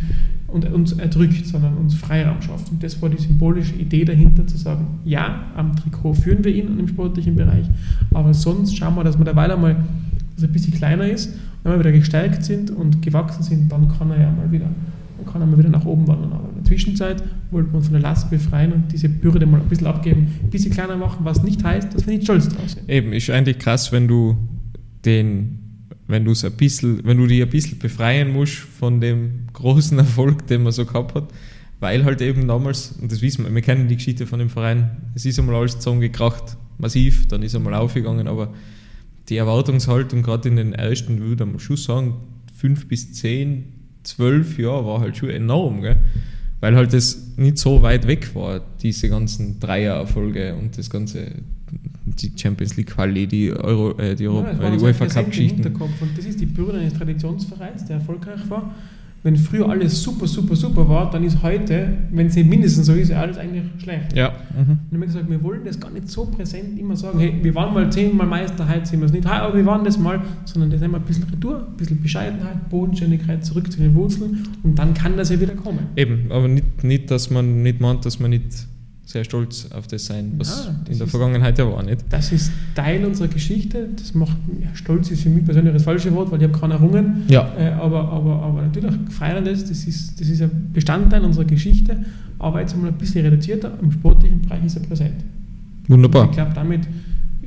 und 0.52 0.70
uns 0.72 0.92
erdrückt, 0.92 1.46
sondern 1.46 1.76
uns 1.76 1.94
Freiraum 1.94 2.42
schafft. 2.42 2.70
Und 2.70 2.82
das 2.82 3.00
war 3.00 3.08
die 3.08 3.20
symbolische 3.20 3.74
Idee 3.74 4.04
dahinter, 4.04 4.46
zu 4.46 4.56
sagen, 4.56 4.86
ja, 5.04 5.44
am 5.56 5.76
Trikot 5.76 6.14
führen 6.14 6.44
wir 6.44 6.54
ihn 6.54 6.78
im 6.78 6.88
sportlichen 6.88 7.36
Bereich, 7.36 7.66
aber 8.12 8.34
sonst 8.34 8.76
schauen 8.76 8.94
wir, 8.96 9.04
dass 9.04 9.18
wir 9.18 9.24
derweil 9.24 9.50
einmal 9.50 9.76
dass 10.34 10.44
ein 10.44 10.52
bisschen 10.52 10.72
kleiner 10.72 11.06
ist 11.06 11.34
wenn 11.62 11.72
wir 11.72 11.78
wieder 11.80 11.92
gestärkt 11.92 12.44
sind 12.44 12.70
und 12.70 13.02
gewachsen 13.02 13.42
sind, 13.42 13.70
dann 13.70 13.88
kann 13.88 14.10
er 14.10 14.20
ja 14.20 14.30
mal 14.30 14.50
wieder, 14.50 14.66
dann 15.18 15.26
kann 15.30 15.42
er 15.42 15.46
mal 15.46 15.58
wieder 15.58 15.68
nach 15.68 15.84
oben 15.84 16.06
wandern. 16.08 16.32
Aber 16.32 16.48
in 16.48 16.54
der 16.56 16.64
Zwischenzeit 16.64 17.22
wollte 17.50 17.70
man 17.70 17.82
von 17.82 17.92
der 17.92 18.00
Last 18.00 18.30
befreien 18.30 18.72
und 18.72 18.92
diese 18.92 19.08
Bürde 19.08 19.44
mal 19.46 19.60
ein 19.60 19.68
bisschen 19.68 19.86
abgeben, 19.86 20.34
ein 20.42 20.50
bisschen 20.50 20.72
kleiner 20.72 20.96
machen, 20.96 21.18
was 21.24 21.42
nicht 21.42 21.62
heißt, 21.62 21.94
dass 21.94 22.06
wir 22.06 22.14
nicht 22.14 22.24
stolz 22.24 22.48
drauf 22.48 22.68
sind. 22.70 22.88
Eben, 22.88 23.12
ist 23.12 23.28
eigentlich 23.30 23.58
krass, 23.58 23.92
wenn 23.92 24.08
du 24.08 24.36
den, 25.04 25.58
wenn 26.10 26.24
du 26.24 26.32
es 26.32 26.44
ein 26.44 26.52
bisschen, 26.52 27.04
wenn 27.04 27.16
du 27.16 27.26
dich 27.26 27.42
ein 27.42 27.48
bisschen 27.48 27.78
befreien 27.78 28.32
musst 28.32 28.54
von 28.54 29.00
dem 29.00 29.46
großen 29.52 29.98
Erfolg, 29.98 30.46
den 30.46 30.62
man 30.62 30.72
so 30.72 30.84
gehabt 30.84 31.14
hat, 31.14 31.28
weil 31.80 32.04
halt 32.04 32.20
eben 32.20 32.46
damals, 32.46 32.92
und 33.00 33.10
das 33.10 33.22
wissen 33.22 33.44
wir, 33.44 33.54
wir 33.54 33.62
kennen 33.62 33.88
die 33.88 33.96
Geschichte 33.96 34.26
von 34.26 34.38
dem 34.38 34.50
Verein, 34.50 34.90
es 35.14 35.24
ist 35.24 35.38
einmal 35.38 35.56
alles 35.56 35.78
zusammengekracht, 35.78 36.56
massiv, 36.78 37.26
dann 37.28 37.42
ist 37.42 37.54
einmal 37.54 37.74
aufgegangen, 37.74 38.28
aber 38.28 38.52
die 39.28 39.36
Erwartungshaltung 39.36 40.22
gerade 40.22 40.48
in 40.48 40.56
den 40.56 40.72
ersten, 40.72 41.20
würde 41.20 41.46
man 41.46 41.60
schon 41.60 41.76
sagen, 41.76 42.14
fünf 42.54 42.88
bis 42.88 43.12
zehn, 43.12 43.72
zwölf 44.02 44.58
Jahre 44.58 44.86
war 44.86 45.00
halt 45.00 45.16
schon 45.16 45.30
enorm, 45.30 45.82
gell? 45.82 45.96
weil 46.60 46.76
halt 46.76 46.92
das 46.92 47.36
nicht 47.36 47.58
so 47.58 47.82
weit 47.82 48.06
weg 48.06 48.34
war, 48.34 48.60
diese 48.82 49.08
ganzen 49.08 49.60
Dreiererfolge 49.60 50.54
und 50.54 50.76
das 50.76 50.90
ganze, 50.90 51.32
die 52.22 52.32
Champions 52.36 52.76
League 52.76 52.88
Quali, 52.88 53.26
die 53.26 53.52
Euro, 53.52 53.98
äh, 53.98 54.14
die, 54.14 54.28
Euro, 54.28 54.42
Ja, 54.42 54.68
äh, 54.68 54.76
die 54.76 54.82
UEFA 54.82 55.06
Cup 55.06 55.26
Geschichten. 55.26 55.62
Und 55.66 56.16
das 56.16 56.24
ist 56.24 56.40
die 56.40 56.46
Bürde 56.46 56.78
eines 56.78 56.94
Traditionsvereins, 56.94 57.84
der 57.86 57.96
erfolgreich 57.96 58.48
war. 58.48 58.74
Wenn 59.22 59.36
früher 59.36 59.68
alles 59.68 60.02
super, 60.02 60.26
super, 60.26 60.56
super 60.56 60.88
war, 60.88 61.10
dann 61.10 61.22
ist 61.24 61.42
heute, 61.42 61.92
wenn 62.10 62.28
es 62.28 62.36
nicht 62.36 62.48
mindestens 62.48 62.86
so 62.86 62.94
ist, 62.94 63.12
alles 63.12 63.36
eigentlich 63.36 63.64
schlecht. 63.76 64.16
Ja, 64.16 64.32
mhm. 64.56 64.70
Und 64.70 64.78
ich 64.88 64.94
habe 64.94 65.06
gesagt, 65.06 65.30
wir 65.30 65.42
wollen 65.42 65.60
das 65.62 65.78
gar 65.78 65.90
nicht 65.90 66.08
so 66.08 66.24
präsent 66.24 66.78
immer 66.78 66.96
sagen, 66.96 67.18
hey, 67.18 67.34
wir 67.42 67.54
waren 67.54 67.74
mal 67.74 67.92
zehnmal 67.92 68.26
Meister, 68.26 68.66
heute 68.66 68.86
sind 68.86 69.00
wir 69.00 69.06
es 69.06 69.12
nicht, 69.12 69.28
hey, 69.28 69.40
aber 69.40 69.54
wir 69.54 69.66
waren 69.66 69.84
das 69.84 69.98
mal, 69.98 70.22
sondern 70.46 70.70
das 70.70 70.80
einmal 70.80 71.00
ein 71.00 71.06
bisschen 71.06 71.24
Retour, 71.24 71.66
ein 71.68 71.76
bisschen 71.76 72.00
Bescheidenheit, 72.00 72.70
Bodenständigkeit, 72.70 73.44
zurück 73.44 73.70
zu 73.70 73.78
den 73.78 73.94
Wurzeln 73.94 74.48
und 74.62 74.78
dann 74.78 74.94
kann 74.94 75.18
das 75.18 75.28
ja 75.28 75.38
wieder 75.38 75.54
kommen. 75.54 75.88
Eben, 75.96 76.32
aber 76.32 76.48
nicht, 76.48 76.82
nicht, 76.82 77.10
dass 77.10 77.28
man 77.28 77.62
nicht 77.62 77.78
meint, 77.78 78.06
dass 78.06 78.20
man 78.20 78.30
nicht 78.30 78.66
sehr 79.10 79.24
stolz 79.24 79.68
auf 79.72 79.86
das 79.86 80.06
sein, 80.06 80.32
was 80.38 80.66
Ja, 80.66 80.74
das 80.84 80.92
in 80.92 80.98
der 80.98 81.06
Vergangenheit 81.08 81.58
ja 81.58 81.70
war, 81.70 81.82
nicht? 81.82 82.04
Das 82.10 82.30
ist 82.32 82.52
Teil 82.74 83.04
unserer 83.04 83.28
Geschichte, 83.28 83.88
das 83.96 84.14
macht, 84.14 84.36
ja, 84.60 84.68
stolz 84.74 85.10
ist 85.10 85.22
für 85.22 85.30
mich 85.30 85.44
persönlich 85.44 85.72
das 85.72 85.82
falsche 85.82 86.14
Wort, 86.14 86.30
weil 86.30 86.40
ich 86.42 86.48
habe 86.48 86.58
keinen 86.58 86.72
errungen, 86.72 87.22
Ja. 87.28 87.50
Äh, 87.58 87.72
aber, 87.72 88.08
aber, 88.08 88.42
aber 88.42 88.62
natürlich 88.62 88.94
feiern 89.10 89.44
das, 89.44 89.64
das 89.64 89.84
ist, 89.84 90.20
das 90.20 90.28
ist 90.28 90.40
ein 90.42 90.70
Bestandteil 90.72 91.24
unserer 91.24 91.44
Geschichte, 91.44 92.04
aber 92.38 92.60
jetzt 92.60 92.74
einmal 92.74 92.90
ein 92.90 92.98
bisschen 92.98 93.24
reduzierter, 93.24 93.72
im 93.82 93.90
sportlichen 93.92 94.40
Bereich 94.42 94.64
ist 94.64 94.76
er 94.76 94.82
präsent. 94.82 95.24
Ich 95.84 95.90
Wunderbar. 95.90 96.30
glaube, 96.30 96.52
damit 96.54 96.82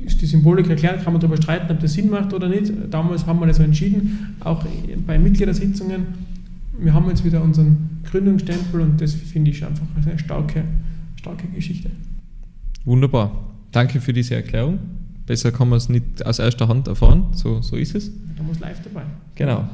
ist 0.04 0.20
die 0.20 0.26
Symbolik 0.26 0.68
erklärt, 0.68 1.02
kann 1.02 1.14
man 1.14 1.20
darüber 1.20 1.40
streiten, 1.40 1.72
ob 1.72 1.80
das 1.80 1.94
Sinn 1.94 2.10
macht 2.10 2.32
oder 2.34 2.46
nicht. 2.48 2.70
Damals 2.90 3.24
haben 3.26 3.40
wir 3.40 3.46
das 3.46 3.56
so 3.56 3.62
entschieden, 3.62 4.34
auch 4.40 4.62
bei 5.06 5.18
Mitgliedersitzungen. 5.18 6.02
Wir 6.78 6.92
haben 6.92 7.08
jetzt 7.08 7.24
wieder 7.24 7.42
unseren 7.42 8.00
Gründungsstempel 8.10 8.80
und 8.82 9.00
das 9.00 9.14
finde 9.14 9.50
ich 9.50 9.64
einfach 9.64 9.86
eine 9.94 10.04
sehr 10.04 10.18
starke, 10.18 10.64
starke 11.24 11.48
Geschichte. 11.48 11.90
Wunderbar. 12.84 13.32
Danke 13.72 14.00
für 14.00 14.12
diese 14.12 14.34
Erklärung. 14.34 14.78
Besser 15.26 15.52
kann 15.52 15.70
man 15.70 15.78
es 15.78 15.88
nicht 15.88 16.24
aus 16.26 16.38
erster 16.38 16.68
Hand 16.68 16.86
erfahren, 16.86 17.28
so, 17.32 17.62
so 17.62 17.76
ist 17.76 17.94
es. 17.94 18.12
Da 18.36 18.42
muss 18.42 18.60
live 18.60 18.82
dabei. 18.82 19.04
Genau. 19.34 19.66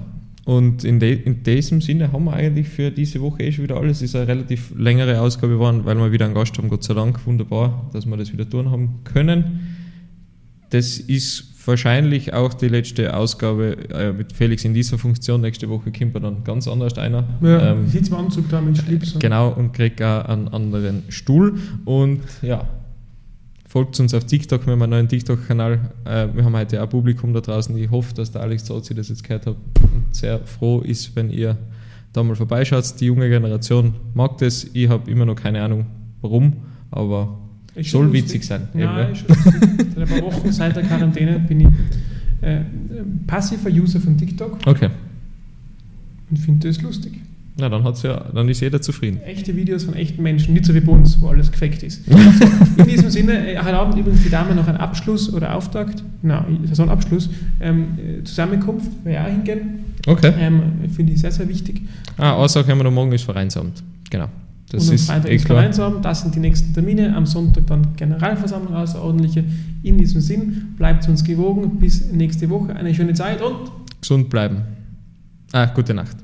Und 0.44 0.84
in, 0.84 1.01
de, 1.01 1.12
in 1.12 1.42
diesem 1.42 1.80
Sinne 1.80 2.12
haben 2.12 2.24
wir 2.24 2.34
eigentlich 2.34 2.68
für 2.68 2.92
diese 2.92 3.20
Woche 3.20 3.42
eh 3.42 3.53
schon 3.53 3.64
wieder 3.64 3.76
alles. 3.76 3.96
Es 3.96 4.03
ist 4.03 4.16
eine 4.16 4.28
relativ 4.28 4.72
längere 4.76 5.20
Ausgabe 5.20 5.55
geworden, 5.55 5.84
weil 5.84 5.96
wir 5.96 6.12
wieder 6.12 6.24
einen 6.24 6.34
Gast 6.34 6.57
haben, 6.57 6.68
Gott 6.68 6.84
sei 6.84 6.94
Dank. 6.94 7.26
Wunderbar, 7.26 7.90
dass 7.92 8.07
wir 8.07 8.16
das 8.16 8.32
wieder 8.32 8.48
tun 8.48 8.70
haben 8.70 9.01
können. 9.03 9.76
Das 10.70 10.98
ist 10.98 11.49
wahrscheinlich 11.66 12.32
auch 12.32 12.54
die 12.54 12.68
letzte 12.68 13.14
Ausgabe 13.14 13.76
äh, 13.90 14.12
mit 14.12 14.32
Felix 14.32 14.64
in 14.64 14.74
dieser 14.74 14.98
Funktion. 14.98 15.40
Nächste 15.40 15.68
Woche 15.68 15.92
kommt 15.92 16.14
er 16.14 16.20
dann 16.20 16.44
ganz 16.44 16.66
anders 16.68 16.96
einer. 16.98 17.24
Ja, 17.42 17.72
Ähm, 17.72 17.84
ich 17.86 17.92
sitze 17.92 18.11
im 18.12 18.18
Anzug 18.18 18.48
da 18.48 18.61
mit 18.61 18.78
Schlips. 18.78 19.18
Genau, 19.18 19.50
und 19.50 19.72
kriegt 19.72 20.02
auch 20.02 20.24
einen 20.24 20.48
anderen 20.48 21.02
Stuhl. 21.08 21.54
Und 21.84 22.20
ja, 22.42 22.68
folgt 23.68 23.98
uns 24.00 24.14
auf 24.14 24.24
TikTok, 24.24 24.66
wir 24.66 24.72
haben 24.72 24.82
einen 24.82 24.90
neuen 24.90 25.08
TikTok-Kanal. 25.08 25.80
Äh, 26.04 26.28
wir 26.34 26.44
haben 26.44 26.56
heute 26.56 26.82
auch 26.82 26.88
Publikum 26.88 27.32
da 27.32 27.40
draußen. 27.40 27.76
Ich 27.76 27.90
hoffe, 27.90 28.14
dass 28.14 28.32
der 28.32 28.42
Alex 28.42 28.64
Zozi 28.64 28.94
das 28.94 29.08
jetzt 29.08 29.22
gehört 29.22 29.46
hat 29.46 29.56
und 29.82 30.14
sehr 30.14 30.40
froh 30.40 30.80
ist, 30.80 31.14
wenn 31.14 31.30
ihr 31.30 31.56
da 32.12 32.22
mal 32.22 32.34
vorbeischaut. 32.34 32.84
Die 33.00 33.06
junge 33.06 33.28
Generation 33.28 33.94
mag 34.14 34.38
das. 34.38 34.64
Ich 34.72 34.88
habe 34.88 35.11
immer 35.11 35.24
noch 35.24 35.36
keine 35.36 35.62
Ahnung, 35.62 35.86
warum, 36.20 36.54
aber 36.90 37.38
Ist 37.80 37.88
schon 37.88 38.04
soll 38.04 38.12
witzig 38.12 38.44
sein. 38.44 38.68
Ja, 38.74 39.02
eben, 39.02 39.12
ne? 39.12 39.18
Seit 39.94 39.98
ein 39.98 40.08
paar 40.08 40.22
Wochen, 40.22 40.52
seit 40.52 40.76
der 40.76 40.82
Quarantäne, 40.82 41.38
bin 41.40 41.60
ich 41.60 41.68
äh, 42.42 42.60
passiver 43.26 43.70
User 43.70 44.00
von 44.00 44.16
TikTok 44.16 44.58
Okay, 44.66 44.88
und 46.30 46.38
finde 46.38 46.68
das 46.68 46.80
lustig. 46.82 47.12
na 47.58 47.68
dann, 47.68 47.82
hat's 47.84 48.02
ja, 48.02 48.24
dann 48.32 48.48
ist 48.48 48.60
jeder 48.60 48.80
zufrieden. 48.80 49.20
Echte 49.22 49.54
Videos 49.56 49.84
von 49.84 49.94
echten 49.94 50.22
Menschen, 50.22 50.54
nicht 50.54 50.64
so 50.64 50.74
wie 50.74 50.80
bei 50.80 50.92
uns, 50.92 51.20
wo 51.20 51.28
alles 51.28 51.50
gefaked 51.50 51.82
ist. 51.82 52.06
In 52.76 52.86
diesem 52.86 53.10
Sinne, 53.10 53.52
äh, 53.52 53.58
heute 53.58 53.76
Abend 53.76 53.98
übrigens 53.98 54.22
die 54.22 54.30
Dame 54.30 54.54
noch 54.54 54.68
ein 54.68 54.76
Abschluss 54.76 55.32
oder 55.32 55.54
Auftakt, 55.54 56.02
na, 56.22 56.46
Saisonabschluss, 56.64 57.28
ähm, 57.60 57.98
äh, 57.98 58.24
Zusammenkunft, 58.24 58.90
ich 59.04 59.18
auch 59.18 59.26
hingehen. 59.26 59.80
Okay. 60.06 60.32
Ähm, 60.38 60.62
Finde 60.94 61.12
ich 61.12 61.20
sehr, 61.20 61.32
sehr 61.32 61.48
wichtig. 61.48 61.82
Ah, 62.16 62.32
Aussage 62.32 62.70
haben 62.70 62.78
wir 62.78 62.84
noch 62.84 62.90
morgen 62.92 63.12
ist 63.12 63.24
Vereinsamt. 63.24 63.82
Genau. 64.08 64.28
Das 64.70 64.84
und 64.84 64.90
am 64.90 64.94
ist 64.94 65.06
Freitag 65.06 65.30
eh 65.30 65.34
ist 65.34 65.44
klar. 65.44 65.58
Vereinsabend, 65.58 66.04
das 66.04 66.22
sind 66.22 66.34
die 66.34 66.40
nächsten 66.40 66.72
Termine. 66.72 67.14
Am 67.14 67.26
Sonntag 67.26 67.66
dann 67.66 67.88
Generalversammlung 67.96 68.74
außerordentliche. 68.74 69.44
In 69.82 69.98
diesem 69.98 70.20
Sinn, 70.20 70.74
bleibt 70.76 71.08
uns 71.08 71.24
gewogen. 71.24 71.78
Bis 71.78 72.10
nächste 72.12 72.48
Woche. 72.48 72.74
Eine 72.74 72.94
schöne 72.94 73.14
Zeit 73.14 73.42
und 73.42 73.70
Gesund 74.00 74.30
bleiben. 74.30 74.62
Ah, 75.52 75.66
gute 75.66 75.92
Nacht. 75.92 76.16